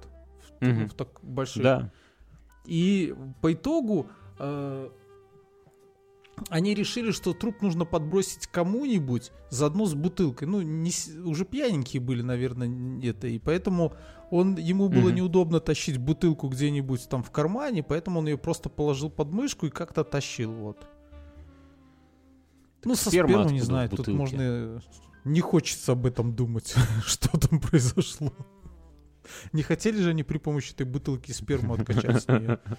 [0.61, 0.85] в, угу.
[0.87, 1.63] в так больших.
[1.63, 1.91] Да.
[2.65, 4.89] И по итогу э,
[6.49, 10.47] они решили, что труп нужно подбросить кому-нибудь заодно с бутылкой.
[10.47, 10.91] Ну, не,
[11.23, 13.27] уже пьяненькие были, наверное, это.
[13.27, 13.93] И поэтому
[14.31, 15.13] он, ему было mm-hmm.
[15.13, 19.69] неудобно тащить бутылку где-нибудь там в кармане, поэтому он ее просто положил под мышку и
[19.69, 20.51] как-то тащил.
[20.51, 20.79] Вот.
[20.79, 20.89] Так
[22.85, 24.81] ну, со сперму, не знаю, тут можно...
[25.25, 26.73] Не хочется об этом думать,
[27.05, 28.33] что там произошло.
[29.51, 32.59] Не хотели же они при помощи этой бутылки сперму откачать с нее?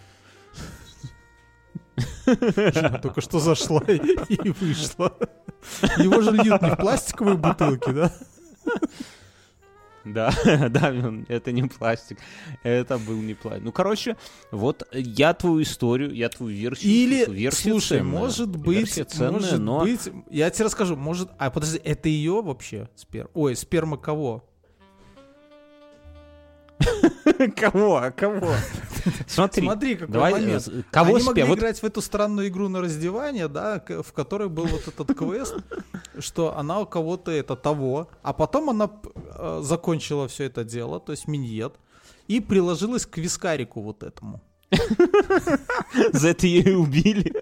[3.03, 5.17] Только что зашла и, вышла.
[5.99, 8.13] Его же льют не в пластиковые бутылки, да?
[10.05, 10.33] Да,
[10.71, 10.95] да,
[11.29, 12.19] это не пластик.
[12.63, 13.65] Это был не пластик.
[13.65, 14.17] Ну, короче,
[14.51, 16.93] вот я твою историю, я твою версию.
[16.93, 18.19] Или, версию слушай, ценная.
[18.19, 19.81] может быть, ценная, может но...
[19.81, 23.31] быть, я тебе расскажу, может, а подожди, это ее вообще сперма?
[23.35, 24.45] Ой, сперма кого?
[27.57, 28.13] Кого?
[28.17, 28.53] Кого?
[29.27, 30.69] Смотри, Смотри какой давай, момент.
[30.91, 31.59] Кого Они могли вот...
[31.59, 35.57] играть в эту странную игру на раздевание, да, в которой был вот этот квест,
[36.19, 41.13] что она у кого-то это того, а потом она э, закончила все это дело, то
[41.13, 41.75] есть миньет,
[42.29, 44.41] и приложилась к вискарику вот этому.
[46.13, 47.33] За это ее убили.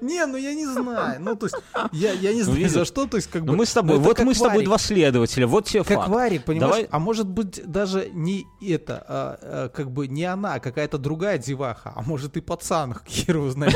[0.00, 1.20] Не, ну я не знаю.
[1.20, 1.56] Ну, то есть,
[1.92, 3.58] я, я не знаю, за что, то есть, как ну, бы...
[3.58, 6.00] мы с тобой, вот мы с тобой два следователя, вот тебе факт.
[6.00, 6.88] Как Вари, понимаешь?
[6.90, 11.38] А может быть, даже не это, а, а, как бы не она, а какая-то другая
[11.38, 13.74] деваха, а может и пацан, хер его знает?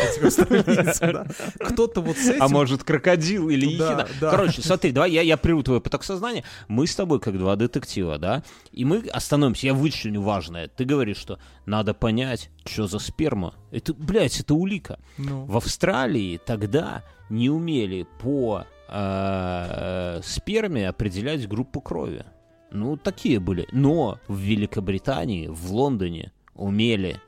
[1.61, 2.43] Кто-то вот с а этим...
[2.43, 4.07] А может крокодил или ехидна.
[4.21, 6.45] Короче, смотри, давай я, я прерву твой поток сознания.
[6.69, 8.43] Мы с тобой как два детектива, да?
[8.73, 10.69] И мы остановимся, я вычленю важное.
[10.69, 13.55] Ты говоришь, что надо понять, что за сперма.
[13.71, 14.99] Это, блядь, это улика.
[15.19, 15.45] Ну.
[15.45, 22.25] В Австралии тогда не умели по э, сперме определять группу крови.
[22.71, 23.67] Ну, такие были.
[23.73, 27.21] Но в Великобритании, в Лондоне умели.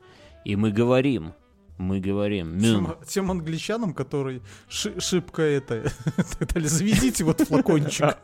[0.45, 1.33] И мы говорим,
[1.79, 2.59] мы говорим.
[2.59, 5.91] Тем, тем англичанам, которые ши, шибко это,
[6.39, 8.17] это заведите вот флакончик.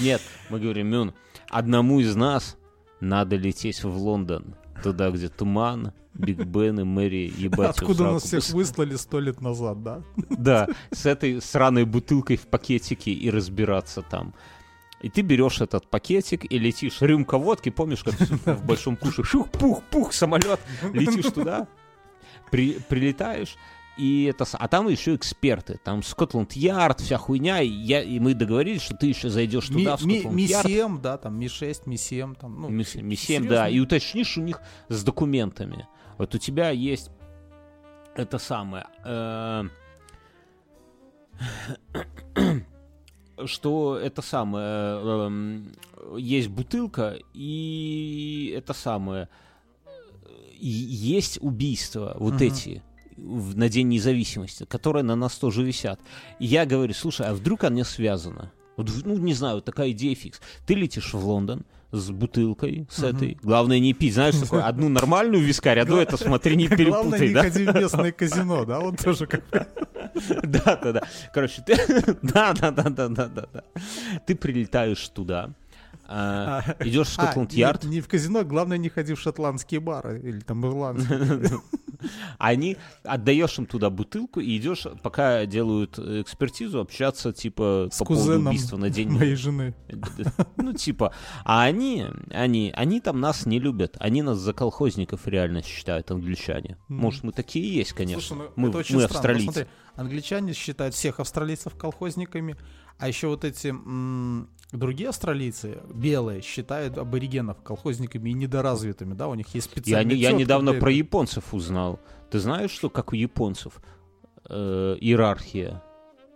[0.00, 1.14] Нет, мы говорим, Мюн,
[1.50, 2.56] одному из нас
[3.00, 7.70] надо лететь в Лондон туда, где туман, Биг Бен и Мэри ебать.
[7.70, 10.02] Откуда нас всех выслали сто лет назад, да?
[10.30, 14.34] Да, с этой сраной бутылкой в пакетике и разбираться там.
[15.00, 17.00] И ты берешь этот пакетик и летишь.
[17.00, 19.22] Рюмка водки, помнишь, как в большом куше?
[19.22, 20.58] Шух-пух-пух, самолет.
[20.92, 21.68] Летишь туда,
[22.50, 23.56] при, прилетаешь,
[23.98, 28.82] и это, а там еще эксперты, там Скотланд-Ярд, вся хуйня, и, я, и мы договорились,
[28.82, 30.66] что ты еще зайдешь туда, в Скотланд-Ярд.
[30.66, 35.88] Ми-7, да, там Ми-6, Ми-7, там, ну, Ми-7, да, и уточнишь у них с документами.
[36.16, 37.10] Вот у тебя есть
[38.14, 39.64] это самое, э,
[43.46, 49.28] что это самое, э, есть бутылка, и это самое,
[50.60, 52.82] есть убийства, вот эти,
[53.18, 56.00] в, на День независимости, которые на нас тоже висят.
[56.38, 58.52] И я говорю, слушай, а вдруг она связана?
[58.76, 60.40] Вот, ну, не знаю, такая идея фикс.
[60.66, 63.16] Ты летишь в Лондон с бутылкой, с uh-huh.
[63.16, 63.38] этой.
[63.42, 67.28] Главное не пить, знаешь, такое, одну нормальную вискарь, а то это, смотри, не перепутай, Главное,
[67.28, 69.42] не ходи в местное казино, да, он тоже как
[70.42, 71.02] Да, да, да.
[71.32, 71.76] Короче, ты...
[72.22, 73.64] Да, да, да, да, да, да.
[74.26, 75.50] Ты прилетаешь туда,
[76.08, 77.84] а, а, идешь в а, Скотланд-Ярд.
[77.84, 81.60] Не, не в казино, главное, не ходи в шотландские бары или там ирландские.
[82.38, 88.48] Они отдаешь им туда бутылку и идешь, пока делают экспертизу, общаться типа с по поводу
[88.48, 89.74] убийства на день моей жены.
[90.56, 91.12] Ну типа,
[91.44, 96.78] а они, они, они там нас не любят, они нас за колхозников реально считают англичане.
[96.88, 98.20] Может мы такие есть, конечно.
[98.20, 99.04] Слушай, ну, мы, мы странно.
[99.04, 99.46] австралийцы.
[99.46, 102.56] Посмотри, англичане считают всех австралийцев колхозниками,
[102.98, 109.34] а еще вот эти м- другие австралийцы, белые, считают аборигенов колхозниками и недоразвитыми, да, у
[109.34, 110.18] них есть специальные...
[110.18, 112.00] Я, я недавно про японцев узнал.
[112.30, 113.80] Ты знаешь, что как у японцев
[114.48, 115.82] э, иерархия?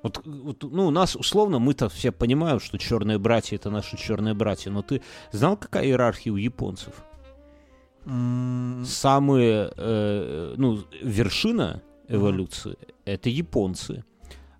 [0.02, 4.34] Вот, вот, ну, у нас, условно, мы-то все понимаем, что черные братья это наши черные
[4.34, 6.94] братья, но ты знал, какая иерархия у японцев?
[8.04, 8.84] Mm.
[8.84, 12.94] Самые, э, ну, вершина эволюции mm.
[13.04, 14.04] это японцы.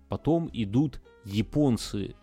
[0.07, 2.15] Потом идут японцы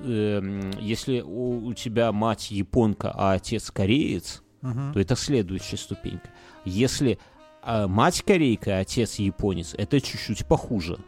[0.00, 4.92] э, если у, у тебя мать японка, а отец кореец, угу.
[4.92, 6.28] то это следующая ступенька.
[6.64, 7.18] Если
[7.62, 10.98] э, мать корейка, а отец японец, это чуть-чуть похуже.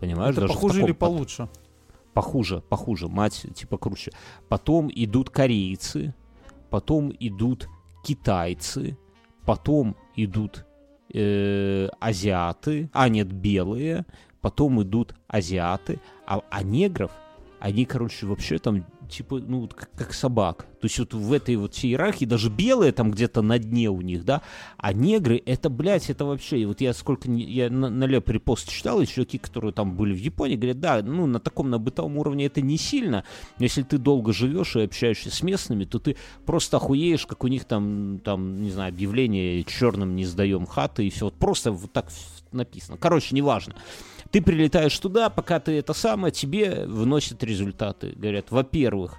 [0.00, 0.32] Понимаешь?
[0.32, 1.48] Это Даже похуже или получше?
[2.14, 3.08] Похуже, похуже.
[3.08, 4.12] Мать типа круче.
[4.48, 6.14] Потом идут корейцы,
[6.70, 7.68] потом идут
[8.02, 8.96] китайцы,
[9.44, 10.64] потом идут
[11.12, 14.06] э, азиаты, а нет, белые,
[14.40, 17.12] потом идут азиаты, а, а негров,
[17.60, 20.66] они, короче, вообще там типа, ну, как, как собак.
[20.80, 24.24] То есть вот в этой вот иерархии даже белые там где-то на дне у них,
[24.24, 24.42] да,
[24.78, 28.28] а негры, это, блядь, это вообще, и вот я сколько, не, я на, на Леп
[28.30, 31.78] репост читал, и чуваки, которые там были в Японии, говорят, да, ну, на таком, на
[31.78, 33.24] бытовом уровне это не сильно,
[33.58, 36.16] но если ты долго живешь и общаешься с местными, то ты
[36.46, 41.10] просто охуеешь, как у них там, там, не знаю, объявление черным не сдаем хаты, и
[41.10, 42.06] все, вот просто вот так
[42.52, 42.96] написано.
[42.96, 43.74] Короче, неважно.
[44.30, 48.12] Ты прилетаешь туда, пока ты это самое, тебе вносят результаты.
[48.16, 49.16] Говорят, во-первых,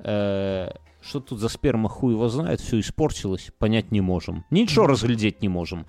[0.00, 0.70] э,
[1.00, 4.44] что тут за сперма хуй его знает, все испортилось, понять не можем.
[4.50, 5.86] Ничего разглядеть не можем.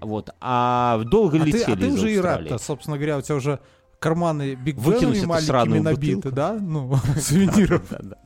[0.00, 0.30] Вот.
[0.40, 3.60] А долго а летели ты, А ты уже и рад собственно говоря, у тебя уже
[3.98, 6.58] карманы Биг маленькими набиты, да?
[6.60, 7.82] Ну, сувениров.
[7.90, 8.18] Да.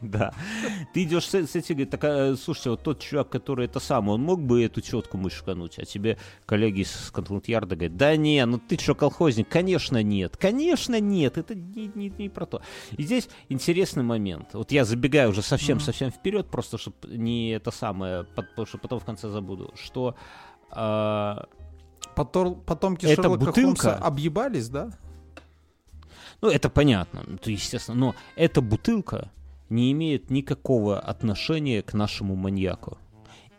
[0.00, 4.22] Ты идешь с, с этим, говорит, такая, слушайте, вот тот чувак, который это сам, он
[4.22, 8.78] мог бы эту четку мышкануть, а тебе коллеги с Контланд-Ярда говорят, да не, ну ты
[8.78, 9.48] что, колхозник?
[9.48, 12.62] Конечно нет, конечно нет, это не, не, не про то.
[12.96, 14.48] И здесь интересный момент.
[14.52, 19.04] Вот я забегаю уже совсем-совсем вперед, просто чтобы не это самое, потому что потом в
[19.04, 20.14] конце забуду, что...
[20.72, 21.36] Э,
[22.14, 23.82] Потом, потомки это Шерлока бутылка...
[23.82, 24.90] Холмса объебались, да?
[26.40, 29.30] Ну, это понятно, то естественно, но эта бутылка
[29.68, 32.98] не имеет никакого отношения к нашему маньяку.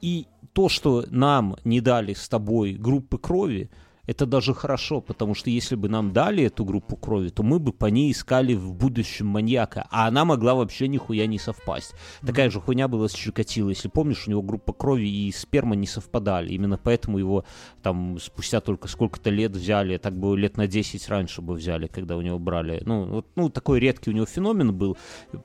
[0.02, 3.70] И то, что нам не дали с тобой группы крови,
[4.08, 7.74] это даже хорошо, потому что если бы нам дали эту группу крови, то мы бы
[7.74, 11.94] по ней искали в будущем маньяка, а она могла вообще нихуя не совпасть.
[11.94, 12.26] Mm-hmm.
[12.26, 13.70] Такая же хуйня была с Чикатило.
[13.70, 16.54] Если помнишь, у него группа крови и сперма не совпадали.
[16.54, 17.44] Именно поэтому его
[17.84, 22.16] там спустя только сколько-то лет взяли, так бы лет на 10 раньше бы взяли, когда
[22.16, 22.82] у него брали.
[22.86, 24.98] Ну, вот, ну такой редкий у него феномен был.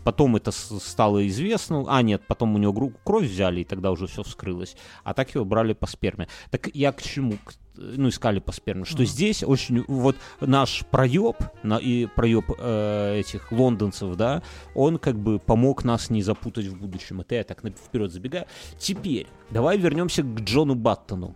[0.05, 1.85] Потом это стало известно.
[1.89, 4.77] А, нет, потом у него группу крови взяли, и тогда уже все вскрылось.
[5.03, 6.29] А так его брали по сперме.
[6.51, 7.35] Так я к чему?
[7.77, 9.07] Ну, искали по сперме, что mm-hmm.
[9.07, 14.43] здесь очень, вот наш проеб, на, и проеб э, этих лондонцев, да,
[14.75, 17.21] он как бы помог нас не запутать в будущем.
[17.21, 18.47] Это я так вперед забегаю.
[18.79, 21.35] Теперь, давай вернемся к Джону Баттону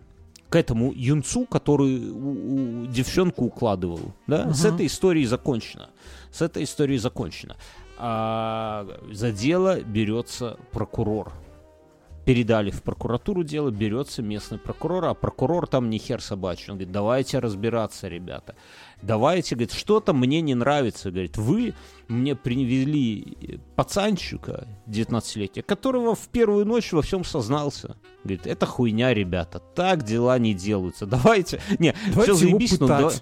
[0.49, 4.53] к этому юнцу, который у, у девчонку укладывал, да, uh-huh.
[4.53, 5.89] с этой историей закончено,
[6.31, 7.57] с этой историей закончено.
[7.97, 11.33] А за дело берется прокурор,
[12.27, 16.71] передали в прокуратуру дело, берется местный прокурор, а прокурор там не хер собачий.
[16.71, 18.57] Он говорит, давайте разбираться, ребята.
[19.01, 21.09] Давайте, говорит, что-то мне не нравится.
[21.09, 21.73] Говорит, вы
[22.09, 27.95] мне привели пацанчика 19-летия, которого в первую ночь во всем сознался.
[28.25, 31.05] Говорит, это хуйня, ребята, так дела не делаются.
[31.17, 33.13] Давайте, не, давайте все заебись, но давай...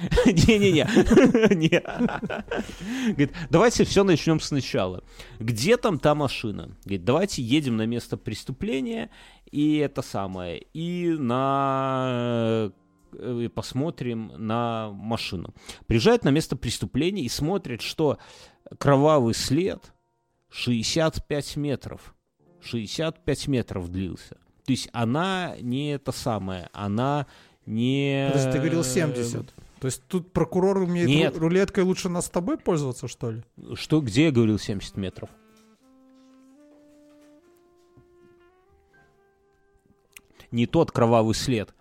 [0.26, 0.84] Не-не-не.
[3.12, 5.04] Говорит, давайте все начнем сначала.
[5.38, 6.76] Где там та машина?
[6.84, 9.10] Говорит, давайте едем на место преступления
[9.52, 12.72] и это самое, и на
[13.12, 15.54] э, посмотрим на машину.
[15.86, 18.18] Приезжает на место преступления и смотрит, что
[18.78, 19.92] кровавый след
[20.48, 22.14] 65 метров.
[22.62, 24.36] 65 метров длился.
[24.64, 27.26] То есть она не это самое, она
[27.66, 28.30] не...
[28.32, 29.52] Подожди, ты говорил 70.
[29.82, 31.36] То есть тут прокурор умеет Нет.
[31.36, 33.42] рулеткой лучше нас с тобой пользоваться, что ли?
[33.74, 35.28] Что, где я говорил 70 метров?
[40.52, 41.74] Не тот кровавый след.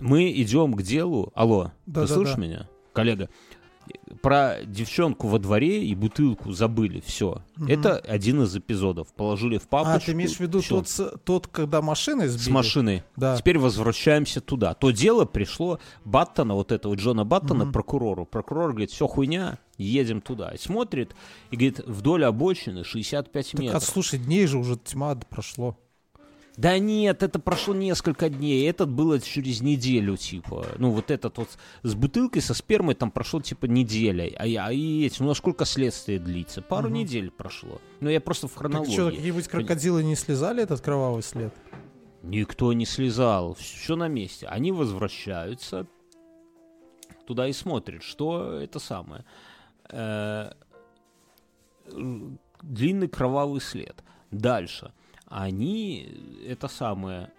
[0.00, 1.30] Мы идем к делу.
[1.36, 2.40] Алло, да, ты да, слышишь да.
[2.40, 3.28] меня, коллега?
[4.22, 7.42] Про девчонку во дворе и бутылку забыли, все.
[7.58, 7.66] Угу.
[7.68, 9.12] Это один из эпизодов.
[9.14, 9.96] Положили в папочку.
[9.96, 10.88] А, ты имеешь в виду тот,
[11.24, 12.44] тот, когда машиной сбили?
[12.44, 13.02] С машиной.
[13.16, 13.36] Да.
[13.36, 14.74] Теперь возвращаемся туда.
[14.74, 17.72] То дело пришло Баттона, вот этого Джона Баттона, угу.
[17.72, 18.26] прокурору.
[18.26, 20.50] Прокурор говорит, все хуйня, едем туда.
[20.50, 21.14] И смотрит,
[21.50, 23.82] и говорит, вдоль обочины 65 так, метров.
[23.82, 25.76] А слушай, дней же уже тьма прошло.
[26.56, 28.68] Да нет, это прошло несколько дней.
[28.68, 30.66] Этот было через неделю, типа.
[30.78, 31.48] Ну, вот этот вот
[31.82, 34.30] с бутылкой, со спермой там прошло, типа, неделя.
[34.38, 36.62] А, я, а и эти, ну, сколько следствие длится?
[36.62, 36.96] Пару угу.
[36.96, 37.80] недель прошло.
[38.00, 38.86] Ну, я просто в хронологии.
[38.86, 41.52] Так что, какие-нибудь крокодилы не слезали этот кровавый след?
[42.22, 43.54] Никто не слезал.
[43.54, 44.46] Все на месте.
[44.46, 45.86] Они возвращаются
[47.26, 49.24] туда и смотрят, что это самое.
[49.90, 50.54] -э
[52.62, 54.02] длинный кровавый след.
[54.32, 54.92] Дальше
[55.28, 56.08] они,
[56.46, 57.32] это самое,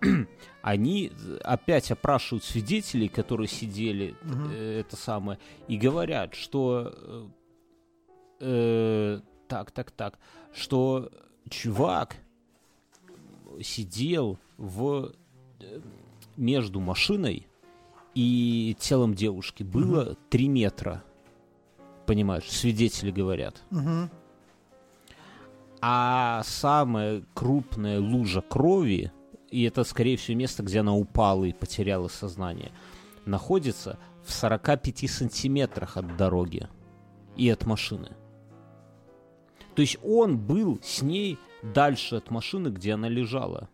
[0.62, 1.12] они
[1.42, 4.50] опять опрашивают свидетелей, которые сидели, угу.
[4.52, 5.38] э, это самое,
[5.68, 7.26] и говорят, что э,
[8.40, 10.18] э, так, так, так,
[10.54, 11.10] что
[11.48, 12.16] чувак
[13.60, 15.12] сидел в
[15.60, 15.80] э,
[16.36, 17.48] между машиной
[18.14, 21.02] и телом девушки было 3 метра.
[22.06, 23.62] Понимаешь, свидетели говорят.
[23.70, 24.10] Мгм.
[25.84, 29.10] А самая крупная лужа крови,
[29.50, 32.70] и это, скорее всего, место, где она упала и потеряла сознание,
[33.26, 36.68] находится в 45 сантиметрах от дороги
[37.36, 38.12] и от машины.
[39.74, 43.68] То есть он был с ней дальше от машины, где она лежала.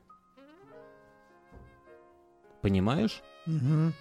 [2.62, 3.22] Понимаешь?
[3.44, 3.92] Мгм.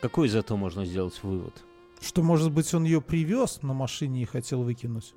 [0.00, 1.62] Какой из этого можно сделать вывод?
[2.00, 5.14] Что, может быть, он ее привез на машине и хотел выкинуть?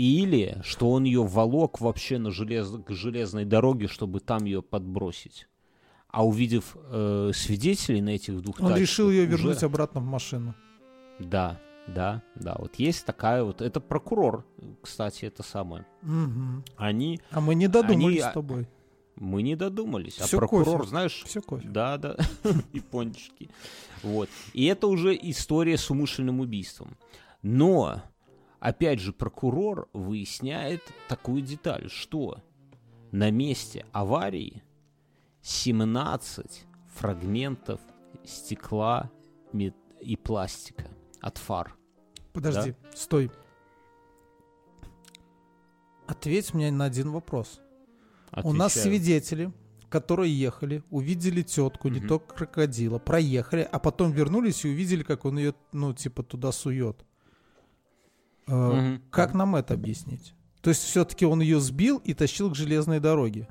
[0.00, 2.70] Или что он ее волок вообще на желез...
[2.86, 5.46] к железной дороге, чтобы там ее подбросить.
[6.08, 10.04] А увидев э, свидетелей на этих двух Он тачках, решил ее уже- вернуть обратно в
[10.04, 10.54] машину.
[11.18, 12.56] Да, да, да.
[12.58, 13.60] Вот есть такая вот...
[13.60, 14.46] Это прокурор,
[14.80, 15.84] кстати, это самое.
[16.00, 16.64] Мгм.
[16.78, 17.20] Они...
[17.30, 18.68] А мы не додумались Они- с тобой.
[19.16, 20.14] Мы не додумались.
[20.14, 20.88] Всё а прокурор, кофе.
[20.88, 21.22] знаешь...
[21.26, 21.68] Все кофе.
[21.68, 22.16] Да, да.
[22.72, 23.50] И пончики.
[24.02, 24.30] Вот.
[24.54, 26.96] И это уже история с умышленным убийством.
[27.42, 28.02] Но,
[28.60, 32.42] опять же, прокурор выясняет такую деталь, что
[33.10, 34.62] на месте аварии
[35.42, 37.80] 17 фрагментов
[38.24, 39.10] стекла
[40.00, 40.88] и пластика
[41.20, 41.74] от фар.
[42.32, 43.30] Подожди, стой.
[46.06, 47.60] Ответь мне на один вопрос.
[48.44, 48.94] У нас Отвечаю.
[48.98, 49.52] свидетели,
[49.88, 52.08] которые ехали, увидели тетку, не Мгм.
[52.08, 57.04] то крокодила, проехали, а потом вернулись и увидели, как он ее, ну, типа, туда сует.
[58.50, 59.02] Мгм.
[59.10, 60.34] Как нам это объяснить?
[60.60, 63.48] То есть все-таки он ее сбил и тащил к железной дороге?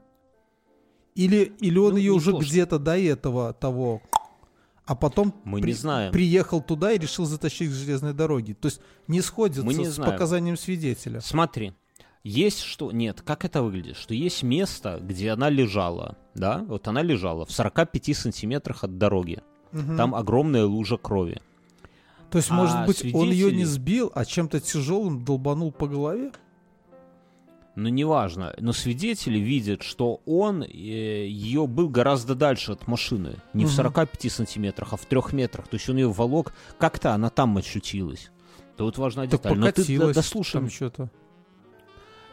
[1.16, 4.02] Или, или он Ну, ее уже где-то до этого того,
[4.86, 6.12] а потом Мы при- не знаем.
[6.14, 8.54] приехал туда и решил затащить к железной дороге?
[8.54, 10.12] То есть не сходится Мы не с знаем.
[10.14, 11.20] показанием свидетеля.
[11.20, 11.74] Смотри,
[12.24, 12.92] есть что...
[12.92, 13.98] Нет, как это выглядит?
[13.98, 16.64] Что есть место, где она лежала, да?
[16.68, 19.42] Вот она лежала в 45 сантиметрах от дороги.
[19.72, 19.98] Мгм.
[19.98, 21.42] Там огромная лужа крови.
[22.32, 25.88] То есть, а может быть, он ее не свидетели- сбил, а чем-то тяжелым долбанул по
[25.88, 26.32] голове?
[27.76, 28.54] Но неважно.
[28.60, 33.36] Но свидетели видят, что он э, ее был гораздо дальше от машины.
[33.54, 33.76] Не в Мгм.
[33.76, 35.68] 45 сантиметрах, а в 3 метрах.
[35.68, 36.54] То есть он ее волок.
[36.78, 38.32] Как-то она там очутилась.
[38.76, 39.58] То вот важная Так деталь.
[39.58, 40.60] Но ты покатилась дослушай.
[40.60, 41.10] там что-то.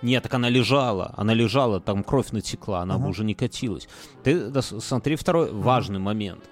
[0.03, 3.11] Нет, так она лежала, она лежала, там кровь натекла, она бы Ага.
[3.11, 3.89] уже не катилась.
[4.25, 6.45] Ты дос- смотри второй важный момент.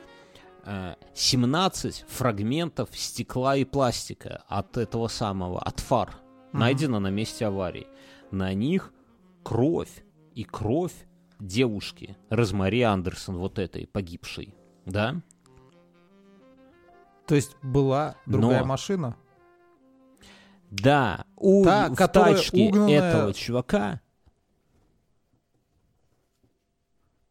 [0.66, 6.14] Э, 17 фрагментов стекла и пластика от этого самого, от фар,
[6.52, 6.60] Мгм.
[6.60, 7.86] найдено на месте аварии.
[8.30, 8.92] На них
[9.42, 10.04] кровь
[10.34, 10.94] и кровь
[11.38, 14.54] девушки Розмари Андерсон, вот этой погибшей,
[14.86, 15.16] да?
[17.26, 19.16] То есть была другая Но- машина?
[20.70, 24.00] Да, у Та, в тачке угнанная- этого чувака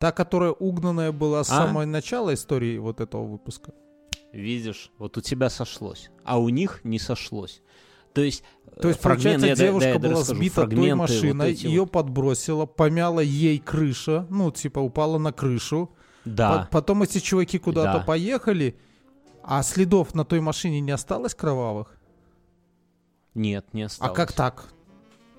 [0.04, 1.66] Та, которая угнанная была с А?
[1.66, 3.72] самого начала истории вот этого выпуска.
[4.34, 7.62] Видишь, вот у тебя сошлось, а у них не сошлось.
[8.12, 8.44] То есть,
[8.82, 11.52] То есть, э, фрагменты, получается, я девушка да, я была расскажу, сбита той вот машиной,
[11.54, 11.92] эти ее вот.
[11.94, 15.90] подбросила, помяла ей крыша, ну, типа, упала на крышу.
[16.26, 18.04] Да, По- потом эти чуваки куда-то Да.
[18.04, 18.78] поехали,
[19.42, 21.98] а следов на той машине не осталось кровавых?
[23.36, 24.18] нет, не А осталось.
[24.18, 24.66] как так?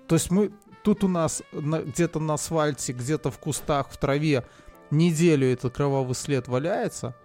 [0.09, 0.53] То есть мы
[0.85, 4.44] тут у нас на- где-то на асфальте, где-то в кустах, в траве
[4.90, 7.16] неделю этот кровавый след валяется,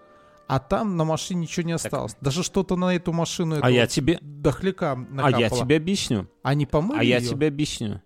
[0.47, 2.15] а там на машине ничего не осталось.
[2.21, 5.39] Даже что-то на эту машину А я тебе, дохляка а накапало.
[5.41, 6.27] я тебе объясню.
[6.41, 7.29] Они помыли А я её?
[7.29, 8.01] тебе объясню.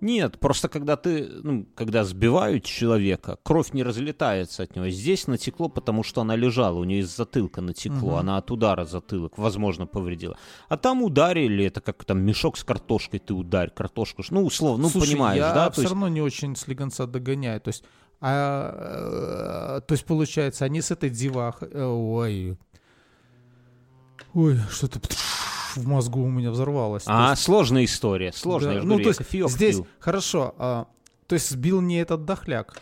[0.00, 4.88] Нет, просто когда ты, ну, когда сбивают человека, кровь не разлетается от него.
[4.90, 8.18] Здесь натекло, потому что она лежала, у нее из затылка натекло, Мгм.
[8.20, 10.36] она от удара затылок, возможно, повредила.
[10.68, 14.88] А там ударили, это как там мешок с картошкой ты ударь, картошку, ну, условно, ну,
[14.90, 15.70] Слушай, понимаешь, я да?
[15.70, 17.60] все есть, равно не очень слегонца догоняю.
[17.62, 17.82] То есть,
[18.20, 21.62] а, э, то есть получается, они с этой девах...
[21.62, 22.58] э, Ой,
[24.34, 25.00] ой, что-то
[25.76, 27.04] в мозгу у меня взорвалось.
[27.06, 28.80] А, есть, сложная история, сложная.
[28.80, 29.86] да, ну, то есть кофеёк здесь, пью.
[29.98, 30.86] хорошо, а,
[31.26, 32.80] то есть сбил не этот дохляк.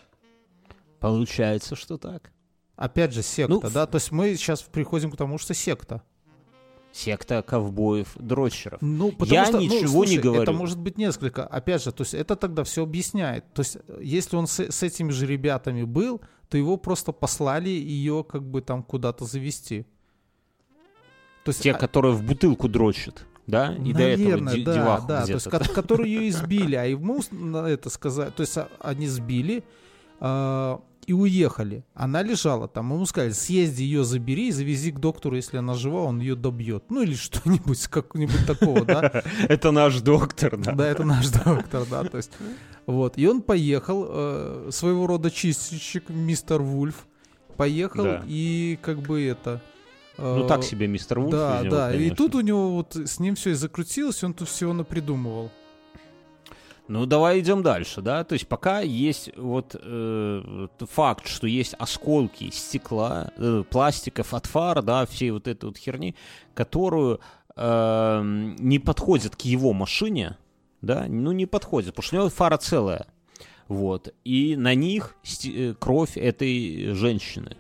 [1.01, 2.31] Получается, что так.
[2.77, 3.87] Опять же, секта, Ну, да?
[3.87, 6.03] То есть мы сейчас приходим к тому, что секта.
[6.93, 8.81] Секта ковбоев, дрочеров.
[8.81, 10.43] Ну, потому Я что, ну, ничего не слушай, говорю.
[10.43, 11.45] Это может быть несколько.
[11.45, 13.53] Опять же, то есть это тогда все объясняет.
[13.53, 17.69] То есть э, если он с, с этими же ребятами был, то его просто послали
[17.69, 19.87] ее как бы там куда-то завести.
[21.45, 23.75] То есть, Те, а, которые в бутылку дрочат, да?
[23.75, 27.21] И до этого наверное, да, деваху да, то есть, которые ее избили, а ему
[27.67, 29.63] это сказать, то есть а, они сбили
[30.21, 31.85] а, и уехали.
[31.95, 36.05] Она лежала там, ему сказали, съезди ее забери и завези к доктору, если она жива,
[36.05, 36.85] он ее добьет.
[36.89, 39.23] Ну или что-нибудь, как-нибудь такого, да?
[39.49, 40.73] Это наш доктор, да?
[40.73, 42.33] Да, это наш доктор, да, то есть
[42.87, 47.07] Вот, и он поехал, э, своего рода чистильщик, мистер Вульф,
[47.59, 48.23] поехал Да.
[48.27, 49.61] и как бы это...
[50.17, 51.33] э, Ну так себе мистер Вульф.
[51.33, 52.17] Да, него, да, и конечно.
[52.17, 55.51] тут у него вот с ним все и закрутилось, он тут всего напридумывал.
[56.87, 58.25] Ну, давай идем дальше, да.
[58.25, 64.83] То есть пока есть вот э, факт, что есть осколки стекла, э, пластиков от фар,
[64.83, 66.15] да, всей вот этой вот херни,
[66.53, 67.21] которую
[67.57, 68.21] э,
[68.59, 70.37] не подходит к его машине,
[70.83, 73.07] да, ну не подходит, потому что у него фара целая,
[73.69, 75.17] вот, и на них
[75.47, 77.57] э, кровь этой женщины.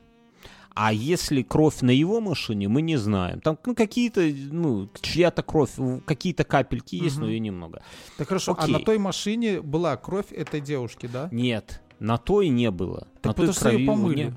[0.74, 3.40] А если кровь на его машине, мы не знаем.
[3.40, 4.20] Там ну, какие-то,
[4.50, 5.70] ну, чья-то кровь,
[6.04, 7.34] какие-то капельки есть, но Мгм.
[7.34, 7.82] и немного.
[8.18, 8.72] Так хорошо, а Окей.
[8.72, 11.28] на той машине была кровь этой девушки, да?
[11.30, 13.06] Нет, на той не было.
[13.22, 14.22] Так на той потому что ее крови помыли.
[14.24, 14.34] не-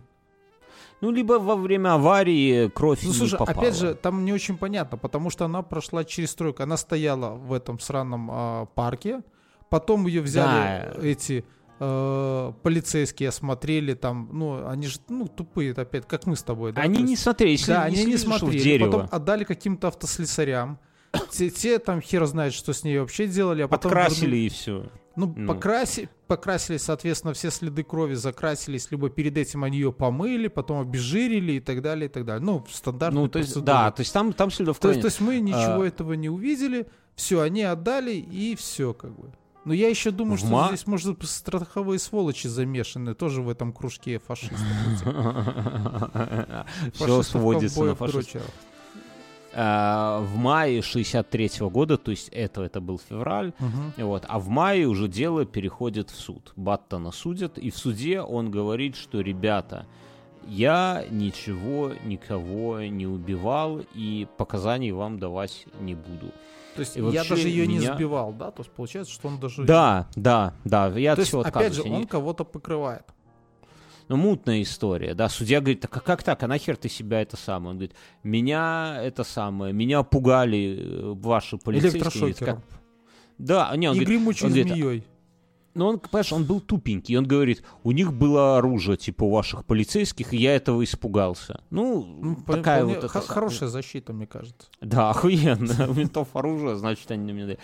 [1.01, 3.57] Ну, либо во время аварии кровь Ну не слушай, попала.
[3.59, 6.63] опять же, там не очень понятно, потому что она прошла через стройку.
[6.63, 9.21] Она стояла в этом сраном а, парке,
[9.69, 11.01] потом ее взяли Да.
[11.07, 11.45] эти
[11.79, 16.81] э, полицейские, осмотрели там, ну, они же, ну, тупые, опять, как мы с тобой, да?
[16.81, 18.91] Они То не есть- смотрели, если Да, они не слышал в смотрели, дерево.
[18.91, 20.79] потом отдали каким-то автослесарям.
[21.31, 23.91] Те, те там хер знает, что с ней вообще делали, а потом...
[23.91, 24.89] Подкрасили и все.
[25.15, 25.47] Ну, Ну.
[25.47, 31.53] покраси, покрасили, соответственно, все следы крови закрасились, либо перед этим они ее помыли, потом обезжирили
[31.53, 32.45] и так далее, и так далее.
[32.45, 33.65] Ну, стандартные Ну, то есть, процедуры.
[33.65, 35.87] да, то есть там, там следов То крови есть, то есть мы ничего А.
[35.87, 36.85] этого не увидели,
[37.15, 39.31] все, они отдали, и все, как бы.
[39.67, 43.73] Но я еще думаю, В что ма- здесь, может, страховые сволочи замешаны тоже в этом
[43.73, 44.57] кружке фашистов.
[46.93, 48.43] Все сводится на фашистов.
[49.53, 53.93] А, В мае 63 года, то есть это, это был февраль, Мгм.
[53.97, 54.23] Вот.
[54.29, 56.53] А в мае уже дело переходит в суд.
[56.55, 59.85] Баттона судят, и в суде он говорит, что, ребята,
[60.47, 66.31] я ничего, никого не убивал, и показаний вам давать не буду.
[66.77, 68.51] То есть И я даже ее не меня- сбивал, да?
[68.51, 69.63] То есть получается, что он даже...
[69.63, 73.03] Да, да, да, я То от есть, всего опять же, не- он кого-то покрывает.
[74.07, 75.27] Ну, мутная история, да.
[75.27, 77.71] Судья говорит, так а как так, а нахер ты себя это самое?
[77.71, 82.03] Он говорит, меня это самое, меня пугали э, ваши полицейские.
[82.03, 82.61] Говорит, Электрошокером.
[82.61, 82.79] «Как?»
[83.37, 85.03] Да, не, он говорит, он говорит, змеей.
[85.77, 87.17] Но он, понимаешь, он был тупенький.
[87.17, 91.61] Он говорит, у них было оружие, типа, у ваших полицейских, и я этого испугался.
[91.69, 93.03] Ну, Ну, такая вот...
[93.03, 94.67] са- Хорошая защита, мне кажется.
[94.81, 95.87] Да, охуенно.
[95.89, 97.59] У ментов оружие, значит, они на меня дают.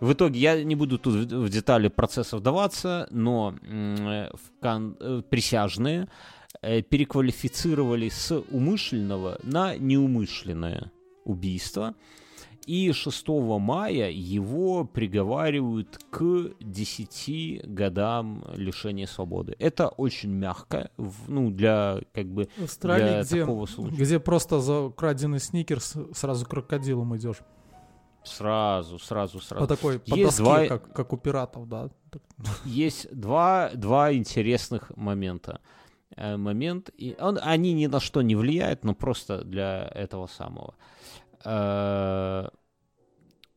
[0.00, 4.30] В итоге я не буду тут в детали процесса вдаваться, но э,
[4.62, 6.08] э, присяжные
[6.62, 10.92] э, переквалифицировали с умышленного на неумышленное
[11.24, 11.94] убийство.
[12.66, 13.28] И 6
[13.60, 19.54] мая его приговаривают к 10 годам лишения свободы.
[19.60, 20.90] Это очень мягко,
[21.28, 23.96] ну, для, как бы, В Австралии, для где, такого случая.
[23.96, 27.38] где просто за украденный сникерс сразу крокодилом идешь.
[28.24, 29.64] Сразу, сразу, сразу.
[29.66, 31.90] По такой, по Есть доске, два- как, как у пиратов, да.
[32.64, 35.60] Есть два, два интересных момента.
[36.16, 40.74] Э, Момент, и он, они ни на что не влияют, но просто для этого самого.
[41.46, 42.48] Э,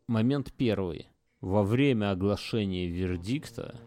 [0.08, 1.08] Момент первый.
[1.42, 3.80] Во время оглашения вердикта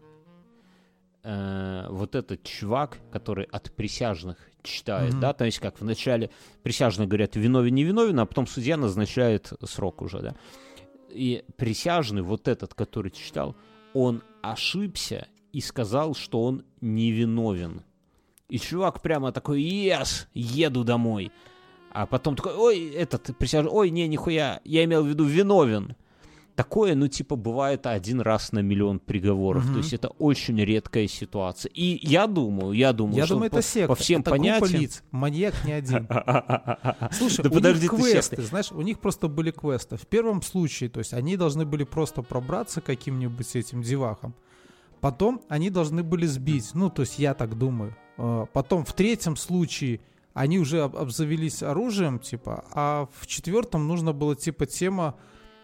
[1.25, 5.21] э, вот этот чувак, который от присяжных читает, Мгм.
[5.21, 6.31] да, то есть как вначале
[6.63, 10.35] присяжные говорят виновен, не виновен, а потом судья назначает срок уже, да.
[11.11, 13.55] И присяжный, вот этот, который читал,
[13.95, 17.83] он ошибся и сказал, что он невиновен.
[18.49, 21.31] И чувак прямо такой, ес, еду домой.
[21.95, 25.95] А потом такой, ой, этот присяжный, ой, не, нихуя, я имел в виду виновен.
[26.55, 29.65] Такое, ну, типа, бывает один раз на миллион приговоров.
[29.65, 29.73] Мгм.
[29.73, 31.71] То есть это очень редкая ситуация.
[31.75, 33.89] И я думаю, я думаю, Я что думаю, по, это секта.
[33.89, 34.81] по всем это понятиям...
[34.83, 35.03] лиц.
[35.13, 36.07] Маньяк не один.
[37.13, 38.43] Слушай, Да у подожди них ты, квесты, секты.
[38.43, 39.97] знаешь, у них просто были квесты.
[39.97, 44.35] В первом случае, то есть они должны были просто пробраться каким-нибудь этим девахам.
[45.01, 47.97] Потом они должны были сбить, ну, то есть я так думаю.
[48.19, 50.01] Э, Потом в третьем случае
[50.35, 55.17] они уже об- обзавелись оружием, типа, а в четвертом нужно было, типа, тема,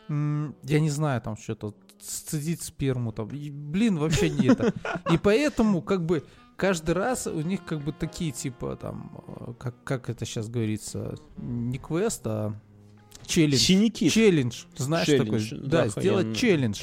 [0.09, 4.73] я не знаю, там что-то, сцедить сперму, там, и, блин, вообще не это.
[5.11, 6.25] И поэтому, как бы,
[6.57, 11.15] каждый раз у них как бы такие типа там, э, как, как это сейчас говорится,
[11.37, 12.55] не квест, а
[13.29, 13.59] челлендж.
[13.61, 14.11] Синяки.
[14.11, 15.69] Челлендж, знаешь Челлендж, такой?
[15.69, 16.35] да, Да, сделать охуенно.
[16.35, 16.83] челлендж.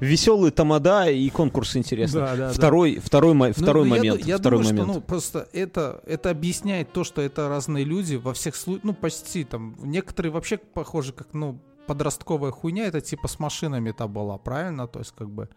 [0.00, 2.20] Веселые тамада и конкурс интересный.
[2.20, 2.52] Да, да, да.
[2.52, 4.20] Второй, второй, мо- Ну, второй ну, я момент.
[4.22, 4.90] ду- Я, второй думаю, момент.
[4.92, 8.94] что ну, просто это, это объясняет то, что это разные люди во всех случаях, ну
[8.94, 14.86] почти там, некоторые вообще похожи как, ну, подростковая хуйня, это типа с машинами-то была, правильно?
[14.86, 15.48] То есть как бы...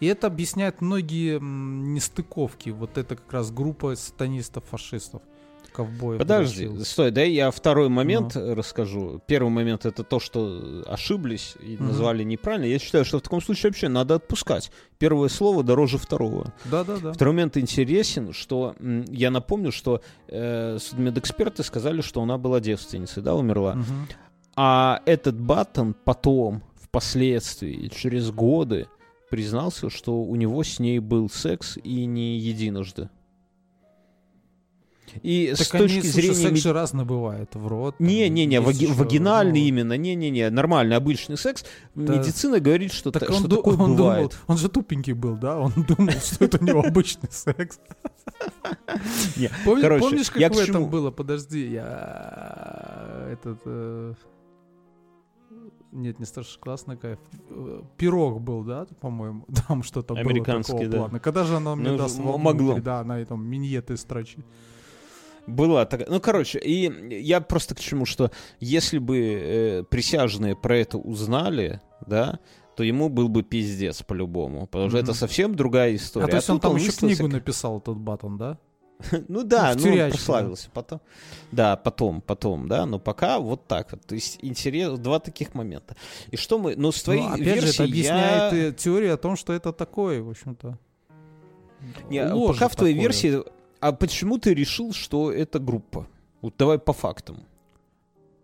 [0.00, 2.70] И это объясняет многие нестыковки.
[2.70, 5.22] Вот это как раз группа сатанистов-фашистов.
[5.72, 6.18] Ковбоев.
[6.18, 6.84] Подожди, дрочил.
[6.84, 8.54] стой, дай я второй момент ну.
[8.54, 9.20] расскажу.
[9.26, 11.84] Первый момент это то, что ошиблись и угу.
[11.84, 12.66] назвали неправильно.
[12.66, 14.70] Я считаю, что в таком случае вообще надо отпускать.
[14.98, 16.52] Первое слово дороже второго.
[16.64, 17.12] Да, да, да.
[17.12, 18.74] Второй момент интересен, что
[19.08, 23.72] я напомню, что э, судмедэксперты сказали, что она была девственницей, да, умерла.
[23.72, 23.82] Угу.
[24.56, 28.86] А этот Баттон потом, впоследствии, через годы,
[29.30, 33.08] признался, что у него с ней был секс и не единожды.
[35.22, 36.34] И так с точки они, зрения...
[36.34, 37.96] Слушай, секс же разный бывает, в рот.
[37.98, 38.86] Не-не-не, ваги...
[38.86, 39.66] вагинальный ну...
[39.66, 41.64] именно, не-не-не, нормальный, обычный секс.
[41.94, 42.16] Да.
[42.16, 44.30] Медицина говорит, что, так та, он что ду- такое он бывает.
[44.30, 45.58] Думал, он же тупенький был, да?
[45.58, 47.78] Он думал, что это у него обычный секс.
[49.64, 51.10] Помнишь, как в этом было?
[51.10, 53.28] Подожди, я...
[53.32, 53.60] Этот...
[53.64, 54.14] Э,
[55.92, 57.18] нет, не старшеклассный кайф.
[57.98, 59.44] Пирог был, да, по-моему?
[59.68, 60.96] Там что-то было такого да.
[60.96, 61.20] плана.
[61.20, 62.78] Когда же она мне ну, даст могло.
[62.80, 64.44] Да, на этом миньеты строчит.
[65.46, 66.08] Была такая.
[66.08, 71.80] Ну, короче, и я просто к чему, что если бы э, присяжные про это узнали,
[72.06, 72.38] да,
[72.76, 74.66] то ему был бы пиздец по-любому.
[74.66, 75.02] Потому что mm-hmm.
[75.02, 76.26] это совсем другая история.
[76.26, 78.58] А, то есть а он там он еще книгу написал, тот Баттон, да?
[79.28, 81.00] Ну да, ну, ну он прославился потом.
[81.50, 84.06] Да, потом, потом, да, но пока вот так вот.
[84.06, 85.96] То есть интерес, два таких момента.
[86.30, 88.72] И что мы, ну с твоей ну, опять версии же, это объясняет я...
[88.72, 90.78] теорию о том, что это такое, в общем-то.
[92.08, 93.42] Не, пока в твоей версии
[93.82, 96.06] а почему ты решил, что это группа?
[96.40, 97.44] Вот давай по фактам.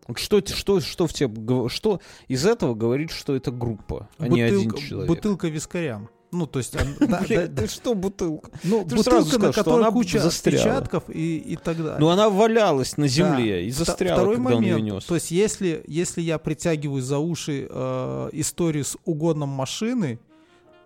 [0.09, 4.35] Вот что, что, что в тебе, что из этого говорит, что это группа, а бутылка,
[4.35, 5.09] не один человек?
[5.09, 6.09] Бутылка вискаря.
[6.33, 6.77] Ну, то есть...
[6.99, 8.51] Блин, да, что бутылка?
[8.65, 11.99] Ну, ты бутылка, на которой куча отпечатков и, так далее.
[12.01, 15.07] Ну, она валялась на земле и застряла, Второй момент.
[15.07, 20.19] То есть, если, если я притягиваю за уши э, историю с угоном машины,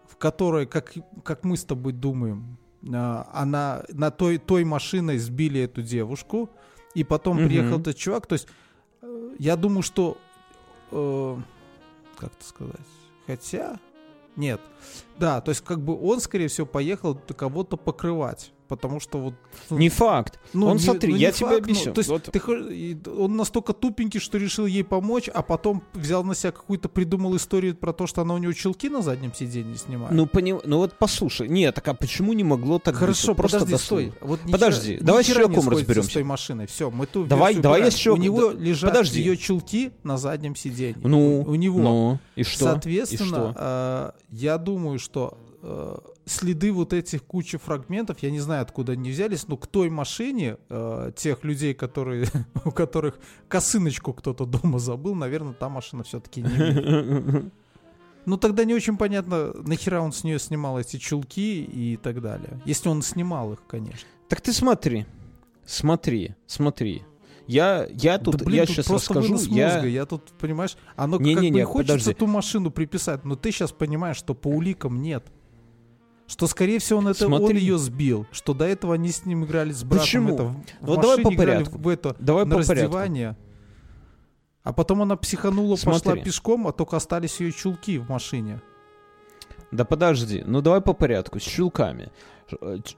[0.06, 0.92] в которой, как,
[1.24, 6.50] как мы с тобой думаем, а, она на той, той машиной сбили эту девушку,
[6.94, 7.46] и потом угу.
[7.46, 8.26] приехал этот чувак.
[8.26, 8.48] То есть
[9.02, 10.18] э, я думаю, что...
[10.90, 11.36] Э,
[12.16, 12.76] как это сказать?
[13.26, 13.78] Хотя...
[14.34, 14.60] Нет.
[15.18, 19.34] Да, то есть как бы он, скорее всего, поехал кого-то покрывать потому что вот...
[19.68, 20.40] Ну, не факт.
[20.54, 21.88] Ну, он, не, смотри, ну, я тебе факт, объясню.
[21.88, 22.22] Ну, то есть вот.
[22.22, 27.36] ты, он настолько тупенький, что решил ей помочь, а потом взял на себя какую-то, придумал
[27.36, 30.14] историю про то, что она у него челки на заднем сиденье снимает.
[30.14, 30.62] Ну, поним...
[30.64, 33.36] ну вот послушай, нет, так а почему не могло так Хорошо, быть?
[33.36, 34.12] Просто подожди, стой.
[34.22, 36.08] Вот подожди, ни давай с чуваком разберемся.
[36.08, 36.66] с той машиной.
[36.66, 39.20] Все, мы ту Давай, давай я с У него лежат подожди.
[39.20, 40.96] ее челки на заднем сиденье.
[41.02, 41.78] Ну, у, у него.
[41.78, 42.64] Ну, и что?
[42.64, 43.54] Соответственно, и что?
[43.56, 49.10] Э, я думаю, что э, следы вот этих кучи фрагментов, я не знаю, откуда они
[49.10, 52.26] взялись, но к той машине э, тех людей, которые,
[52.64, 53.18] у которых
[53.48, 57.50] косыночку кто-то дома забыл, наверное, та машина все-таки не
[58.24, 62.60] Ну, тогда не очень понятно, нахера он с нее снимал эти чулки и так далее.
[62.64, 64.08] Если он снимал их, конечно.
[64.28, 65.06] Так ты смотри,
[65.66, 67.02] смотри, смотри.
[67.48, 69.52] Я, я тут, да, блин, я тут сейчас просто расскажу.
[69.52, 69.74] Я...
[69.74, 69.88] Мозга.
[69.88, 72.14] я тут, понимаешь, оно не, как не, бы не, хочется подожди.
[72.14, 75.24] ту машину приписать, но ты сейчас понимаешь, что по уликам нет.
[76.32, 77.44] Что, скорее всего, он это Смотри.
[77.44, 78.26] он ее сбил.
[78.32, 80.02] Что до этого они с ним играли с братом.
[80.02, 80.34] Почему?
[80.34, 81.76] Это, в вот давай по порядку.
[81.76, 83.28] В это, давай на по раздевание.
[83.28, 83.42] Порядку.
[84.62, 86.00] А потом она психанула, Смотри.
[86.00, 88.62] пошла пешком, а только остались ее чулки в машине.
[89.72, 92.10] Да подожди, ну давай по порядку, с чулками.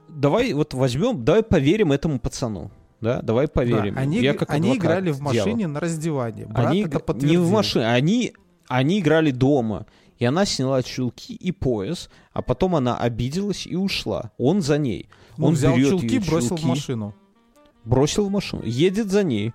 [0.07, 2.71] Давай вот возьмем, давай поверим этому пацану.
[3.01, 3.95] Да, давай поверим.
[3.95, 5.73] Да, они Я как они играли в машине делал.
[5.73, 6.45] на раздевание.
[6.45, 8.33] Брат они это не в машине, они,
[8.69, 9.87] они играли дома.
[10.17, 14.31] И она сняла чулки и пояс, а потом она обиделась и ушла.
[14.37, 15.09] Он за ней.
[15.37, 17.15] Ну, Он взял берет чулки, бросил чулки, в машину.
[17.83, 18.63] Бросил в машину.
[18.63, 19.53] Едет за ней.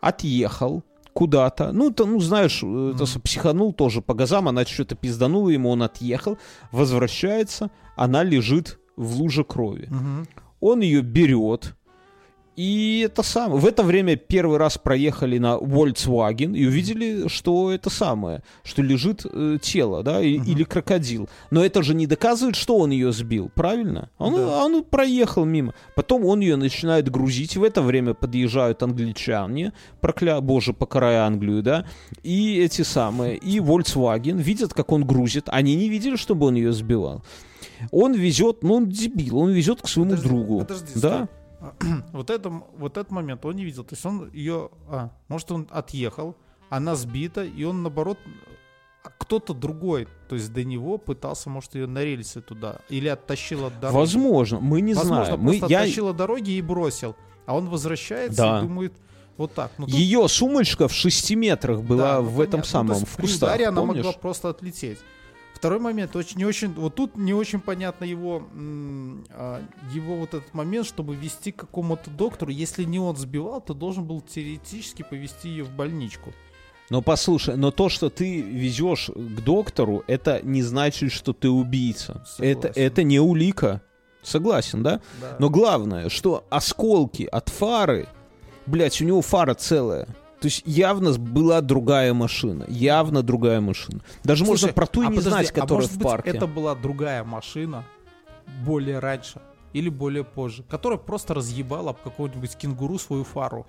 [0.00, 0.82] Отъехал
[1.14, 1.72] куда-то.
[1.72, 2.94] Ну, то, ну знаешь, mm-hmm.
[2.94, 4.48] это психанул тоже по газам.
[4.48, 6.36] Она что-то пизданула ему, он отъехал.
[6.70, 7.70] Возвращается.
[7.96, 9.88] Она лежит в луже крови.
[9.90, 10.28] Mm-hmm.
[10.60, 11.76] Он ее берет
[12.56, 13.60] и это самое.
[13.60, 19.24] В это время первый раз проехали на Volkswagen и увидели, что это самое, что лежит
[19.24, 20.46] э, тело, да, и, uh-huh.
[20.46, 21.28] или крокодил.
[21.50, 24.10] Но это же не доказывает, что он ее сбил, правильно?
[24.18, 24.64] Он, да.
[24.64, 25.74] он проехал мимо.
[25.96, 27.56] Потом он ее начинает грузить.
[27.56, 30.40] В это время подъезжают англичане, прокля...
[30.40, 31.86] боже, покарая Англию, да,
[32.22, 35.44] и эти самые, и Volkswagen видят, как он грузит.
[35.48, 37.24] Они не видели, чтобы он ее сбивал.
[37.90, 40.58] Он везет, ну он дебил, он везет к своему подожди, другу.
[40.60, 41.24] Подожди, да?
[41.24, 41.43] Стой.
[42.12, 43.84] вот, это, вот этот момент он не видел.
[43.84, 44.70] То есть он ее...
[44.88, 46.36] А, может, он отъехал,
[46.70, 48.18] она сбита, и он, наоборот,
[49.04, 53.66] а кто-то другой, то есть до него пытался, может, ее на рельсы туда или оттащил
[53.66, 53.96] от дороги.
[53.96, 55.40] Возможно, мы не Возможно, знаем.
[55.40, 55.80] Возможно, мы, я...
[55.80, 57.14] оттащил от дороги и бросил.
[57.46, 58.58] А он возвращается да.
[58.58, 58.94] и думает,
[59.36, 59.72] вот так.
[59.78, 59.94] Ну, тут...
[59.94, 62.70] Ее сумочка в 6 метрах была да, в ну, этом понятно.
[62.70, 64.98] самом, ну, в кустах, ударе она могла просто отлететь.
[65.64, 68.42] Второй момент, очень не очень, вот тут не очень понятно его,
[69.30, 69.62] а,
[69.94, 74.04] его вот этот момент, чтобы вести к какому-то доктору, если не он сбивал, то должен
[74.04, 76.34] был теоретически повести ее в больничку.
[76.90, 82.22] Но послушай, но то, что ты везешь к доктору, это не значит, что ты убийца.
[82.38, 83.80] Это, это не улика.
[84.22, 85.00] Согласен, да?
[85.18, 85.36] да?
[85.38, 88.06] Но главное, что осколки от фары,
[88.66, 90.08] блядь, у него фара целая.
[90.44, 92.66] То есть явно была другая машина.
[92.68, 94.02] Явно другая машина.
[94.24, 96.02] Даже Слушай, можно про ту и а не подожди, знать, а которая а может в
[96.02, 96.32] парке.
[96.32, 97.86] Быть, это была другая машина
[98.62, 99.40] более раньше
[99.72, 103.66] или более позже, которая просто разъебала об какого-нибудь кенгуру свою фару.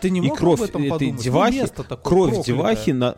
[0.00, 1.22] Ты не мог и кровь об этом подумать?
[1.22, 2.56] девахи, ну, такое кровь проклятое.
[2.56, 3.16] девахи на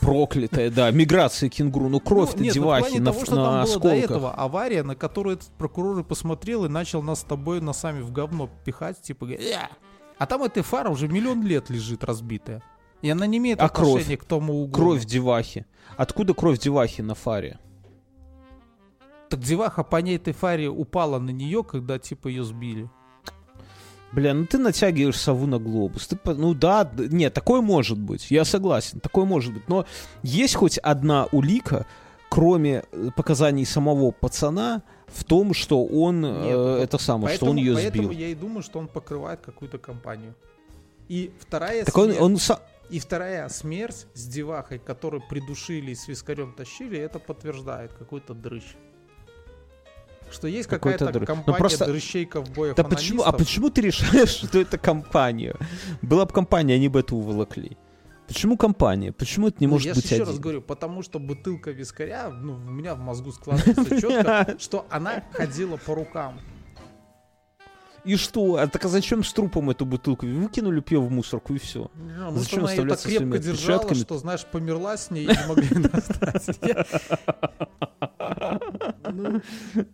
[0.00, 3.90] проклятая, да, миграция кенгуру, ну кровь-то ну, девахи на, того, что на осколках.
[3.90, 8.00] До этого авария, на которую этот прокурор и посмотрел и начал нас с тобой носами
[8.00, 9.26] в говно пихать, типа,
[10.18, 12.62] а там эта фара уже миллион лет лежит разбитая.
[13.02, 14.20] И она не имеет а отношения кровь?
[14.20, 14.72] к тому углу.
[14.72, 15.66] Кровь девахи.
[15.96, 17.58] Откуда кровь девахи на фаре?
[19.28, 22.88] Так деваха по ней этой фаре упала на нее, когда типа ее сбили.
[24.12, 26.06] Бля, ну ты натягиваешь сову на глобус.
[26.06, 28.30] Ты, ну да, нет, такое может быть.
[28.30, 29.68] Я согласен, такое может быть.
[29.68, 29.84] Но
[30.22, 31.86] есть хоть одна улика,
[32.30, 37.50] кроме э, показаний самого пацана, в том, что он Нет, э, это самое, поэтому, что
[37.50, 37.90] он ее сбил.
[37.90, 40.34] Поэтому я и думаю, что он покрывает какую-то компанию.
[41.08, 42.38] И вторая так смерть, он, он
[42.90, 48.64] и вторая смерть с девахой, которую придушили и с вискарем тащили, это подтверждает какой-то дрыщ.
[50.30, 51.20] Что есть какая-то дры...
[51.20, 51.86] Ну, компания ну, просто...
[51.86, 55.54] дрыщей ковбоев да почему, А почему ты решаешь, что это компания?
[56.02, 57.76] Была бы компания, они бы это уволокли.
[58.26, 59.12] Почему компания?
[59.12, 60.26] Почему это не ну, может я быть еще один?
[60.26, 65.22] раз говорю, потому что бутылка вискаря, ну, у меня в мозгу складывается четко, что она
[65.32, 66.40] ходила по рукам.
[68.06, 68.54] И что?
[68.54, 70.26] А так а зачем с трупом эту бутылку?
[70.26, 71.90] Выкинули пье в мусорку и все.
[71.96, 75.68] Не, зачем она ее так крепко держала, что, знаешь, померла с ней и не могли
[75.88, 76.60] достать.
[79.12, 79.40] Ну,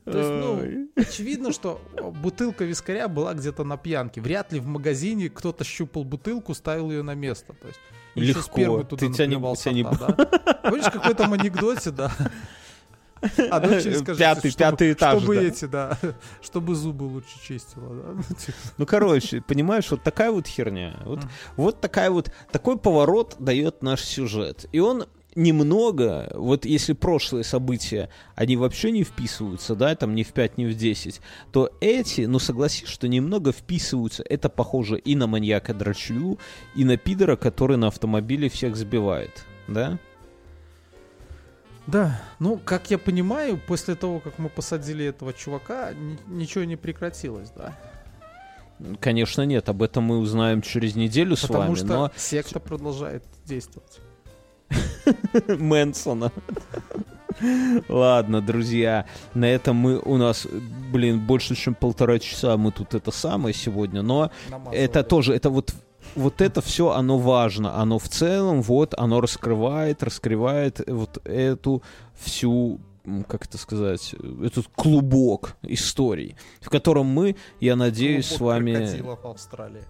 [0.04, 1.80] то есть, ну, очевидно, что
[2.22, 4.20] бутылка вискаря была где-то на пьянке.
[4.20, 7.54] Вряд ли в магазине кто-то щупал бутылку, ставил ее на место.
[7.54, 7.80] То есть,
[8.14, 8.82] Легко.
[8.84, 9.82] Ты тебя не, тебя не...
[9.82, 10.58] да?
[10.62, 12.12] Помнишь, в какой-то анекдоте, да?
[13.50, 15.42] А дочери скажите, пятый, чтобы, пятый этаж, чтобы да.
[15.42, 15.98] эти, да,
[16.42, 18.12] чтобы зубы лучше чистила, да.
[18.14, 18.58] Ну, типа.
[18.78, 21.28] ну короче, понимаешь, вот такая вот херня, вот, mm.
[21.56, 28.08] вот такая вот, такой поворот дает наш сюжет, и он немного, вот если прошлые события,
[28.34, 31.20] они вообще не вписываются, да, там ни в 5, ни в 10,
[31.52, 34.22] то эти, ну согласись, что немного вписываются.
[34.28, 36.38] Это похоже и на маньяка драчью,
[36.74, 39.98] и на пидора, который на автомобиле всех сбивает, да?
[41.86, 45.92] Да, ну, как я понимаю, после того, как мы посадили этого чувака,
[46.28, 47.76] ничего не прекратилось, да?
[49.00, 51.74] Конечно, нет, об этом мы узнаем через неделю Потому с вами.
[51.74, 52.10] Потому что но...
[52.16, 54.00] секта продолжает действовать.
[55.58, 56.32] Мэнсона.
[57.88, 60.46] Ладно, друзья, на этом мы у нас,
[60.92, 64.78] блин, больше чем полтора часа мы тут это самое сегодня, но Намазывали.
[64.78, 65.74] это тоже, это вот
[66.14, 67.80] вот это все, оно важно.
[67.80, 71.82] Оно в целом, вот, оно раскрывает, раскрывает вот эту
[72.16, 72.80] всю
[73.26, 79.02] как это сказать, этот клубок историй, в котором мы, я надеюсь, клубок с вами...
[79.02, 79.82] в Австралии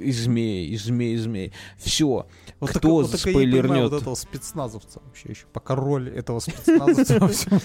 [0.00, 1.52] и змей, и змей, и змей.
[1.78, 2.26] Все.
[2.60, 3.76] Вот Кто так, вот спойлернет?
[3.76, 5.46] Я вот этого спецназовца вообще еще.
[5.52, 7.60] Пока роль этого спецназовца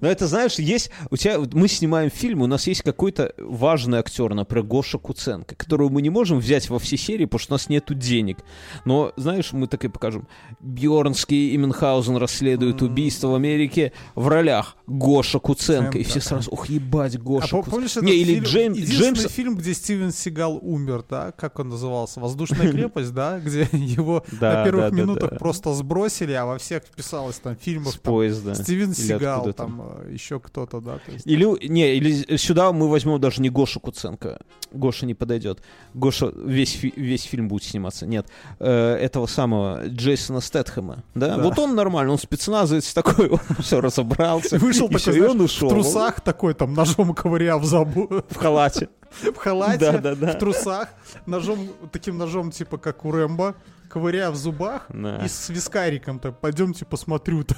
[0.00, 0.90] Но это, знаешь, есть...
[1.10, 1.38] У тебя...
[1.52, 6.10] Мы снимаем фильм, у нас есть какой-то важный актер, например, Гоша Куценко, которого мы не
[6.10, 8.38] можем взять во все серии, потому что у нас нету денег.
[8.84, 10.28] Но, знаешь, мы так и покажем.
[10.60, 15.98] Бьорнский и Мюнхгаузен расследуют убийство в Америке в ролях Гоша Куценко.
[15.98, 18.06] И все сразу, ух, ебать, Гоша а Куценко.
[18.06, 18.78] Не, или Джеймс...
[18.78, 21.32] Единственный фильм, где Стивен Сигал умер, да?
[21.32, 22.20] Как он назывался?
[22.20, 23.38] «Воздушная крепость», да?
[23.40, 27.94] Где его на первых минутах просто сбросили, а во всех писалось там фильмов.
[27.94, 28.54] С поезда.
[28.54, 31.00] Стивен Сигал, там э, еще кто-то, да?
[31.24, 34.38] Или, не, или сюда мы возьмем даже не Гошу Куценко.
[34.72, 35.60] Гоша не подойдет.
[35.94, 38.06] Гоша весь, весь фильм будет сниматься.
[38.06, 38.26] Нет.
[38.58, 41.02] Э, этого самого Джейсона Стэтхэма.
[41.14, 41.38] Да?
[41.38, 44.58] Вот он нормально, он спецназовец такой, он все разобрался.
[44.58, 45.68] Вышел такой, и он ушел.
[45.68, 48.08] В трусах такой, там, ножом ковыряв в забу.
[48.28, 48.88] В халате.
[49.20, 50.32] В халате, да, да, да.
[50.32, 50.88] в трусах,
[51.26, 53.54] ножом, таким ножом, типа, как у Рэмбо,
[53.88, 55.18] ковыряя в зубах да.
[55.24, 56.32] и с вискариком-то.
[56.32, 57.54] Пойдемте посмотрю-то.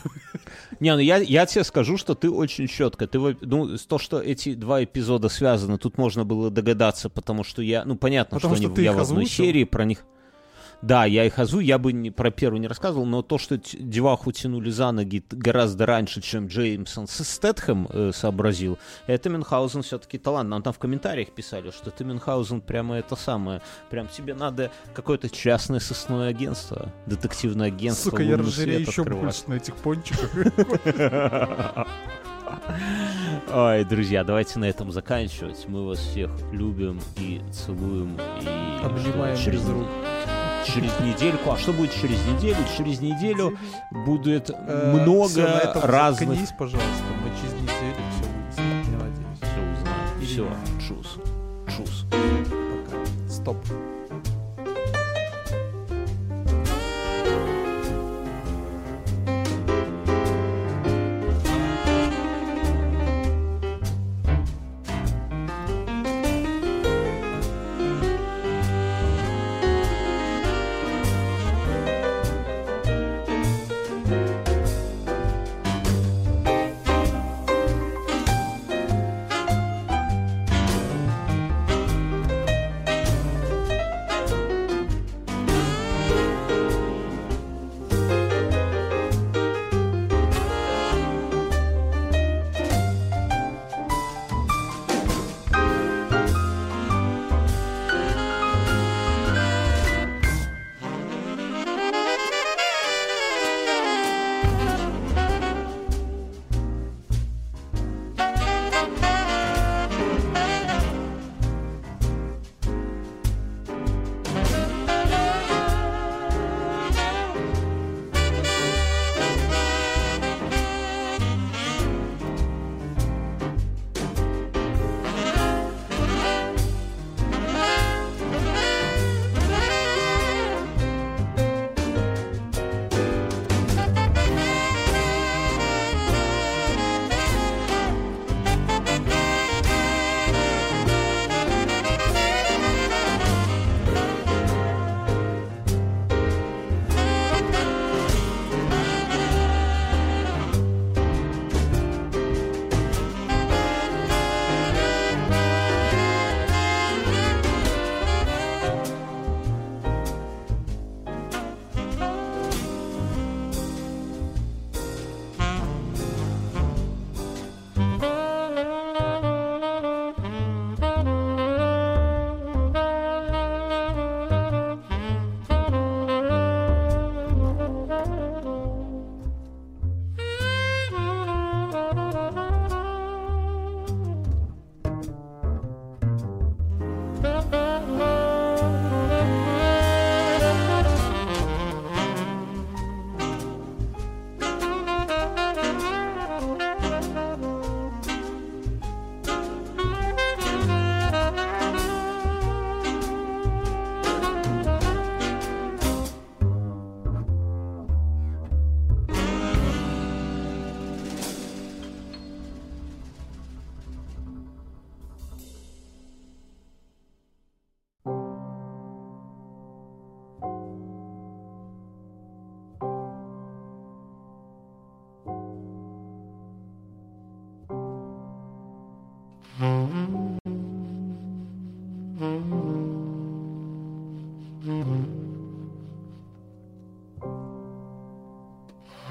[0.80, 3.06] Не, ну я, я тебе скажу, что ты очень четко.
[3.06, 7.84] Ты, ну, то, что эти два эпизода связаны, тут можно было догадаться, потому что я,
[7.84, 10.04] ну, понятно, потому что, что они, я в одной серии про них...
[10.84, 14.32] Да, я их азу, я бы не, про первую не рассказывал, но то, что деваху
[14.32, 20.50] тянули за ноги гораздо раньше, чем Джеймсон с Стэтхэм э, сообразил, это Мюнхгаузен все-таки талант.
[20.50, 25.30] Нам там в комментариях писали, что ты Мюнхгаузен прямо это самое, прям тебе надо какое-то
[25.30, 28.10] частное сосное агентство, детективное агентство.
[28.10, 30.30] Сука, я разжирею еще больше на этих пончиках.
[33.50, 35.66] Ой, друзья, давайте на этом заканчивать.
[35.66, 38.18] Мы вас всех любим и целуем.
[38.42, 39.86] И Обнимаем через рук.
[40.64, 41.52] Через недельку.
[41.52, 42.56] А что будет через неделю?
[42.76, 43.58] Через неделю
[43.90, 46.28] будет э, много все, разных...
[46.30, 47.04] Заткнись, пожалуйста.
[47.22, 49.38] Мы через неделю все узнаем, я надеюсь.
[49.40, 50.56] Все узнаем.
[50.80, 51.18] Все, чус.
[51.76, 52.06] Чус.
[52.10, 53.30] Пока.
[53.30, 53.56] Стоп.